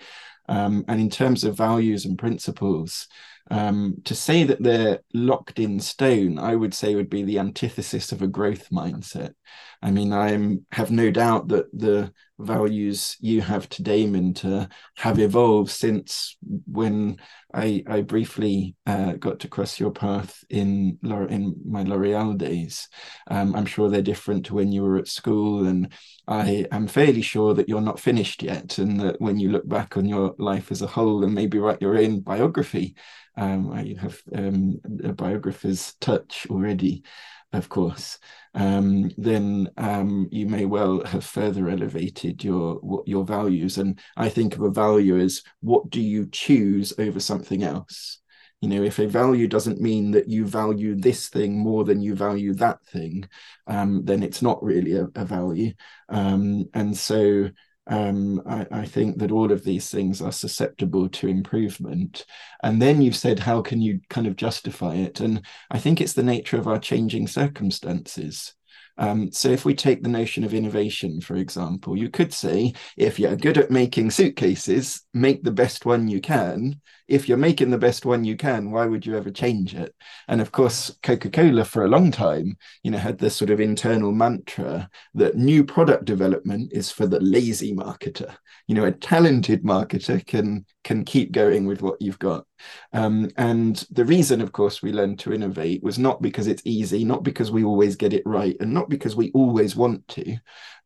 Um, 0.48 0.84
and 0.88 1.00
in 1.00 1.10
terms 1.10 1.44
of 1.44 1.56
values 1.56 2.04
and 2.04 2.18
principles, 2.18 3.08
um, 3.50 3.96
to 4.04 4.14
say 4.14 4.44
that 4.44 4.62
they're 4.62 5.00
locked 5.12 5.58
in 5.58 5.78
stone, 5.78 6.38
I 6.38 6.54
would 6.54 6.74
say 6.74 6.94
would 6.94 7.10
be 7.10 7.22
the 7.22 7.38
antithesis 7.38 8.12
of 8.12 8.22
a 8.22 8.26
growth 8.26 8.70
mindset. 8.70 9.34
I 9.84 9.90
mean, 9.90 10.14
I 10.14 10.30
have 10.74 10.90
no 10.90 11.10
doubt 11.10 11.48
that 11.48 11.66
the 11.78 12.10
values 12.38 13.18
you 13.20 13.42
have 13.42 13.68
today, 13.68 14.06
Minter, 14.06 14.66
have 14.96 15.18
evolved 15.18 15.70
since 15.70 16.38
when 16.66 17.18
I, 17.52 17.84
I 17.86 18.00
briefly 18.00 18.76
uh, 18.86 19.12
got 19.12 19.40
to 19.40 19.48
cross 19.48 19.78
your 19.78 19.90
path 19.90 20.42
in 20.48 20.98
in 21.02 21.56
my 21.66 21.82
L'Oreal 21.82 22.38
days. 22.38 22.88
Um, 23.30 23.54
I'm 23.54 23.66
sure 23.66 23.90
they're 23.90 24.00
different 24.00 24.46
to 24.46 24.54
when 24.54 24.72
you 24.72 24.82
were 24.82 24.96
at 24.96 25.06
school, 25.06 25.66
and 25.66 25.92
I 26.26 26.64
am 26.72 26.86
fairly 26.86 27.22
sure 27.22 27.52
that 27.52 27.68
you're 27.68 27.82
not 27.82 28.00
finished 28.00 28.42
yet, 28.42 28.78
and 28.78 28.98
that 29.00 29.20
when 29.20 29.38
you 29.38 29.50
look 29.50 29.68
back 29.68 29.98
on 29.98 30.06
your 30.06 30.34
life 30.38 30.72
as 30.72 30.80
a 30.80 30.86
whole 30.86 31.24
and 31.24 31.34
maybe 31.34 31.58
write 31.58 31.82
your 31.82 31.98
own 31.98 32.20
biography, 32.20 32.96
um, 33.36 33.78
you 33.84 33.96
have 33.96 34.22
um, 34.34 34.80
a 35.04 35.12
biographer's 35.12 35.94
touch 36.00 36.46
already 36.48 37.02
of 37.54 37.68
course, 37.68 38.18
um, 38.54 39.10
then 39.16 39.70
um, 39.76 40.28
you 40.30 40.46
may 40.46 40.64
well 40.64 41.04
have 41.04 41.24
further 41.24 41.68
elevated 41.68 42.42
your 42.42 43.02
your 43.06 43.24
values. 43.24 43.78
And 43.78 44.00
I 44.16 44.28
think 44.28 44.54
of 44.54 44.62
a 44.62 44.70
value 44.70 45.18
as 45.18 45.42
what 45.60 45.90
do 45.90 46.00
you 46.00 46.28
choose 46.30 46.92
over 46.98 47.20
something 47.20 47.62
else? 47.62 48.20
You 48.60 48.68
know, 48.68 48.82
if 48.82 48.98
a 48.98 49.06
value 49.06 49.46
doesn't 49.46 49.80
mean 49.80 50.12
that 50.12 50.28
you 50.28 50.46
value 50.46 50.94
this 50.94 51.28
thing 51.28 51.58
more 51.58 51.84
than 51.84 52.00
you 52.00 52.14
value 52.14 52.54
that 52.54 52.84
thing, 52.86 53.28
um, 53.66 54.04
then 54.04 54.22
it's 54.22 54.42
not 54.42 54.62
really 54.62 54.96
a, 54.96 55.06
a 55.14 55.24
value. 55.24 55.72
Um, 56.08 56.64
and 56.74 56.96
so 56.96 57.50
um, 57.86 58.42
I, 58.46 58.66
I, 58.70 58.84
think 58.86 59.18
that 59.18 59.30
all 59.30 59.52
of 59.52 59.62
these 59.62 59.90
things 59.90 60.22
are 60.22 60.32
susceptible 60.32 61.08
to 61.10 61.28
improvement. 61.28 62.24
And 62.62 62.80
then 62.80 63.02
you've 63.02 63.16
said, 63.16 63.38
how 63.38 63.60
can 63.60 63.82
you 63.82 64.00
kind 64.08 64.26
of 64.26 64.36
justify 64.36 64.94
it? 64.94 65.20
And 65.20 65.42
I 65.70 65.78
think 65.78 66.00
it's 66.00 66.14
the 66.14 66.22
nature 66.22 66.56
of 66.56 66.66
our 66.66 66.78
changing 66.78 67.26
circumstances. 67.26 68.54
Um, 68.96 69.32
so 69.32 69.48
if 69.48 69.64
we 69.64 69.74
take 69.74 70.02
the 70.02 70.08
notion 70.08 70.44
of 70.44 70.54
innovation, 70.54 71.20
for 71.20 71.36
example, 71.36 71.96
you 71.96 72.08
could 72.08 72.32
say, 72.32 72.74
if 72.96 73.18
you're 73.18 73.36
good 73.36 73.58
at 73.58 73.70
making 73.70 74.10
suitcases, 74.10 75.02
make 75.12 75.42
the 75.42 75.50
best 75.50 75.84
one 75.84 76.08
you 76.08 76.20
can. 76.20 76.80
If 77.06 77.28
you're 77.28 77.36
making 77.36 77.70
the 77.70 77.78
best 77.78 78.06
one 78.06 78.24
you 78.24 78.36
can, 78.36 78.70
why 78.70 78.86
would 78.86 79.04
you 79.04 79.16
ever 79.16 79.30
change 79.30 79.74
it? 79.74 79.94
And 80.26 80.40
of 80.40 80.52
course, 80.52 80.96
Coca-Cola 81.02 81.64
for 81.64 81.84
a 81.84 81.88
long 81.88 82.10
time, 82.10 82.56
you 82.82 82.90
know, 82.90 82.98
had 82.98 83.18
this 83.18 83.36
sort 83.36 83.50
of 83.50 83.60
internal 83.60 84.10
mantra 84.10 84.88
that 85.14 85.36
new 85.36 85.64
product 85.64 86.06
development 86.06 86.72
is 86.72 86.90
for 86.90 87.06
the 87.06 87.20
lazy 87.20 87.74
marketer. 87.74 88.34
You 88.68 88.74
know, 88.74 88.84
a 88.84 88.92
talented 88.92 89.64
marketer 89.64 90.24
can 90.26 90.64
can 90.84 91.04
keep 91.04 91.32
going 91.32 91.66
with 91.66 91.82
what 91.82 92.00
you've 92.00 92.18
got. 92.18 92.46
Um, 92.92 93.30
and 93.36 93.84
the 93.90 94.04
reason, 94.04 94.40
of 94.40 94.52
course, 94.52 94.82
we 94.82 94.92
learned 94.92 95.18
to 95.20 95.32
innovate 95.32 95.82
was 95.82 95.98
not 95.98 96.22
because 96.22 96.46
it's 96.46 96.62
easy, 96.64 97.04
not 97.04 97.22
because 97.22 97.50
we 97.50 97.64
always 97.64 97.96
get 97.96 98.12
it 98.12 98.22
right, 98.24 98.56
and 98.60 98.72
not 98.72 98.83
because 98.88 99.16
we 99.16 99.30
always 99.32 99.76
want 99.76 100.06
to, 100.08 100.36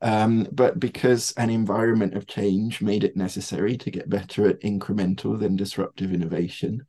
um, 0.01 0.47
but 0.53 0.79
because 0.79 1.33
an 1.37 1.51
environment 1.51 2.15
of 2.15 2.27
change 2.27 2.81
made 2.81 3.05
it 3.05 3.17
necessary 3.17 3.77
to 3.79 3.91
get 3.91 4.09
better 4.09 4.49
at 4.49 4.61
incremental 4.61 5.39
than 5.39 5.57
disruptive 5.57 6.13
innovation. 6.13 6.85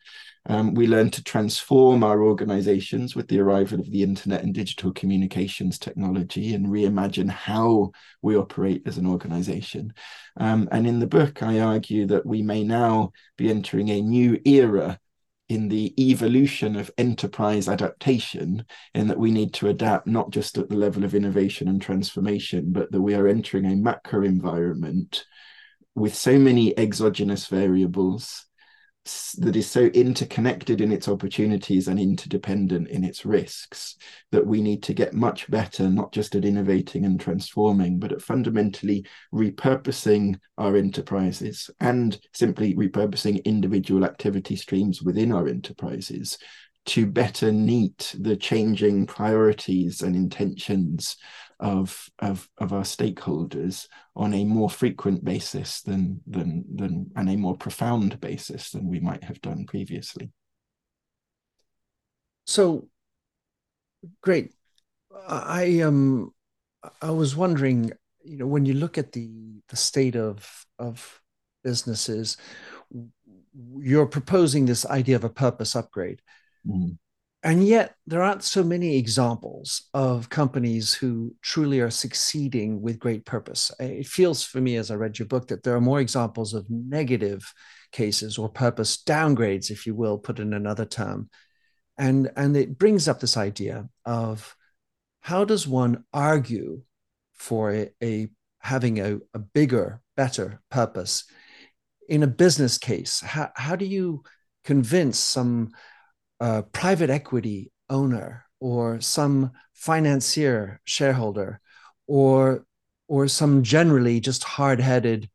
Um, 0.45 0.74
we 0.74 0.88
learned 0.88 1.14
to 1.14 1.24
transform 1.24 2.03
our 2.03 2.24
organizations 2.24 3.16
with 3.16 3.28
the 3.28 3.39
arrival 3.39 3.80
of 3.80 3.91
the 3.91 4.03
internet 4.03 4.41
and 4.41 4.53
digital 4.53 4.91
communications 4.93 5.78
technology 5.78 6.53
and 6.53 6.68
reimagine 6.68 7.30
how 7.30 7.91
we 8.22 8.36
operate 8.36 8.84
as 8.86 8.97
an 8.97 9.05
organization. 9.05 9.93
Um, 10.38 10.70
and 10.72 10.88
in 10.88 10.99
the 10.99 11.07
book, 11.07 11.43
I 11.43 11.60
argue 11.60 12.07
that 12.07 12.26
we 12.26 12.41
may 12.41 12.64
now 12.64 13.12
be 13.38 13.49
entering 13.49 13.89
a 13.89 14.01
new 14.01 14.39
era 14.45 14.99
in 15.50 15.68
the 15.68 15.93
evolution 16.00 16.76
of 16.76 16.91
enterprise 16.97 17.68
adaptation, 17.68 18.64
in 18.93 19.08
that 19.08 19.20
we 19.20 19.32
need 19.32 19.54
to 19.56 19.68
adapt 19.68 20.08
not 20.08 20.30
just 20.30 20.58
at 20.58 20.70
the 20.70 20.78
level 20.78 21.04
of 21.04 21.16
innovation 21.16 21.68
and 21.68 21.82
transformation, 21.82 22.72
but 22.72 22.91
that 22.91 23.02
we 23.02 23.16
are 23.16 23.28
entering 23.28 23.66
a 23.66 23.76
macro 23.76 24.24
environment 24.24 25.26
with 25.95 26.16
so 26.16 26.38
many 26.38 26.78
exogenous 26.78 27.47
variables 27.47 28.45
that 29.39 29.56
is 29.56 29.70
so 29.70 29.86
interconnected 29.86 30.82
in 30.82 30.91
its 30.91 31.08
opportunities 31.08 31.88
and 31.88 32.00
interdependent 32.00 32.88
in 32.89 33.04
its 33.04 33.26
risks 33.26 33.95
that 34.32 34.45
we 34.45 34.62
need 34.62 34.84
to 34.84 34.93
get 34.93 35.14
much 35.14 35.50
better 35.50 35.89
not 35.89 36.12
just 36.12 36.36
at 36.36 36.45
innovating 36.45 37.06
and 37.06 37.20
transforming 37.20 37.97
but 37.97 38.12
at 38.12 38.22
fundamentally 38.22 39.06
repurposing 39.34 40.38
our 40.58 40.76
enterprises 40.76 41.70
and 41.80 42.20
simply 42.34 42.76
repurposing 42.76 43.43
individual 43.45 44.04
activity 44.04 44.56
streams 44.56 45.02
within 45.02 45.32
our 45.32 45.47
enterprises 45.47 46.38
to 46.86 47.06
better 47.06 47.52
meet 47.52 48.16
the 48.20 48.36
changing 48.36 49.06
priorities 49.06 50.02
and 50.02 50.16
intentions 50.16 51.18
of, 51.60 52.10
of, 52.20 52.49
of 52.57 52.74
our 52.74 52.84
stakeholders 52.84 53.88
on 54.16 54.34
a 54.34 54.45
more 54.45 54.70
frequent 54.70 55.24
basis 55.24 55.82
than, 55.82 56.22
than, 56.26 56.66
than, 56.74 57.12
and 57.16 57.30
a 57.30 57.36
more 57.36 57.57
profound 57.57 58.20
basis 58.20 58.72
than 58.72 58.88
we 58.88 58.99
might 58.99 59.24
have 59.24 59.41
done 59.41 59.66
previously. 59.66 60.32
So, 62.45 62.88
great. 64.22 64.53
I 65.28 65.82
um, 65.82 66.34
I 67.01 67.12
was 67.12 67.36
wondering, 67.36 67.91
you 68.24 68.38
know, 68.38 68.47
when 68.47 68.66
you 68.66 68.74
look 68.74 68.97
at 68.97 69.12
the 69.12 69.30
the 69.68 69.76
state 69.76 70.16
of 70.16 70.66
of 70.80 71.22
businesses, 71.64 72.38
you're 73.78 74.07
proposing 74.07 74.66
this 74.66 74.86
idea 74.86 75.16
of 75.16 75.24
a 75.24 75.30
purpose 75.30 75.76
upgrade. 75.76 76.22
Mm 76.66 76.97
and 77.42 77.66
yet 77.66 77.96
there 78.06 78.22
aren't 78.22 78.44
so 78.44 78.64
many 78.64 78.98
examples 78.98 79.88
of 79.94 80.30
companies 80.30 80.94
who 80.94 81.34
truly 81.42 81.80
are 81.80 81.90
succeeding 81.90 82.82
with 82.82 83.00
great 83.00 83.26
purpose. 83.26 83.72
It 83.80 84.08
feels 84.08 84.44
for 84.44 84.60
me 84.60 84.76
as 84.76 84.92
i 84.92 84.96
read 84.96 85.18
your 85.18 85.28
book 85.28 85.48
that 85.48 85.64
there 85.64 85.76
are 85.76 85.82
more 85.82 86.02
examples 86.02 86.54
of 86.54 86.70
negative 86.70 87.54
cases 87.94 88.38
or 88.38 88.50
purpose 88.50 89.02
downgrades 89.02 89.72
if 89.72 89.86
you 89.86 89.96
will 89.96 90.18
put 90.18 90.40
in 90.40 90.54
another 90.54 90.86
term. 90.86 91.30
And 91.98 92.30
and 92.36 92.58
it 92.58 92.78
brings 92.78 93.08
up 93.08 93.22
this 93.22 93.38
idea 93.38 93.88
of 94.06 94.56
how 95.22 95.46
does 95.46 95.66
one 95.66 96.04
argue 96.14 96.82
for 97.34 97.72
a, 97.72 97.90
a 98.04 98.28
having 98.60 99.00
a, 99.00 99.20
a 99.34 99.40
bigger 99.40 100.02
better 100.18 100.62
purpose? 100.70 101.24
In 102.10 102.24
a 102.24 102.28
business 102.28 102.78
case 102.78 103.22
how, 103.22 103.52
how 103.56 103.78
do 103.78 103.86
you 103.86 104.24
convince 104.66 105.18
some 105.18 105.70
a 106.40 106.64
private 106.64 107.10
equity 107.10 107.72
owner 107.90 108.46
or 108.60 109.00
some 109.02 109.52
financier 109.74 110.82
shareholder 110.84 111.60
or 112.08 112.66
or 113.08 113.28
some 113.28 113.64
generally 113.64 114.20
just 114.20 114.44
hard-headed 114.44 115.30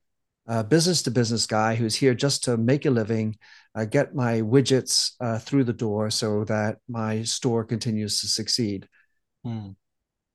business 0.68 1.02
to 1.02 1.10
business 1.10 1.46
guy 1.46 1.74
who's 1.74 1.96
here 1.96 2.14
just 2.14 2.44
to 2.44 2.56
make 2.56 2.86
a 2.86 2.90
living 2.90 3.36
uh, 3.74 3.84
get 3.84 4.14
my 4.14 4.40
widgets 4.40 5.12
uh, 5.20 5.38
through 5.38 5.64
the 5.64 5.72
door 5.72 6.10
so 6.10 6.44
that 6.44 6.76
my 6.88 7.22
store 7.22 7.64
continues 7.64 8.20
to 8.20 8.28
succeed 8.28 8.86
mm. 9.46 9.74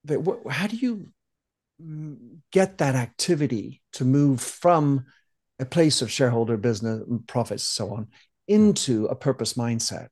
but 0.03 0.17
wh- 0.21 0.51
how 0.51 0.67
do 0.67 0.75
you 0.75 1.07
get 2.51 2.79
that 2.79 2.95
activity 2.95 3.81
to 3.93 4.03
move 4.03 4.41
from 4.41 5.05
a 5.59 5.65
place 5.65 6.01
of 6.01 6.11
shareholder 6.11 6.57
business 6.57 7.03
profits 7.27 7.63
so 7.63 7.91
on 7.91 8.07
into 8.47 9.05
a 9.05 9.15
purpose 9.15 9.53
mindset 9.53 10.09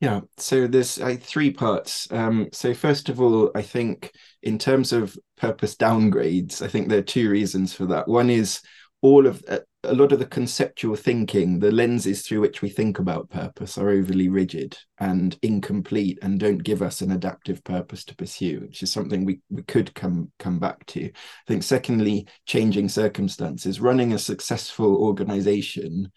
yeah, 0.00 0.20
so 0.38 0.66
there's 0.66 0.98
uh, 0.98 1.16
three 1.20 1.50
parts. 1.50 2.10
Um, 2.10 2.48
so 2.52 2.72
first 2.72 3.10
of 3.10 3.20
all, 3.20 3.50
I 3.54 3.60
think 3.62 4.12
in 4.42 4.58
terms 4.58 4.92
of 4.92 5.16
purpose 5.36 5.76
downgrades, 5.76 6.62
I 6.62 6.68
think 6.68 6.88
there 6.88 6.98
are 6.98 7.02
two 7.02 7.28
reasons 7.30 7.74
for 7.74 7.84
that. 7.86 8.08
One 8.08 8.30
is 8.30 8.62
all 9.02 9.26
of 9.26 9.44
uh, 9.46 9.58
a 9.84 9.94
lot 9.94 10.12
of 10.12 10.18
the 10.18 10.26
conceptual 10.26 10.96
thinking, 10.96 11.58
the 11.58 11.72
lenses 11.72 12.22
through 12.22 12.40
which 12.40 12.60
we 12.60 12.68
think 12.68 12.98
about 12.98 13.30
purpose 13.30 13.78
are 13.78 13.88
overly 13.88 14.28
rigid 14.28 14.76
and 14.98 15.38
incomplete 15.42 16.18
and 16.22 16.38
don't 16.38 16.58
give 16.58 16.82
us 16.82 17.00
an 17.00 17.12
adaptive 17.12 17.64
purpose 17.64 18.04
to 18.04 18.16
pursue, 18.16 18.60
which 18.60 18.82
is 18.82 18.92
something 18.92 19.24
we, 19.24 19.40
we 19.50 19.62
could 19.62 19.94
come 19.94 20.30
come 20.38 20.58
back 20.58 20.84
to. 20.86 21.06
I 21.06 21.12
think 21.46 21.62
secondly, 21.62 22.26
changing 22.46 22.88
circumstances, 22.88 23.80
running 23.80 24.12
a 24.12 24.18
successful 24.18 24.96
organization 24.96 26.10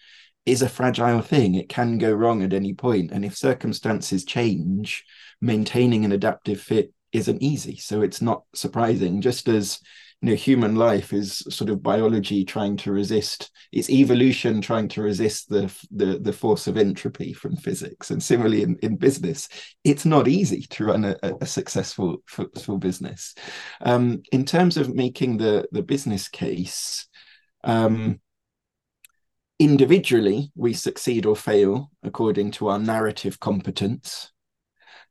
is 0.46 0.62
a 0.62 0.70
fragile 0.70 1.22
thing. 1.22 1.56
It 1.56 1.70
can 1.70 1.98
go 1.98 2.12
wrong 2.12 2.44
at 2.44 2.54
any 2.54 2.74
point. 2.74 3.12
And 3.12 3.24
if 3.24 3.38
circumstances 3.38 4.26
change, 4.26 5.04
maintaining 5.42 6.06
an 6.06 6.12
adaptive 6.12 6.60
fit 6.60 6.94
isn't 7.12 7.44
easy. 7.44 7.78
So 7.78 8.02
it's 8.02 8.22
not 8.22 8.44
surprising, 8.54 9.22
just 9.22 9.48
as 9.48 9.80
you 10.22 10.30
know, 10.30 10.36
human 10.36 10.78
life 10.78 11.12
is 11.12 11.40
sort 11.50 11.70
of 11.70 11.84
biology 11.84 12.46
trying 12.46 12.78
to 12.78 12.94
resist, 12.94 13.52
it's 13.74 13.90
evolution 13.90 14.62
trying 14.62 14.88
to 14.88 15.02
resist 15.02 15.50
the 15.50 15.74
the, 15.92 16.18
the 16.18 16.32
force 16.32 16.66
of 16.66 16.78
entropy 16.78 17.34
from 17.34 17.58
physics. 17.58 18.10
And 18.10 18.24
similarly 18.24 18.64
in, 18.64 18.78
in 18.82 18.96
business, 18.96 19.50
it's 19.84 20.06
not 20.06 20.30
easy 20.30 20.62
to 20.62 20.86
run 20.86 21.04
a, 21.04 21.18
a 21.42 21.46
successful, 21.46 22.24
business. 22.80 23.36
Um, 23.82 24.24
in 24.32 24.46
terms 24.46 24.78
of 24.78 24.96
making 24.96 25.38
the, 25.38 25.68
the 25.74 25.84
business 25.84 26.30
case, 26.30 27.06
um, 27.66 28.22
individually 29.60 30.52
we 30.56 30.74
succeed 30.74 31.26
or 31.26 31.36
fail 31.36 31.92
according 32.04 32.52
to 32.52 32.68
our 32.70 32.80
narrative 32.80 33.40
competence. 33.40 34.30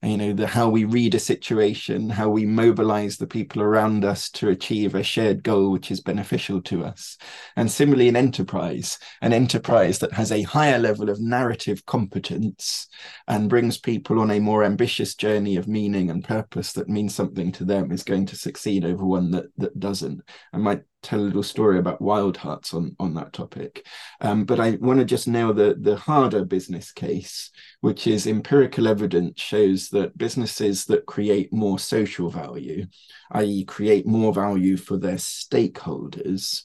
You 0.05 0.16
know 0.16 0.32
the 0.32 0.49
how 0.49 0.68
we 0.68 0.84
read 0.84 1.14
a 1.14 1.20
situation 1.20 2.11
how 2.11 2.28
we 2.28 2.45
mobilize 2.45 3.18
the 3.18 3.26
people 3.28 3.62
around 3.62 4.05
us 4.05 4.28
to 4.30 4.49
achieve 4.49 4.97
a 4.97 5.05
shared 5.05 5.45
goal 5.45 5.70
which 5.70 5.93
is 5.93 6.01
beneficial 6.01 6.61
to 6.62 6.84
us. 6.84 7.16
And 7.55 7.70
similarly 7.70 8.09
in 8.09 8.16
enterprise 8.16 8.99
an 9.20 9.32
enterprise 9.32 10.01
that 10.01 10.12
has 10.14 10.32
a 10.32 10.43
higher 10.43 10.80
level 10.80 11.09
of 11.09 11.20
narrative 11.20 11.86
competence 11.86 12.88
and 13.28 13.49
brings 13.49 13.78
people 13.78 14.18
on 14.18 14.32
a 14.32 14.40
more 14.40 14.64
ambitious 14.64 15.14
journey 15.14 15.55
of 15.55 15.68
meaning 15.68 16.11
and 16.11 16.24
purpose 16.24 16.72
that 16.72 16.88
means 16.88 17.14
something 17.14 17.53
to 17.53 17.64
them 17.64 17.93
is 17.93 18.03
going 18.03 18.26
to 18.26 18.36
succeed 18.36 18.84
over 18.84 19.07
one 19.07 19.30
that 19.30 19.47
that 19.59 19.78
doesn't. 19.78 20.20
I 20.53 20.57
might 20.57 20.82
tell 21.03 21.20
a 21.20 21.22
little 21.22 21.42
story 21.42 21.78
about 21.78 22.00
wild 22.00 22.36
hearts 22.36 22.74
on 22.74 22.94
on 22.98 23.14
that 23.14 23.32
topic 23.32 23.86
um, 24.20 24.44
but 24.44 24.61
i 24.61 24.70
want 24.80 24.98
to 24.98 25.05
just 25.05 25.28
nail 25.28 25.53
the 25.53 25.76
the 25.80 25.96
harder 25.96 26.44
business 26.44 26.92
case 26.92 27.50
which 27.80 28.07
is 28.07 28.26
empirical 28.26 28.86
evidence 28.88 29.40
shows 29.40 29.88
that 29.88 30.16
businesses 30.16 30.84
that 30.84 31.07
create 31.07 31.53
more 31.53 31.78
social 31.78 32.30
value 32.30 32.86
i.e 33.32 33.64
create 33.64 34.07
more 34.07 34.32
value 34.32 34.76
for 34.76 34.96
their 34.96 35.16
stakeholders 35.16 36.62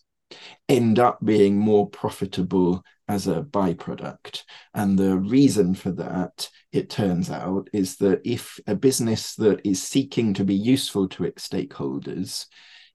end 0.68 1.00
up 1.00 1.24
being 1.24 1.58
more 1.58 1.90
profitable 1.90 2.84
as 3.08 3.28
a 3.28 3.42
byproduct. 3.42 4.44
And 4.74 4.98
the 4.98 5.18
reason 5.18 5.74
for 5.74 5.92
that, 5.94 6.50
it 6.72 6.90
turns 6.90 7.30
out, 7.30 7.70
is 7.74 7.98
that 7.98 8.22
if 8.26 8.60
a 8.68 8.76
business 8.76 9.36
that 9.36 9.66
is 9.66 9.82
seeking 9.82 10.34
to 10.36 10.44
be 10.44 10.56
useful 10.56 11.08
to 11.10 11.24
its 11.24 11.48
stakeholders 11.48 12.46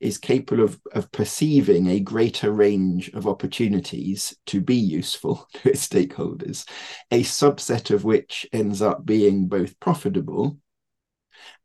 is 0.02 0.18
capable 0.18 0.64
of, 0.64 0.80
of 0.92 1.10
perceiving 1.12 1.86
a 1.86 2.00
greater 2.00 2.52
range 2.52 3.08
of 3.10 3.26
opportunities 3.26 4.36
to 4.46 4.60
be 4.60 4.76
useful 4.76 5.46
to 5.54 5.70
its 5.70 5.86
stakeholders, 5.86 6.68
a 7.10 7.22
subset 7.22 7.90
of 7.90 8.04
which 8.04 8.46
ends 8.52 8.82
up 8.82 9.04
being 9.04 9.48
both 9.48 9.78
profitable 9.80 10.58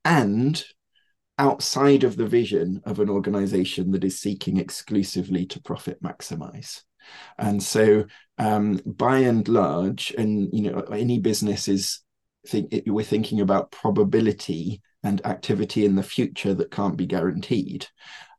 and 0.05 0.63
outside 1.39 2.03
of 2.03 2.15
the 2.15 2.25
vision 2.25 2.81
of 2.85 2.99
an 2.99 3.09
organization 3.09 3.91
that 3.91 4.03
is 4.03 4.19
seeking 4.19 4.57
exclusively 4.57 5.45
to 5.45 5.61
profit 5.61 6.01
maximize. 6.01 6.81
And 7.37 7.61
so, 7.61 8.05
um, 8.37 8.81
by 8.85 9.19
and 9.19 9.47
large, 9.47 10.13
and 10.17 10.49
you 10.51 10.71
know, 10.71 10.79
any 10.91 11.19
business 11.19 11.67
is 11.67 12.01
think 12.47 12.83
we're 12.87 13.03
thinking 13.03 13.41
about 13.41 13.71
probability 13.71 14.81
and 15.03 15.25
activity 15.25 15.85
in 15.85 15.95
the 15.95 16.03
future 16.03 16.53
that 16.53 16.71
can't 16.71 16.97
be 16.97 17.05
guaranteed. 17.05 17.87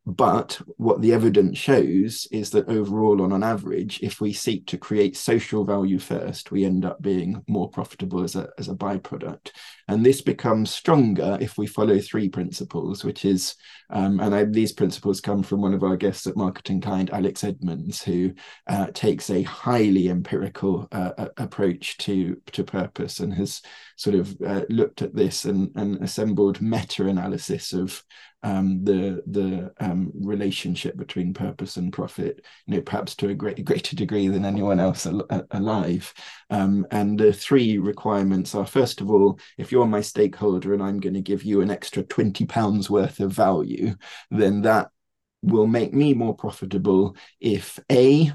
But 0.08 0.58
what 0.78 1.02
the 1.02 1.12
evidence 1.12 1.58
shows 1.58 2.26
is 2.32 2.48
that 2.52 2.66
overall, 2.66 3.20
on 3.20 3.30
an 3.30 3.42
average, 3.42 4.00
if 4.02 4.22
we 4.22 4.32
seek 4.32 4.66
to 4.68 4.78
create 4.78 5.18
social 5.18 5.66
value 5.66 5.98
first, 5.98 6.50
we 6.50 6.64
end 6.64 6.86
up 6.86 7.02
being 7.02 7.44
more 7.46 7.68
profitable 7.68 8.24
as 8.24 8.34
a, 8.34 8.48
as 8.56 8.68
a 8.68 8.74
byproduct. 8.74 9.50
And 9.86 10.06
this 10.06 10.22
becomes 10.22 10.70
stronger 10.70 11.36
if 11.42 11.58
we 11.58 11.66
follow 11.66 11.98
three 11.98 12.30
principles, 12.30 13.04
which 13.04 13.26
is, 13.26 13.54
um, 13.90 14.18
and 14.20 14.34
I, 14.34 14.44
these 14.44 14.72
principles 14.72 15.20
come 15.20 15.42
from 15.42 15.60
one 15.60 15.74
of 15.74 15.82
our 15.82 15.96
guests 15.96 16.26
at 16.26 16.36
Marketing 16.36 16.80
Kind, 16.80 17.10
Alex 17.10 17.42
Edmans, 17.42 18.02
who 18.02 18.32
uh, 18.66 18.86
takes 18.94 19.28
a 19.28 19.42
highly 19.42 20.08
empirical 20.08 20.88
uh, 20.90 21.26
approach 21.36 21.98
to, 21.98 22.40
to 22.52 22.64
purpose 22.64 23.20
and 23.20 23.34
has 23.34 23.60
sort 23.96 24.16
of 24.16 24.34
uh, 24.46 24.62
looked 24.70 25.02
at 25.02 25.14
this 25.14 25.44
and, 25.44 25.70
and 25.74 26.02
assembled 26.02 26.62
meta 26.62 27.06
analysis 27.06 27.74
of 27.74 28.02
um, 28.42 28.84
the 28.84 29.22
the 29.26 29.72
um, 29.80 30.12
relationship 30.14 30.96
between 30.96 31.34
purpose 31.34 31.76
and 31.76 31.92
profit, 31.92 32.44
you 32.66 32.74
know, 32.76 32.82
perhaps 32.82 33.14
to 33.16 33.28
a 33.28 33.34
great, 33.34 33.64
greater 33.64 33.96
degree 33.96 34.28
than 34.28 34.44
anyone 34.44 34.80
else 34.80 35.06
al- 35.06 35.26
alive. 35.50 36.12
Um, 36.50 36.86
and 36.90 37.18
the 37.18 37.32
three 37.32 37.78
requirements 37.78 38.54
are: 38.54 38.66
first 38.66 39.00
of 39.00 39.10
all, 39.10 39.38
if 39.56 39.72
you're 39.72 39.86
my 39.86 40.00
stakeholder 40.00 40.72
and 40.74 40.82
I'm 40.82 41.00
going 41.00 41.14
to 41.14 41.20
give 41.20 41.42
you 41.42 41.60
an 41.60 41.70
extra 41.70 42.02
twenty 42.02 42.46
pounds 42.46 42.88
worth 42.88 43.20
of 43.20 43.32
value, 43.32 43.94
then 44.30 44.62
that 44.62 44.90
will 45.42 45.66
make 45.66 45.94
me 45.94 46.14
more 46.14 46.34
profitable 46.34 47.16
if 47.40 47.78
a 47.90 48.32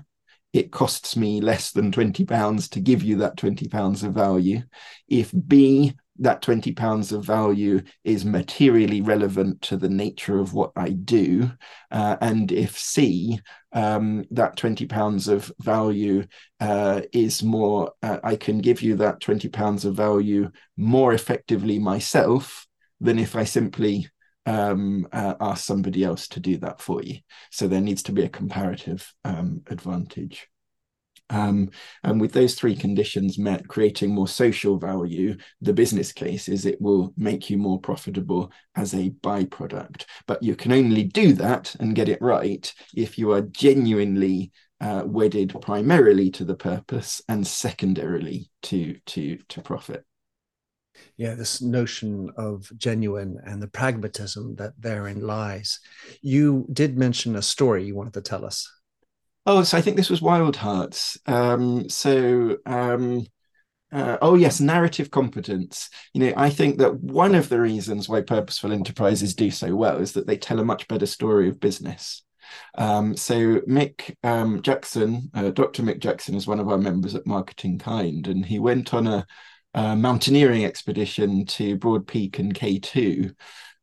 it 0.53 0.71
costs 0.71 1.17
me 1.17 1.41
less 1.41 1.71
than 1.71 1.91
20 1.91 2.25
pounds 2.25 2.69
to 2.69 2.79
give 2.79 3.03
you 3.03 3.17
that 3.17 3.35
20 3.37 3.67
pounds 3.67 4.03
of 4.03 4.13
value 4.13 4.61
if 5.07 5.33
b 5.47 5.93
that 6.23 6.41
20 6.41 6.71
pounds 6.73 7.11
of 7.11 7.25
value 7.25 7.81
is 8.03 8.25
materially 8.25 9.01
relevant 9.01 9.61
to 9.61 9.77
the 9.77 9.89
nature 9.89 10.39
of 10.39 10.53
what 10.53 10.71
I 10.75 10.89
do. 10.89 11.51
Uh, 11.91 12.15
and 12.21 12.51
if 12.51 12.77
C, 12.77 13.39
um, 13.73 14.23
that 14.31 14.55
20 14.55 14.85
pounds 14.87 15.27
of 15.27 15.51
value 15.59 16.25
uh, 16.59 17.01
is 17.11 17.43
more, 17.43 17.91
uh, 18.01 18.19
I 18.23 18.37
can 18.37 18.59
give 18.59 18.81
you 18.81 18.95
that 18.97 19.19
20 19.19 19.49
pounds 19.49 19.85
of 19.85 19.95
value 19.95 20.49
more 20.77 21.13
effectively 21.13 21.77
myself 21.77 22.67
than 23.01 23.19
if 23.19 23.35
I 23.35 23.43
simply 23.43 24.07
um, 24.45 25.07
uh, 25.11 25.35
ask 25.41 25.65
somebody 25.65 26.03
else 26.03 26.27
to 26.29 26.39
do 26.39 26.57
that 26.57 26.81
for 26.81 27.03
you. 27.03 27.19
So 27.51 27.67
there 27.67 27.81
needs 27.81 28.03
to 28.03 28.11
be 28.13 28.23
a 28.23 28.29
comparative 28.29 29.13
um, 29.25 29.61
advantage. 29.67 30.47
Um, 31.29 31.69
and 32.03 32.19
with 32.19 32.33
those 32.33 32.55
three 32.55 32.75
conditions 32.75 33.39
met, 33.39 33.67
creating 33.67 34.13
more 34.13 34.27
social 34.27 34.77
value, 34.77 35.37
the 35.61 35.73
business 35.73 36.11
case 36.11 36.47
is 36.47 36.65
it 36.65 36.81
will 36.81 37.13
make 37.17 37.49
you 37.49 37.57
more 37.57 37.79
profitable 37.79 38.51
as 38.75 38.93
a 38.93 39.09
byproduct. 39.09 40.05
But 40.27 40.43
you 40.43 40.55
can 40.55 40.71
only 40.71 41.03
do 41.03 41.33
that 41.33 41.75
and 41.79 41.95
get 41.95 42.09
it 42.09 42.21
right 42.21 42.71
if 42.95 43.17
you 43.17 43.31
are 43.31 43.41
genuinely 43.41 44.51
uh, 44.81 45.03
wedded 45.05 45.55
primarily 45.61 46.29
to 46.29 46.43
the 46.43 46.55
purpose 46.55 47.21
and 47.29 47.47
secondarily 47.47 48.49
to 48.63 48.97
to 49.05 49.37
to 49.47 49.61
profit. 49.61 50.03
Yeah, 51.17 51.35
this 51.35 51.61
notion 51.61 52.29
of 52.37 52.69
genuine 52.77 53.39
and 53.45 53.61
the 53.61 53.67
pragmatism 53.67 54.55
that 54.55 54.73
therein 54.79 55.21
lies. 55.21 55.79
You 56.21 56.67
did 56.71 56.97
mention 56.97 57.35
a 57.35 57.41
story 57.41 57.85
you 57.85 57.95
wanted 57.95 58.13
to 58.15 58.21
tell 58.21 58.45
us. 58.45 58.69
Oh, 59.45 59.63
so 59.63 59.77
I 59.77 59.81
think 59.81 59.97
this 59.97 60.09
was 60.09 60.21
Wild 60.21 60.55
Hearts. 60.55 61.17
Um, 61.25 61.89
so, 61.89 62.57
um, 62.65 63.25
uh, 63.91 64.17
oh 64.21 64.35
yes, 64.35 64.61
narrative 64.61 65.11
competence. 65.11 65.89
You 66.13 66.21
know, 66.21 66.33
I 66.37 66.49
think 66.49 66.79
that 66.79 66.95
one 67.01 67.35
of 67.35 67.49
the 67.49 67.59
reasons 67.61 68.09
why 68.09 68.21
purposeful 68.21 68.71
enterprises 68.71 69.35
do 69.35 69.51
so 69.51 69.75
well 69.75 69.97
is 69.99 70.13
that 70.13 70.27
they 70.27 70.37
tell 70.37 70.59
a 70.59 70.65
much 70.65 70.87
better 70.87 71.05
story 71.05 71.49
of 71.49 71.59
business. 71.59 72.23
Um, 72.75 73.17
so 73.17 73.61
Mick 73.61 74.15
um, 74.23 74.61
Jackson, 74.61 75.29
uh, 75.33 75.51
Dr. 75.51 75.83
Mick 75.83 75.99
Jackson, 75.99 76.35
is 76.35 76.47
one 76.47 76.59
of 76.59 76.69
our 76.69 76.77
members 76.77 77.15
at 77.15 77.27
Marketing 77.27 77.77
Kind, 77.79 78.27
and 78.27 78.45
he 78.45 78.59
went 78.59 78.93
on 78.93 79.07
a, 79.07 79.25
a 79.73 79.95
mountaineering 79.95 80.65
expedition 80.65 81.45
to 81.47 81.77
Broad 81.77 82.07
Peak 82.07 82.39
and 82.39 82.53
K2, 82.53 83.33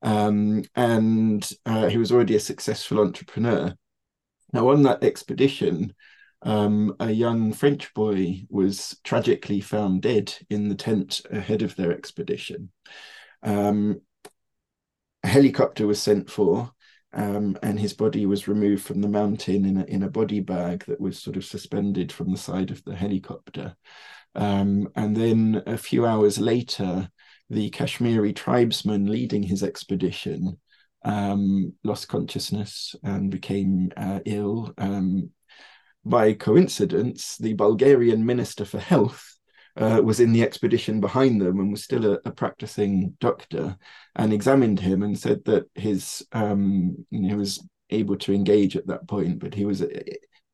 um, 0.03 0.65
and 0.75 1.51
uh, 1.67 1.89
he 1.89 1.99
was 1.99 2.13
already 2.13 2.37
a 2.37 2.41
successful 2.41 3.01
entrepreneur. 3.01 3.75
Now, 4.53 4.71
on 4.71 4.83
that 4.83 5.05
expedition, 5.05 5.95
um, 6.43 6.97
a 7.01 7.11
young 7.11 7.53
French 7.53 7.93
boy 7.95 8.47
was 8.49 8.99
tragically 9.05 9.61
found 9.61 10.03
dead 10.03 10.35
in 10.49 10.69
the 10.69 10.75
tent 10.75 11.21
ahead 11.31 11.63
of 11.63 11.77
their 11.77 11.93
expedition. 11.93 12.71
Um, 13.43 14.01
a 15.23 15.29
helicopter 15.29 15.87
was 15.87 16.01
sent 16.01 16.31
for, 16.31 16.71
um, 17.13 17.59
and 17.63 17.79
his 17.79 17.93
body 17.93 18.25
was 18.27 18.49
removed 18.49 18.85
from 18.85 19.01
the 19.01 19.09
mountain 19.09 19.65
in 19.65 19.77
a, 19.77 19.85
in 19.85 20.03
a 20.03 20.11
body 20.11 20.41
bag 20.41 20.85
that 20.87 21.01
was 21.01 21.19
sort 21.19 21.37
of 21.37 21.45
suspended 21.45 22.11
from 22.11 22.31
the 22.31 22.39
side 22.39 22.71
of 22.71 22.83
the 22.85 22.95
helicopter. 22.95 23.77
Um, 24.35 24.89
and 24.95 25.17
then 25.17 25.63
a 25.67 25.77
few 25.77 26.07
hours 26.07 26.39
later, 26.39 27.11
the 27.51 27.69
Kashmiri 27.71 28.33
tribesman 28.33 29.07
leading 29.07 29.43
his 29.43 29.63
expedition 29.63 30.59
um, 31.03 31.73
lost 31.85 32.09
consciousness 32.09 32.95
and 33.03 33.31
became 33.31 33.91
uh, 33.97 34.21
ill. 34.25 34.73
Um, 34.79 35.31
by 36.05 36.33
coincidence, 36.33 37.37
the 37.37 37.55
Bulgarian 37.55 38.25
Minister 38.25 38.65
for 38.65 38.79
Health 38.79 39.37
uh, 39.77 40.01
was 40.03 40.21
in 40.21 40.33
the 40.33 40.43
expedition 40.43 41.01
behind 41.01 41.41
them 41.41 41.61
and 41.61 41.71
was 41.71 41.85
still 41.85 42.15
a, 42.15 42.19
a, 42.25 42.31
practicing 42.31 43.17
doctor 43.21 43.77
and 44.17 44.33
examined 44.33 44.81
him 44.81 45.03
and 45.03 45.19
said 45.19 45.45
that 45.45 45.65
his 45.75 46.27
um, 46.33 47.07
he 47.11 47.35
was 47.35 47.67
able 47.91 48.17
to 48.17 48.33
engage 48.33 48.77
at 48.77 48.87
that 48.87 49.07
point, 49.09 49.39
but 49.39 49.55
he 49.55 49.65
was. 49.65 49.83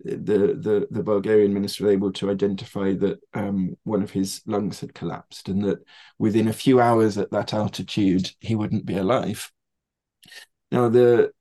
The, 0.05 0.59
the 0.61 0.87
the 0.91 1.03
Bulgarian 1.03 1.55
minister 1.55 1.85
was 1.85 1.95
able 1.95 2.13
to 2.13 2.31
identify 2.31 2.93
that 2.97 3.19
um, 3.33 3.77
one 3.85 4.03
of 4.03 4.11
his 4.11 4.43
lungs 4.47 4.79
had 4.79 4.95
collapsed 4.95 5.49
and 5.49 5.65
that 5.65 5.79
within 6.19 6.49
a 6.49 6.53
few 6.53 6.81
hours 6.81 7.17
at 7.17 7.31
that 7.31 7.55
altitude 7.55 8.31
he 8.39 8.55
wouldn't 8.55 8.85
be 8.85 8.99
alive. 8.99 9.51
Now, 10.71 10.89
the 10.89 11.33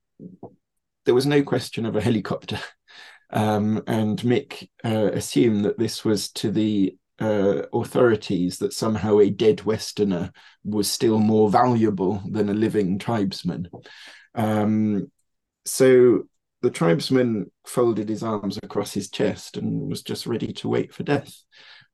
there 1.05 1.15
was 1.15 1.26
no 1.26 1.43
question 1.43 1.86
of 1.86 1.95
a 1.95 2.01
helicopter, 2.01 2.59
um, 3.30 3.84
and 3.88 4.19
Mick 4.19 4.69
uh, 4.84 5.11
assumed 5.13 5.65
that 5.65 5.78
this 5.78 6.03
was 6.03 6.32
to 6.34 6.51
the 6.51 6.97
uh, 7.19 7.63
authorities 7.73 8.57
that 8.57 8.73
somehow 8.73 9.19
a 9.19 9.30
dead 9.30 9.61
Westerner 9.65 10.32
was 10.63 10.89
still 10.89 11.19
more 11.19 11.49
valuable 11.49 12.21
than 12.30 12.49
a 12.49 12.53
living 12.53 12.99
tribesman. 12.99 13.69
Um, 14.34 15.11
so 15.65 16.23
the 16.61 16.69
tribesman 16.69 17.51
folded 17.65 18.09
his 18.09 18.23
arms 18.23 18.57
across 18.61 18.93
his 18.93 19.09
chest 19.09 19.57
and 19.57 19.88
was 19.88 20.01
just 20.01 20.26
ready 20.26 20.51
to 20.53 20.69
wait 20.69 20.93
for 20.93 21.03
death. 21.03 21.34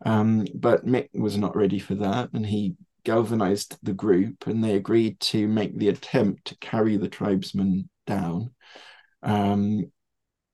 Um, 0.06 0.48
but 0.56 0.86
Mick 0.86 1.10
was 1.14 1.38
not 1.38 1.56
ready 1.56 1.78
for 1.78 1.96
that, 1.96 2.30
and 2.34 2.46
he 2.46 2.76
galvanized 3.04 3.78
the 3.84 3.94
group 3.94 4.48
and 4.48 4.64
they 4.64 4.76
agreed 4.76 5.20
to 5.20 5.48
make 5.48 5.78
the 5.78 5.90
attempt 5.90 6.46
to 6.46 6.58
carry 6.58 6.98
the 6.98 7.10
tribesmen 7.10 7.90
down. 8.06 8.52
Um, 9.24 9.92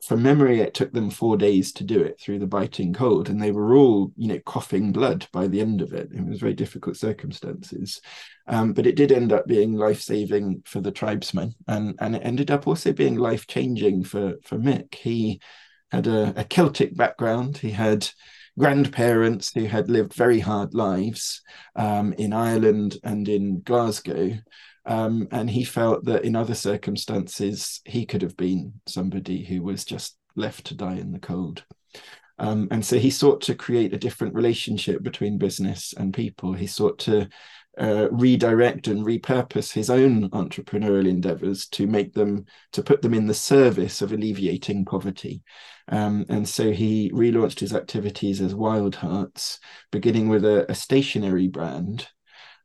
from 0.05 0.23
memory, 0.23 0.61
it 0.61 0.73
took 0.73 0.93
them 0.93 1.09
four 1.09 1.37
days 1.37 1.73
to 1.73 1.83
do 1.83 2.01
it 2.01 2.19
through 2.19 2.39
the 2.39 2.47
biting 2.47 2.93
cold, 2.93 3.29
and 3.29 3.41
they 3.41 3.51
were 3.51 3.75
all, 3.75 4.11
you 4.15 4.27
know, 4.27 4.39
coughing 4.45 4.91
blood 4.91 5.27
by 5.33 5.47
the 5.47 5.59
end 5.59 5.81
of 5.81 5.91
it. 5.91 6.09
It 6.13 6.25
was 6.25 6.39
very 6.39 6.53
difficult 6.53 6.95
circumstances, 6.95 7.99
um, 8.47 8.73
but 8.73 8.85
it 8.85 8.95
did 8.95 9.11
end 9.11 9.33
up 9.33 9.47
being 9.47 9.73
life 9.73 9.99
saving 9.99 10.63
for 10.65 10.79
the 10.79 10.91
tribesmen, 10.91 11.55
and 11.67 11.95
and 11.99 12.15
it 12.15 12.21
ended 12.23 12.51
up 12.51 12.67
also 12.67 12.93
being 12.93 13.17
life 13.17 13.47
changing 13.47 14.03
for 14.03 14.35
for 14.43 14.57
Mick. 14.57 14.95
He 14.95 15.41
had 15.91 16.07
a, 16.07 16.33
a 16.37 16.43
Celtic 16.45 16.95
background. 16.95 17.57
He 17.57 17.71
had 17.71 18.07
grandparents 18.57 19.51
who 19.53 19.65
had 19.65 19.89
lived 19.89 20.13
very 20.13 20.39
hard 20.39 20.73
lives 20.73 21.41
um, 21.75 22.13
in 22.13 22.33
Ireland 22.33 22.97
and 23.03 23.27
in 23.29 23.61
Glasgow. 23.61 24.37
Um, 24.85 25.27
and 25.31 25.49
he 25.49 25.63
felt 25.63 26.05
that 26.05 26.23
in 26.23 26.35
other 26.35 26.55
circumstances, 26.55 27.81
he 27.85 28.05
could 28.05 28.21
have 28.21 28.37
been 28.37 28.73
somebody 28.87 29.43
who 29.43 29.61
was 29.61 29.85
just 29.85 30.17
left 30.35 30.65
to 30.67 30.75
die 30.75 30.95
in 30.95 31.11
the 31.11 31.19
cold. 31.19 31.63
Um, 32.39 32.67
and 32.71 32.85
so 32.85 32.97
he 32.97 33.09
sought 33.09 33.41
to 33.41 33.55
create 33.55 33.93
a 33.93 33.99
different 33.99 34.33
relationship 34.33 35.03
between 35.03 35.37
business 35.37 35.93
and 35.97 36.13
people. 36.13 36.53
He 36.53 36.67
sought 36.67 36.99
to 36.99 37.27
uh, 37.77 38.07
redirect 38.11 38.87
and 38.87 39.05
repurpose 39.05 39.71
his 39.71 39.89
own 39.89 40.29
entrepreneurial 40.31 41.07
endeavors 41.07 41.67
to 41.67 41.85
make 41.85 42.13
them 42.13 42.45
to 42.71 42.81
put 42.81 43.01
them 43.01 43.13
in 43.13 43.27
the 43.27 43.33
service 43.33 44.01
of 44.01 44.13
alleviating 44.13 44.85
poverty 44.85 45.43
um, 45.89 46.25
and 46.29 46.47
so 46.47 46.71
he 46.71 47.11
relaunched 47.11 47.59
his 47.59 47.73
activities 47.73 48.41
as 48.41 48.53
wild 48.55 48.95
hearts 48.95 49.59
beginning 49.91 50.29
with 50.29 50.43
a, 50.45 50.69
a 50.69 50.75
stationery 50.75 51.47
brand 51.47 52.07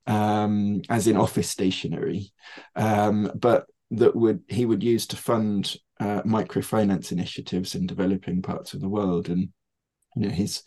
um, 0.07 0.83
as 0.89 1.07
in 1.07 1.17
office 1.17 1.49
stationery 1.49 2.33
um, 2.77 3.31
but 3.35 3.67
that 3.93 4.17
would 4.17 4.41
he 4.49 4.65
would 4.65 4.83
use 4.83 5.07
to 5.07 5.17
fund 5.17 5.77
uh, 6.03 6.23
microfinance 6.23 7.13
initiatives 7.13 7.75
in 7.75 7.87
developing 7.87 8.43
parts 8.43 8.75
of 8.75 8.81
the 8.81 8.89
world. 8.89 9.29
And 9.29 9.51
you 10.15 10.23
know 10.23 10.29
his 10.29 10.63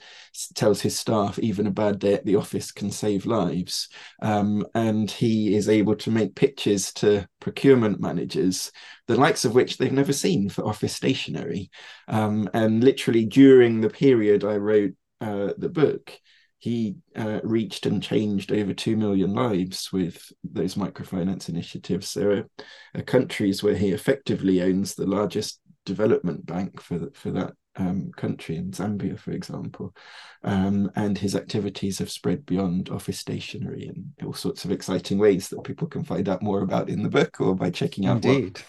tells 0.55 0.81
his 0.81 0.97
staff 0.97 1.39
even 1.39 1.67
a 1.67 1.71
bad 1.71 1.99
day 1.99 2.13
at 2.13 2.25
the 2.25 2.35
office 2.35 2.71
can 2.71 2.91
save 2.91 3.25
lives. 3.25 3.89
Um, 4.21 4.65
and 4.73 5.09
he 5.09 5.55
is 5.55 5.69
able 5.69 5.95
to 5.97 6.11
make 6.11 6.35
pitches 6.35 6.91
to 6.93 7.27
procurement 7.39 7.99
managers 7.99 8.71
the 9.07 9.15
likes 9.15 9.45
of 9.45 9.53
which 9.53 9.77
they've 9.77 9.91
never 9.91 10.13
seen 10.13 10.49
for 10.49 10.65
office 10.67 10.95
stationery. 10.95 11.69
Um, 12.07 12.49
and 12.53 12.83
literally 12.83 13.25
during 13.25 13.81
the 13.81 13.89
period 13.89 14.43
i 14.43 14.55
wrote 14.55 14.93
uh, 15.21 15.53
the 15.57 15.69
book 15.69 16.19
he 16.65 16.95
uh, 17.15 17.41
reached 17.43 17.85
and 17.85 18.01
changed 18.01 18.51
over 18.51 18.73
2 18.73 18.97
million 18.97 19.33
lives 19.33 19.91
with 19.93 20.31
those 20.43 20.73
microfinance 20.73 21.47
initiatives. 21.47 22.13
There 22.13 22.31
are, 22.31 22.49
are 22.95 23.03
countries 23.03 23.61
where 23.61 23.75
he 23.75 23.91
effectively 23.91 24.63
owns 24.63 24.95
the 24.95 25.05
largest 25.05 25.59
development 25.85 26.45
bank 26.45 26.81
for 26.81 27.11
for 27.13 27.29
that 27.31 27.53
um, 27.77 28.11
country 28.15 28.55
in 28.57 28.71
Zambia, 28.71 29.17
for 29.17 29.31
example. 29.31 29.95
Um, 30.43 30.91
and 30.95 31.17
his 31.17 31.35
activities 31.35 31.99
have 31.99 32.11
spread 32.11 32.45
beyond 32.45 32.89
office 32.89 33.19
stationery 33.19 33.87
in 33.87 34.13
all 34.25 34.33
sorts 34.33 34.65
of 34.65 34.71
exciting 34.71 35.17
ways 35.17 35.49
that 35.49 35.63
people 35.63 35.87
can 35.87 36.03
find 36.03 36.29
out 36.29 36.41
more 36.41 36.61
about 36.61 36.89
in 36.89 37.03
the 37.03 37.09
book 37.09 37.39
or 37.41 37.55
by 37.55 37.69
checking 37.69 38.05
out. 38.05 38.23
Indeed. 38.25 38.61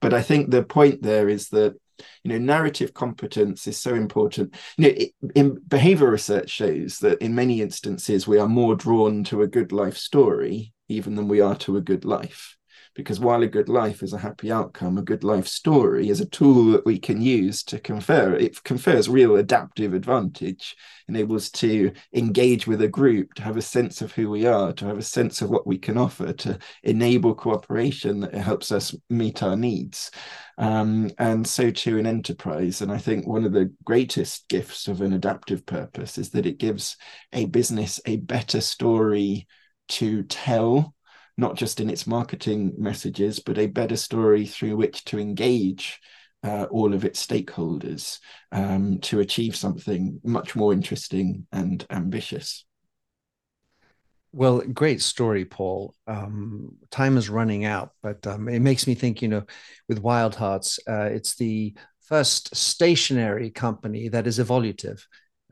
But 0.00 0.14
I 0.14 0.22
think 0.22 0.50
the 0.50 0.62
point 0.62 1.02
there 1.02 1.28
is 1.28 1.48
that 1.50 1.74
you 2.24 2.30
know 2.30 2.38
narrative 2.38 2.94
competence 2.94 3.66
is 3.66 3.76
so 3.76 3.94
important 3.94 4.54
you 4.78 4.84
know 4.84 4.94
it, 4.96 5.10
in 5.34 5.60
behavior 5.68 6.10
research 6.10 6.48
shows 6.48 6.98
that 7.00 7.20
in 7.20 7.34
many 7.34 7.60
instances 7.60 8.26
we 8.26 8.38
are 8.38 8.48
more 8.48 8.74
drawn 8.74 9.22
to 9.24 9.42
a 9.42 9.46
good 9.46 9.70
life 9.70 9.98
story 9.98 10.72
even 10.88 11.14
than 11.14 11.28
we 11.28 11.42
are 11.42 11.56
to 11.56 11.76
a 11.76 11.80
good 11.82 12.06
life 12.06 12.56
because 12.94 13.20
while 13.20 13.42
a 13.42 13.46
good 13.46 13.68
life 13.68 14.02
is 14.02 14.12
a 14.12 14.18
happy 14.18 14.50
outcome, 14.50 14.98
a 14.98 15.02
good 15.02 15.24
life 15.24 15.46
story 15.46 16.08
is 16.08 16.20
a 16.20 16.26
tool 16.26 16.72
that 16.72 16.84
we 16.84 16.98
can 16.98 17.20
use 17.22 17.62
to 17.64 17.78
confer. 17.78 18.34
It 18.34 18.62
confers 18.64 19.08
real 19.08 19.36
adaptive 19.36 19.94
advantage, 19.94 20.76
enables 21.08 21.50
to 21.52 21.92
engage 22.14 22.66
with 22.66 22.82
a 22.82 22.88
group, 22.88 23.34
to 23.34 23.42
have 23.42 23.56
a 23.56 23.62
sense 23.62 24.02
of 24.02 24.12
who 24.12 24.28
we 24.30 24.46
are, 24.46 24.72
to 24.74 24.86
have 24.86 24.98
a 24.98 25.02
sense 25.02 25.40
of 25.40 25.50
what 25.50 25.66
we 25.66 25.78
can 25.78 25.96
offer, 25.96 26.32
to 26.32 26.58
enable 26.82 27.34
cooperation 27.34 28.20
that 28.20 28.34
helps 28.34 28.72
us 28.72 28.94
meet 29.08 29.42
our 29.42 29.56
needs. 29.56 30.10
Um, 30.58 31.10
and 31.18 31.46
so 31.46 31.70
too 31.70 31.98
in 31.98 32.06
enterprise. 32.06 32.82
And 32.82 32.92
I 32.92 32.98
think 32.98 33.26
one 33.26 33.44
of 33.44 33.52
the 33.52 33.72
greatest 33.84 34.48
gifts 34.48 34.88
of 34.88 35.00
an 35.00 35.12
adaptive 35.12 35.64
purpose 35.64 36.18
is 36.18 36.30
that 36.30 36.46
it 36.46 36.58
gives 36.58 36.96
a 37.32 37.46
business 37.46 38.00
a 38.04 38.16
better 38.16 38.60
story 38.60 39.46
to 39.88 40.22
tell 40.24 40.94
not 41.40 41.56
just 41.56 41.80
in 41.80 41.88
its 41.88 42.06
marketing 42.06 42.74
messages, 42.76 43.40
but 43.40 43.58
a 43.58 43.66
better 43.66 43.96
story 43.96 44.46
through 44.46 44.76
which 44.76 45.04
to 45.06 45.18
engage 45.18 45.98
uh, 46.44 46.66
all 46.70 46.92
of 46.92 47.04
its 47.04 47.24
stakeholders 47.24 48.18
um, 48.52 48.98
to 49.00 49.20
achieve 49.20 49.56
something 49.56 50.20
much 50.22 50.54
more 50.54 50.72
interesting 50.72 51.46
and 51.50 51.86
ambitious. 51.90 52.64
Well, 54.32 54.60
great 54.60 55.00
story, 55.00 55.44
Paul. 55.44 55.94
Um, 56.06 56.76
time 56.90 57.16
is 57.16 57.30
running 57.30 57.64
out, 57.64 57.90
but 58.02 58.24
um, 58.26 58.48
it 58.48 58.60
makes 58.60 58.86
me 58.86 58.94
think, 58.94 59.22
you 59.22 59.28
know, 59.28 59.44
with 59.88 59.98
Wild 59.98 60.34
Hearts, 60.34 60.78
uh, 60.86 61.08
it's 61.10 61.36
the 61.36 61.74
first 62.02 62.54
stationary 62.54 63.50
company 63.50 64.08
that 64.08 64.26
is 64.26 64.38
evolutive, 64.38 65.00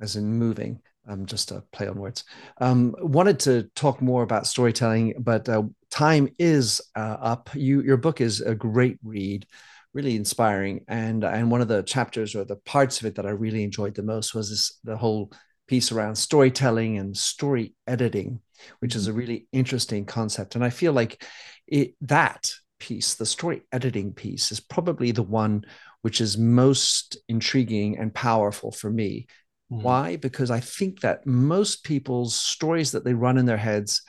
as 0.01 0.17
in 0.17 0.35
moving 0.35 0.81
um, 1.09 1.27
just 1.27 1.51
a 1.51 1.65
play 1.73 1.89
on 1.89 1.99
words. 1.99 2.25
Um, 2.61 2.95
wanted 3.01 3.41
to 3.41 3.65
talk 3.75 4.01
more 4.03 4.23
about 4.23 4.47
storytelling, 4.47 5.15
but 5.19 5.49
uh, 5.49 5.63
time 5.99 6.29
is 6.39 6.81
uh, 6.95 7.17
up. 7.21 7.51
You, 7.55 7.83
your 7.83 7.97
book 7.97 8.21
is 8.21 8.41
a 8.41 8.55
great 8.55 8.99
read, 9.03 9.47
really 9.93 10.15
inspiring, 10.15 10.85
and 10.87 11.25
and 11.25 11.51
one 11.51 11.61
of 11.61 11.69
the 11.69 11.83
chapters 11.83 12.35
or 12.35 12.45
the 12.45 12.57
parts 12.57 13.01
of 13.01 13.07
it 13.07 13.17
that 13.17 13.27
I 13.27 13.31
really 13.31 13.65
enjoyed 13.65 13.95
the 13.95 14.03
most 14.03 14.35
was 14.35 14.51
this 14.51 14.79
the 14.85 14.97
whole 14.97 15.33
piece 15.67 15.91
around 15.91 16.17
storytelling 16.17 16.99
and 16.99 17.17
story 17.17 17.75
editing, 17.87 18.41
which 18.79 18.95
is 18.95 19.07
a 19.07 19.11
mm-hmm. 19.11 19.19
really 19.19 19.49
interesting 19.53 20.05
concept. 20.05 20.55
And 20.55 20.65
I 20.65 20.71
feel 20.71 20.93
like 20.93 21.23
it 21.67 21.95
that 22.03 22.51
piece, 22.79 23.17
the 23.17 23.27
story 23.27 23.63
editing 23.73 24.13
piece, 24.13 24.53
is 24.53 24.61
probably 24.61 25.11
the 25.11 25.23
one 25.23 25.65
which 26.03 26.21
is 26.21 26.39
most 26.39 27.19
intriguing 27.29 27.99
and 27.99 28.15
powerful 28.15 28.71
for 28.71 28.91
me 28.91 29.27
Mm-hmm. 29.71 29.83
Why? 29.83 30.17
Because 30.17 30.51
I 30.51 30.61
think 30.61 31.01
that 31.01 31.27
most 31.27 31.85
people's 31.85 32.35
stories 32.35 32.93
that 32.93 33.05
they 33.05 33.15
run 33.15 33.37
in 33.37 33.45
their 33.45 33.59
heads 33.59 34.03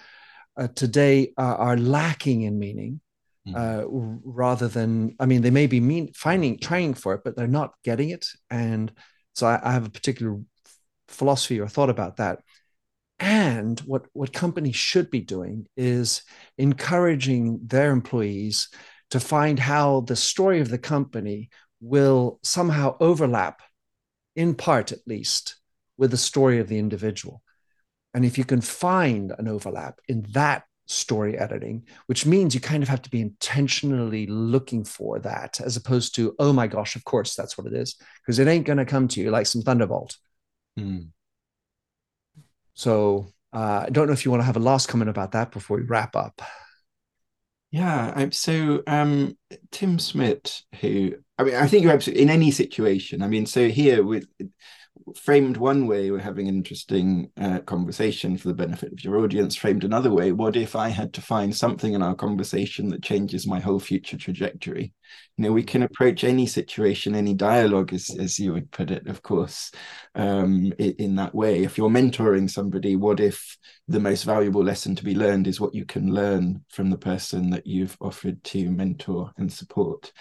uh, 0.57 0.67
today 0.75 1.33
are, 1.37 1.55
are, 1.55 1.77
lacking 1.77 2.41
in 2.43 2.59
meaning. 2.59 3.01
Mm-hmm. 3.47 3.55
Uh, 3.55 3.83
rather 4.23 4.67
than, 4.67 5.15
I 5.19 5.25
mean, 5.25 5.41
they 5.41 5.49
may 5.49 5.67
be 5.67 5.79
mean, 5.79 6.11
finding, 6.13 6.59
trying 6.59 6.93
for 6.93 7.13
it, 7.13 7.21
but 7.23 7.35
they're 7.35 7.47
not 7.47 7.73
getting 7.83 8.09
it. 8.09 8.27
And 8.49 8.91
so 9.33 9.47
I, 9.47 9.59
I 9.63 9.71
have 9.71 9.85
a 9.85 9.91
particular 9.91 10.39
philosophy 11.07 11.59
or 11.59 11.67
thought 11.67 11.89
about 11.89 12.17
that. 12.17 12.39
And 13.19 13.79
what, 13.81 14.05
what 14.13 14.33
companies 14.33 14.75
should 14.75 15.09
be 15.09 15.21
doing 15.21 15.67
is 15.75 16.21
encouraging 16.57 17.61
their 17.65 17.91
employees 17.91 18.69
to 19.11 19.19
find 19.19 19.57
how 19.57 20.01
the 20.01 20.15
story 20.15 20.59
of 20.59 20.69
the 20.69 20.77
company 20.77 21.49
will 21.81 22.39
somehow 22.43 22.95
overlap 22.99 23.61
in 24.35 24.55
part 24.55 24.91
at 24.91 24.99
least, 25.05 25.55
with 25.97 26.11
the 26.11 26.17
story 26.17 26.59
of 26.59 26.67
the 26.69 26.79
individual. 26.79 27.41
And 28.13 28.25
if 28.25 28.37
you 28.37 28.43
can 28.43 28.61
find 28.61 29.33
an 29.37 29.47
overlap 29.47 29.99
in 30.07 30.25
that 30.31 30.63
story 30.87 31.37
editing, 31.37 31.85
which 32.07 32.25
means 32.25 32.55
you 32.55 32.59
kind 32.59 32.81
of 32.81 32.89
have 32.89 33.01
to 33.03 33.09
be 33.11 33.21
intentionally 33.21 34.25
looking 34.25 34.83
for 34.83 35.19
that 35.19 35.61
as 35.61 35.77
opposed 35.77 36.15
to, 36.15 36.35
oh 36.39 36.51
my 36.51 36.67
gosh, 36.67 36.95
of 36.95 37.03
course 37.03 37.35
that's 37.35 37.57
what 37.57 37.67
it 37.67 37.73
is, 37.73 37.95
because 38.21 38.39
it 38.39 38.47
ain't 38.47 38.65
going 38.65 38.77
to 38.77 38.85
come 38.85 39.07
to 39.07 39.21
you 39.21 39.29
like 39.29 39.45
some 39.45 39.61
thunderbolt. 39.61 40.17
Mm. 40.77 41.09
So 42.73 43.31
uh, 43.53 43.83
I 43.85 43.89
don't 43.91 44.07
know 44.07 44.13
if 44.13 44.25
you 44.25 44.31
want 44.31 44.41
to 44.41 44.45
have 44.45 44.57
a 44.57 44.61
last 44.61 44.87
comment 44.87 45.09
about 45.09 45.33
that 45.33 45.51
before 45.51 45.77
we 45.77 45.83
wrap 45.83 46.15
up. 46.15 46.41
Yeah, 47.71 48.11
I'm 48.15 48.31
so 48.31 48.81
um, 48.87 49.37
Tim 49.69 49.99
Smit, 49.99 50.63
who 50.81 51.13
I 51.37 51.43
mean, 51.43 51.55
I 51.55 51.67
think 51.67 51.83
you're 51.83 51.93
absolutely 51.93 52.23
in 52.23 52.31
any 52.31 52.49
situation. 52.49 53.21
I 53.21 53.27
mean, 53.27 53.45
so 53.45 53.69
here 53.69 54.03
with 54.03 54.27
framed 55.15 55.57
one 55.57 55.87
way, 55.87 56.11
we're 56.11 56.19
having 56.19 56.47
an 56.47 56.55
interesting 56.55 57.31
uh, 57.39 57.59
conversation 57.59 58.37
for 58.37 58.47
the 58.47 58.53
benefit 58.53 58.91
of 58.91 59.03
your 59.03 59.17
audience. 59.17 59.55
Framed 59.55 59.83
another 59.83 60.11
way, 60.11 60.31
what 60.31 60.55
if 60.55 60.75
I 60.75 60.89
had 60.89 61.13
to 61.13 61.21
find 61.21 61.55
something 61.55 61.93
in 61.93 62.01
our 62.01 62.15
conversation 62.15 62.89
that 62.89 63.03
changes 63.03 63.47
my 63.47 63.59
whole 63.59 63.79
future 63.79 64.17
trajectory? 64.17 64.93
You 65.37 65.43
know, 65.43 65.51
we 65.51 65.63
can 65.63 65.83
approach 65.83 66.23
any 66.23 66.45
situation, 66.45 67.15
any 67.15 67.33
dialogue, 67.33 67.93
as, 67.93 68.15
as 68.19 68.39
you 68.39 68.53
would 68.53 68.71
put 68.71 68.91
it, 68.91 69.07
of 69.07 69.21
course, 69.23 69.71
um, 70.15 70.73
in, 70.77 70.91
in 70.99 71.15
that 71.15 71.33
way. 71.33 71.63
If 71.63 71.77
you're 71.77 71.89
mentoring 71.89 72.49
somebody, 72.49 72.95
what 72.95 73.19
if 73.19 73.57
the 73.87 73.99
most 73.99 74.23
valuable 74.23 74.63
lesson 74.63 74.95
to 74.95 75.03
be 75.03 75.15
learned 75.15 75.47
is 75.47 75.59
what 75.59 75.73
you 75.73 75.85
can 75.85 76.13
learn 76.13 76.63
from 76.69 76.89
the 76.89 76.97
person 76.97 77.49
that 77.51 77.65
you've 77.65 77.97
offered 78.01 78.43
to 78.45 78.69
mentor 78.69 79.31
and 79.37 79.51
support? 79.51 80.11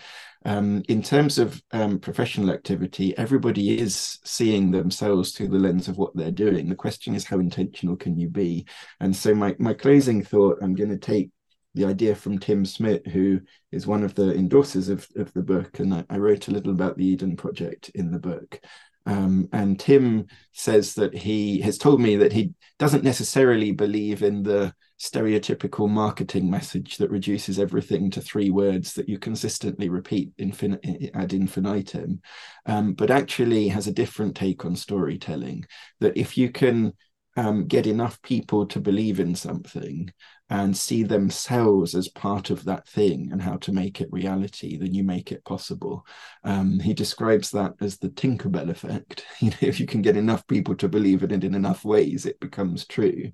Um, 0.44 0.82
in 0.88 1.02
terms 1.02 1.38
of 1.38 1.62
um, 1.72 1.98
professional 1.98 2.50
activity, 2.50 3.16
everybody 3.18 3.78
is 3.78 4.18
seeing 4.24 4.70
themselves 4.70 5.32
through 5.32 5.48
the 5.48 5.58
lens 5.58 5.88
of 5.88 5.98
what 5.98 6.14
they're 6.16 6.30
doing. 6.30 6.68
The 6.68 6.74
question 6.74 7.14
is, 7.14 7.24
how 7.24 7.38
intentional 7.38 7.96
can 7.96 8.18
you 8.18 8.28
be? 8.28 8.66
And 9.00 9.14
so, 9.14 9.34
my 9.34 9.56
my 9.58 9.74
closing 9.74 10.22
thought, 10.22 10.58
I'm 10.62 10.74
going 10.74 10.90
to 10.90 10.98
take 10.98 11.30
the 11.74 11.84
idea 11.84 12.14
from 12.14 12.38
Tim 12.38 12.64
Smit, 12.64 13.06
who 13.06 13.40
is 13.72 13.86
one 13.86 14.02
of 14.02 14.14
the 14.14 14.32
endorsers 14.32 14.88
of, 14.88 15.06
of 15.16 15.32
the 15.32 15.42
book, 15.42 15.78
and 15.78 15.92
I, 15.94 16.04
I 16.10 16.18
wrote 16.18 16.48
a 16.48 16.50
little 16.50 16.72
about 16.72 16.96
the 16.96 17.06
Eden 17.06 17.36
Project 17.36 17.90
in 17.94 18.10
the 18.10 18.18
book. 18.18 18.60
Um, 19.06 19.48
and 19.52 19.78
Tim 19.78 20.26
says 20.52 20.94
that 20.94 21.14
he 21.14 21.60
has 21.62 21.78
told 21.78 22.00
me 22.00 22.16
that 22.16 22.32
he 22.32 22.52
doesn't 22.78 23.04
necessarily 23.04 23.72
believe 23.72 24.22
in 24.22 24.42
the 24.42 24.74
stereotypical 24.98 25.88
marketing 25.88 26.50
message 26.50 26.96
that 26.96 27.10
reduces 27.10 27.58
everything 27.58 28.10
to 28.10 28.20
three 28.20 28.50
words 28.50 28.94
that 28.94 29.08
you 29.08 29.18
consistently 29.18 29.88
repeat 29.88 30.36
infin- 30.38 31.10
ad 31.14 31.32
infinitum, 31.32 32.20
um, 32.66 32.94
but 32.94 33.10
actually 33.10 33.68
has 33.68 33.86
a 33.86 33.92
different 33.92 34.34
take 34.34 34.64
on 34.64 34.74
storytelling. 34.74 35.64
That 36.00 36.16
if 36.16 36.36
you 36.36 36.50
can 36.50 36.92
um, 37.36 37.66
get 37.66 37.86
enough 37.86 38.20
people 38.22 38.66
to 38.66 38.80
believe 38.80 39.20
in 39.20 39.36
something 39.36 40.12
and 40.50 40.76
see 40.76 41.02
themselves 41.02 41.94
as 41.94 42.08
part 42.08 42.50
of 42.50 42.64
that 42.64 42.88
thing 42.88 43.28
and 43.32 43.42
how 43.42 43.56
to 43.56 43.72
make 43.72 44.00
it 44.00 44.08
reality, 44.10 44.78
then 44.78 44.94
you 44.94 45.04
make 45.04 45.30
it 45.30 45.44
possible. 45.44 46.06
Um, 46.42 46.80
he 46.80 46.94
describes 46.94 47.50
that 47.50 47.74
as 47.80 47.98
the 47.98 48.08
Tinkerbell 48.08 48.70
effect. 48.70 49.24
You 49.40 49.50
know, 49.50 49.56
if 49.60 49.78
you 49.78 49.86
can 49.86 50.02
get 50.02 50.16
enough 50.16 50.46
people 50.48 50.74
to 50.76 50.88
believe 50.88 51.22
in 51.22 51.30
it 51.30 51.44
in 51.44 51.54
enough 51.54 51.84
ways, 51.84 52.26
it 52.26 52.40
becomes 52.40 52.86
true. 52.86 53.30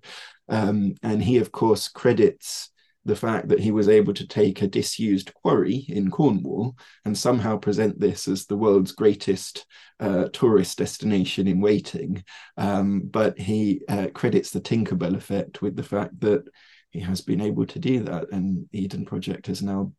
Um, 0.49 0.97
and 1.03 1.23
he, 1.23 1.39
of 1.39 1.51
course, 1.51 1.89
credits 1.89 2.71
the 3.05 3.17
fact 3.17 3.49
that 3.49 3.61
he 3.61 3.71
was 3.71 3.89
able 3.89 4.15
to 4.15 4.27
take 4.27 4.63
a 4.63 4.67
disused 4.67 5.33
quarry 5.35 5.85
in 5.89 6.11
Cornwall 6.11 6.77
and 7.05 7.17
somehow 7.17 7.57
present 7.57 8.01
this 8.01 8.29
as 8.29 8.47
the 8.47 8.57
world's 8.57 8.93
greatest 8.93 9.67
uh, 10.01 10.29
tourist 10.33 10.79
destination 10.79 11.47
in 11.47 11.61
waiting. 11.61 12.25
Um, 12.57 13.03
but 13.05 13.39
he 13.39 13.83
uh, 13.89 14.09
credits 14.15 14.51
the 14.51 14.61
Tinkerbell 14.61 15.17
effect 15.17 15.61
with 15.63 15.77
the 15.77 15.83
fact 15.83 16.19
that 16.21 16.45
he 16.95 17.01
has 17.01 17.21
been 17.21 17.41
able 17.41 17.67
to 17.67 17.79
do 17.81 18.05
that. 18.05 18.31
And 18.31 18.67
Eden 18.73 19.05
Project 19.05 19.49
has 19.49 19.63
now 19.63 19.93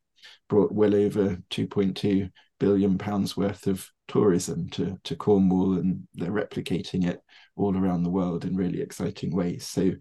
brought 0.47 0.71
well 0.71 0.95
over 0.95 1.37
2.2 1.51 2.31
billion 2.57 2.97
pounds 2.97 3.35
worth 3.35 3.67
of 3.67 3.87
tourism 4.07 4.69
to, 4.69 4.99
to 5.03 5.15
Cornwall, 5.15 5.77
and 5.77 6.07
they're 6.13 6.31
replicating 6.31 7.07
it 7.07 7.21
all 7.57 7.77
around 7.77 8.03
the 8.03 8.09
world 8.09 8.43
in 8.43 8.55
really 8.55 8.81
exciting 8.81 9.33
ways. 9.33 9.65
So 9.65 9.91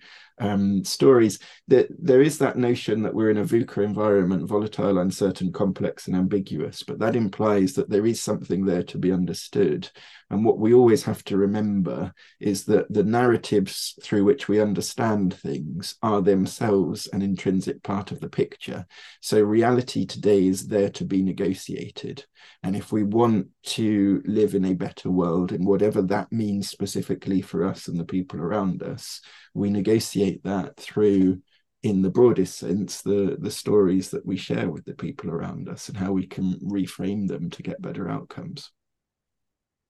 um, 0.41 0.85
stories 0.85 1.39
that 1.69 1.87
there 1.97 2.21
is 2.21 2.39
that 2.39 2.59
notion 2.59 3.03
that 3.03 3.15
we're 3.15 3.31
in 3.31 3.39
a 3.39 3.45
VUCA 3.45 3.85
environment, 3.85 4.49
volatile, 4.49 4.99
uncertain, 4.99 5.53
complex, 5.53 6.09
and 6.09 6.17
ambiguous, 6.17 6.83
but 6.83 6.99
that 6.99 7.15
implies 7.15 7.75
that 7.75 7.89
there 7.89 8.07
is 8.07 8.21
something 8.21 8.65
there 8.65 8.83
to 8.85 8.99
be 8.99 9.13
understood. 9.13 9.89
And 10.31 10.45
what 10.45 10.59
we 10.59 10.75
always 10.75 11.05
have 11.05 11.23
to 11.25 11.37
remember 11.37 12.13
is 12.41 12.65
that 12.65 12.93
the 12.93 13.05
narratives 13.05 13.97
through 14.03 14.25
which 14.25 14.49
we 14.49 14.61
understand 14.61 15.35
things 15.35 15.97
are 16.03 16.21
themselves 16.21 17.07
an 17.13 17.23
intrinsic 17.23 17.83
part 17.85 18.11
of 18.11 18.19
the 18.19 18.29
picture. 18.29 18.85
So 19.21 19.41
reality 19.41 20.07
today 20.07 20.49
is 20.49 20.67
there 20.67 20.91
to 20.91 21.05
be 21.05 21.23
negotiated. 21.23 22.25
And 22.65 22.75
if 22.75 22.91
we 22.91 23.05
want 23.05 23.49
to 23.65 23.94
live 24.25 24.55
in 24.55 24.65
a 24.65 24.75
better 24.75 25.11
world, 25.11 25.53
and 25.53 25.67
whatever 25.67 26.03
that 26.03 26.33
means 26.33 26.69
specifically 26.69 27.41
for 27.41 27.65
us 27.65 27.89
and 27.89 27.99
the 27.99 28.05
people 28.05 28.41
around 28.41 28.83
us, 28.83 29.21
we 29.55 29.71
negotiate 29.71 30.45
that 30.45 30.77
through 30.77 31.41
in 31.83 32.01
the 32.01 32.11
broadest 32.11 32.57
sense 32.57 33.03
the 33.03 33.37
the 33.41 33.51
stories 33.51 34.11
that 34.11 34.25
we 34.25 34.37
share 34.37 34.71
with 34.71 34.85
the 34.87 34.95
people 34.95 35.31
around 35.31 35.69
us 35.69 35.89
and 35.89 35.99
how 35.99 36.13
we 36.13 36.27
can 36.27 36.59
reframe 36.61 37.29
them 37.29 37.51
to 37.51 37.63
get 37.63 37.83
better 37.83 38.09
outcomes. 38.09 38.71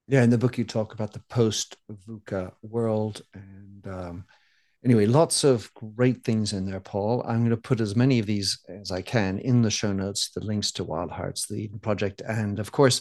Yeah 0.08 0.22
in 0.22 0.30
the 0.30 0.38
book 0.38 0.58
you 0.58 0.64
talk 0.64 0.92
about 0.92 1.12
the 1.12 1.22
post 1.28 1.76
VUCA 2.06 2.52
world 2.62 3.22
and 3.32 3.86
um, 3.86 4.24
anyway, 4.84 5.06
lots 5.06 5.44
of 5.44 5.72
great 5.74 6.24
things 6.24 6.52
in 6.52 6.66
there, 6.66 6.80
Paul. 6.80 7.22
I'm 7.26 7.40
going 7.40 7.50
to 7.50 7.56
put 7.56 7.80
as 7.80 7.96
many 7.96 8.18
of 8.18 8.26
these 8.26 8.58
as 8.68 8.90
I 8.90 9.02
can 9.02 9.38
in 9.38 9.62
the 9.62 9.70
show 9.70 9.92
notes, 9.92 10.30
the 10.30 10.44
links 10.44 10.70
to 10.72 10.84
Wild 10.84 11.10
Hearts, 11.10 11.46
the 11.46 11.56
Eden 11.56 11.78
Project, 11.78 12.22
and 12.26 12.58
of 12.58 12.72
course, 12.72 13.00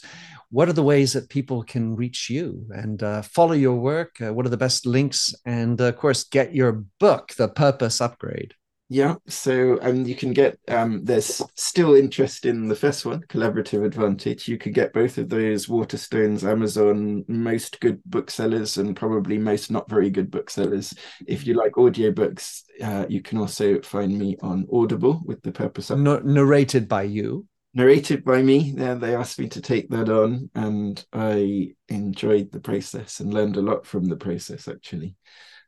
what 0.50 0.70
are 0.70 0.74
the 0.74 0.84
ways 0.84 1.14
that 1.14 1.30
people 1.30 1.64
can 1.64 1.96
reach 1.96 2.30
you 2.30 2.66
and 2.70 3.02
uh, 3.02 3.22
follow 3.24 3.54
your 3.54 3.76
work? 3.76 4.16
Uh, 4.22 4.34
what 4.34 4.46
are 4.46 4.50
the 4.50 4.58
best 4.58 4.86
links? 4.86 5.34
And 5.46 5.80
uh, 5.82 5.86
of 5.86 5.98
course, 5.98 6.24
get 6.24 6.56
your 6.56 6.84
book, 7.00 7.34
The 7.36 7.48
Purpose 7.48 8.02
Upgrade. 8.02 8.54
Yeah, 8.90 9.16
so 9.28 9.80
um, 9.82 10.06
you 10.06 10.14
can 10.14 10.34
get 10.34 10.60
um, 10.68 11.04
there's 11.04 11.42
still 11.56 11.96
interest 11.96 12.46
in 12.46 12.68
the 12.68 12.76
first 12.76 13.06
one, 13.06 13.22
collaborative 13.22 13.84
advantage. 13.84 14.48
You 14.48 14.58
could 14.58 14.74
get 14.74 14.94
both 14.94 15.18
of 15.18 15.30
those 15.30 15.68
Waterstones, 15.68 16.48
Amazon, 16.48 17.24
most 17.28 17.80
good 17.80 18.04
booksellers, 18.06 18.78
and 18.78 18.96
probably 18.96 19.38
most 19.38 19.72
not 19.72 19.90
very 19.90 20.10
good 20.12 20.30
booksellers. 20.30 20.94
If 21.26 21.48
you 21.48 21.56
like 21.56 21.72
audiobooks, 21.74 22.64
uh, 22.84 23.06
you 23.10 23.22
can 23.22 23.40
also 23.40 23.82
find 23.82 24.16
me 24.18 24.38
on 24.44 24.68
Audible 24.72 25.22
with 25.26 25.42
the 25.42 25.52
purpose 25.52 25.90
of 25.90 26.00
narrated 26.00 26.88
by 26.88 27.04
you. 27.04 27.48
Narrated 27.74 28.24
by 28.24 28.44
me. 28.44 28.76
Yeah, 28.78 28.94
they 28.94 29.16
asked 29.16 29.40
me 29.40 29.48
to 29.50 29.62
take 29.62 29.90
that 29.90 30.10
on, 30.10 30.52
and 30.54 31.04
I 31.12 31.74
enjoyed 31.88 32.52
the 32.52 32.60
process 32.60 33.22
and 33.22 33.34
learned 33.34 33.58
a 33.58 33.62
lot 33.62 33.88
from 33.88 34.06
the 34.06 34.18
process 34.18 34.68
actually. 34.68 35.16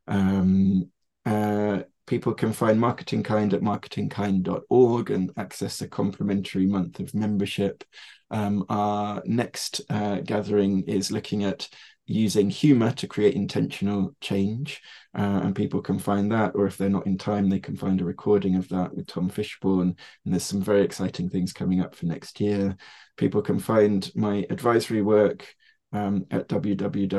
Um, 0.07 0.91
uh, 1.25 1.79
people 2.05 2.33
can 2.33 2.53
find 2.53 2.79
Marketing 2.79 3.23
Kind 3.23 3.53
at 3.53 3.61
marketingkind.org 3.61 5.11
and 5.11 5.31
access 5.37 5.81
a 5.81 5.87
complimentary 5.87 6.65
month 6.65 6.99
of 6.99 7.13
membership. 7.13 7.83
Um, 8.31 8.65
our 8.69 9.21
next 9.25 9.81
uh, 9.89 10.21
gathering 10.21 10.83
is 10.83 11.11
looking 11.11 11.43
at 11.43 11.67
using 12.07 12.49
humor 12.49 12.91
to 12.91 13.07
create 13.07 13.33
intentional 13.33 14.15
change. 14.21 14.81
Uh, 15.17 15.41
and 15.43 15.55
people 15.55 15.81
can 15.81 15.97
find 15.97 16.31
that, 16.31 16.51
or 16.55 16.67
if 16.67 16.77
they're 16.77 16.89
not 16.89 17.07
in 17.07 17.17
time, 17.17 17.49
they 17.49 17.59
can 17.59 17.75
find 17.75 17.99
a 17.99 18.05
recording 18.05 18.55
of 18.55 18.69
that 18.69 18.93
with 18.95 19.07
Tom 19.07 19.29
Fishburne. 19.29 19.95
And 20.23 20.33
there's 20.33 20.43
some 20.43 20.61
very 20.61 20.83
exciting 20.83 21.29
things 21.29 21.53
coming 21.53 21.81
up 21.81 21.95
for 21.95 22.05
next 22.05 22.39
year. 22.39 22.77
People 23.17 23.41
can 23.41 23.59
find 23.59 24.09
my 24.15 24.45
advisory 24.49 25.01
work 25.01 25.47
um, 25.93 26.25
at 26.31 26.47
www.theaof.com, 26.49 27.11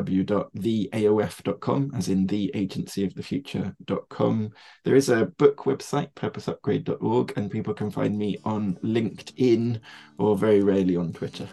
as 1.95 2.09
in 2.09 2.27
the 2.27 2.51
agency 2.55 3.05
of 3.05 3.14
the 3.14 3.23
future.com. 3.23 4.51
There 4.85 4.97
is 4.97 5.09
a 5.09 5.27
book 5.27 5.59
website, 5.64 6.12
purposeupgrade.org, 6.14 7.33
and 7.37 7.51
people 7.51 7.75
can 7.75 7.91
find 7.91 8.19
me 8.19 8.39
on 8.45 8.77
LinkedIn 8.83 9.81
or 10.19 10.37
very 10.37 10.62
rarely 10.62 10.97
on 10.97 11.12
Twitter. 11.12 11.49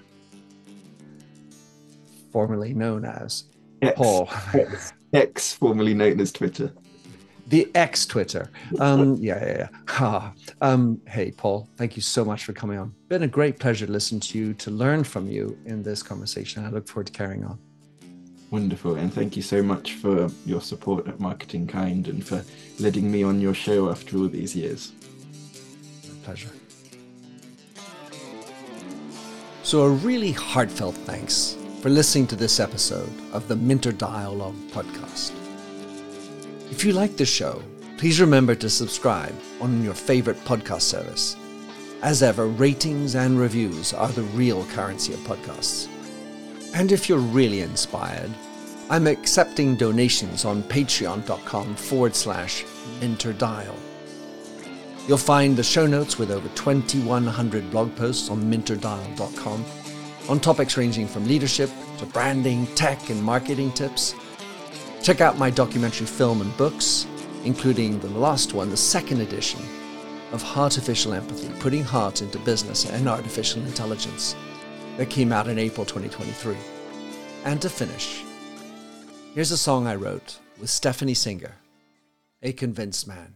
Formerly 2.31 2.73
known 2.73 3.05
as 3.05 3.45
X, 3.81 3.97
Paul. 3.97 4.29
X, 4.53 4.93
X, 5.13 5.53
formerly 5.53 5.93
known 5.93 6.19
as 6.19 6.31
Twitter 6.31 6.73
the 7.47 7.69
X 7.75 8.05
Twitter. 8.05 8.49
Um, 8.79 9.15
yeah, 9.15 9.45
yeah, 9.45 9.57
yeah. 9.57 9.67
Ha. 9.89 10.33
Um, 10.61 11.01
hey, 11.07 11.31
Paul, 11.31 11.69
thank 11.77 11.95
you 11.95 12.01
so 12.01 12.23
much 12.23 12.45
for 12.45 12.53
coming 12.53 12.79
on. 12.79 12.95
Been 13.13 13.21
a 13.21 13.27
great 13.27 13.59
pleasure 13.59 13.85
to 13.85 13.91
listen 13.91 14.19
to 14.21 14.39
you, 14.39 14.55
to 14.55 14.71
learn 14.71 15.03
from 15.03 15.29
you 15.29 15.55
in 15.65 15.83
this 15.83 16.01
conversation. 16.01 16.65
I 16.65 16.71
look 16.71 16.87
forward 16.87 17.05
to 17.05 17.13
carrying 17.13 17.45
on. 17.45 17.59
Wonderful. 18.49 18.95
And 18.95 19.13
thank 19.13 19.35
you 19.35 19.43
so 19.43 19.61
much 19.61 19.93
for 19.93 20.31
your 20.47 20.61
support 20.61 21.07
at 21.07 21.19
Marketing 21.19 21.67
Kind 21.67 22.07
and 22.07 22.25
for 22.25 22.43
letting 22.79 23.11
me 23.11 23.21
on 23.21 23.39
your 23.39 23.53
show 23.53 23.91
after 23.91 24.17
all 24.17 24.27
these 24.27 24.55
years. 24.55 24.93
My 26.09 26.25
pleasure. 26.25 26.49
So, 29.61 29.83
a 29.83 29.89
really 29.91 30.31
heartfelt 30.31 30.95
thanks 31.05 31.55
for 31.83 31.89
listening 31.89 32.25
to 32.29 32.35
this 32.35 32.59
episode 32.59 33.13
of 33.31 33.47
the 33.47 33.55
Minter 33.55 33.91
Dialogue 33.91 34.57
podcast. 34.71 35.33
If 36.71 36.83
you 36.83 36.93
like 36.93 37.15
the 37.17 37.27
show, 37.27 37.61
please 37.99 38.19
remember 38.19 38.55
to 38.55 38.71
subscribe 38.71 39.35
on 39.61 39.83
your 39.83 39.93
favorite 39.93 40.43
podcast 40.45 40.81
service. 40.81 41.35
As 42.03 42.21
ever, 42.21 42.45
ratings 42.45 43.15
and 43.15 43.39
reviews 43.39 43.93
are 43.93 44.09
the 44.09 44.21
real 44.21 44.63
currency 44.65 45.13
of 45.13 45.19
podcasts. 45.21 45.87
And 46.75 46.91
if 46.91 47.09
you're 47.09 47.17
really 47.17 47.61
inspired, 47.61 48.29
I'm 48.91 49.07
accepting 49.07 49.75
donations 49.75 50.45
on 50.45 50.61
patreon.com 50.61 51.75
forward 51.75 52.15
slash 52.15 52.63
minterdial. 52.99 53.75
You'll 55.07 55.17
find 55.17 55.57
the 55.57 55.63
show 55.63 55.87
notes 55.87 56.19
with 56.19 56.29
over 56.29 56.47
2,100 56.49 57.71
blog 57.71 57.95
posts 57.95 58.29
on 58.29 58.43
minterdial.com 58.43 59.65
on 60.29 60.39
topics 60.39 60.77
ranging 60.77 61.07
from 61.07 61.27
leadership 61.27 61.71
to 61.97 62.05
branding, 62.05 62.67
tech, 62.75 63.09
and 63.09 63.23
marketing 63.23 63.71
tips 63.71 64.13
Check 65.03 65.19
out 65.19 65.37
my 65.37 65.49
documentary 65.49 66.07
film 66.07 66.39
and 66.39 66.55
books, 66.55 67.05
including 67.43 67.99
the 67.99 68.07
last 68.07 68.53
one, 68.53 68.69
the 68.69 68.77
second 68.77 69.19
edition, 69.19 69.59
of 70.33 70.41
Heartificial 70.41 71.13
Empathy 71.13 71.49
Putting 71.59 71.83
Heart 71.83 72.23
into 72.23 72.39
Business 72.39 72.89
and 72.89 73.07
Artificial 73.07 73.61
Intelligence 73.61 74.35
that 74.97 75.09
came 75.09 75.31
out 75.31 75.47
in 75.47 75.59
April 75.59 75.85
2023. 75.85 76.57
And 77.45 77.61
to 77.61 77.69
finish, 77.69 78.23
here's 79.35 79.51
a 79.51 79.57
song 79.57 79.85
I 79.85 79.95
wrote 79.95 80.39
with 80.59 80.71
Stephanie 80.71 81.13
Singer, 81.13 81.53
A 82.41 82.51
Convinced 82.51 83.07
Man. 83.07 83.35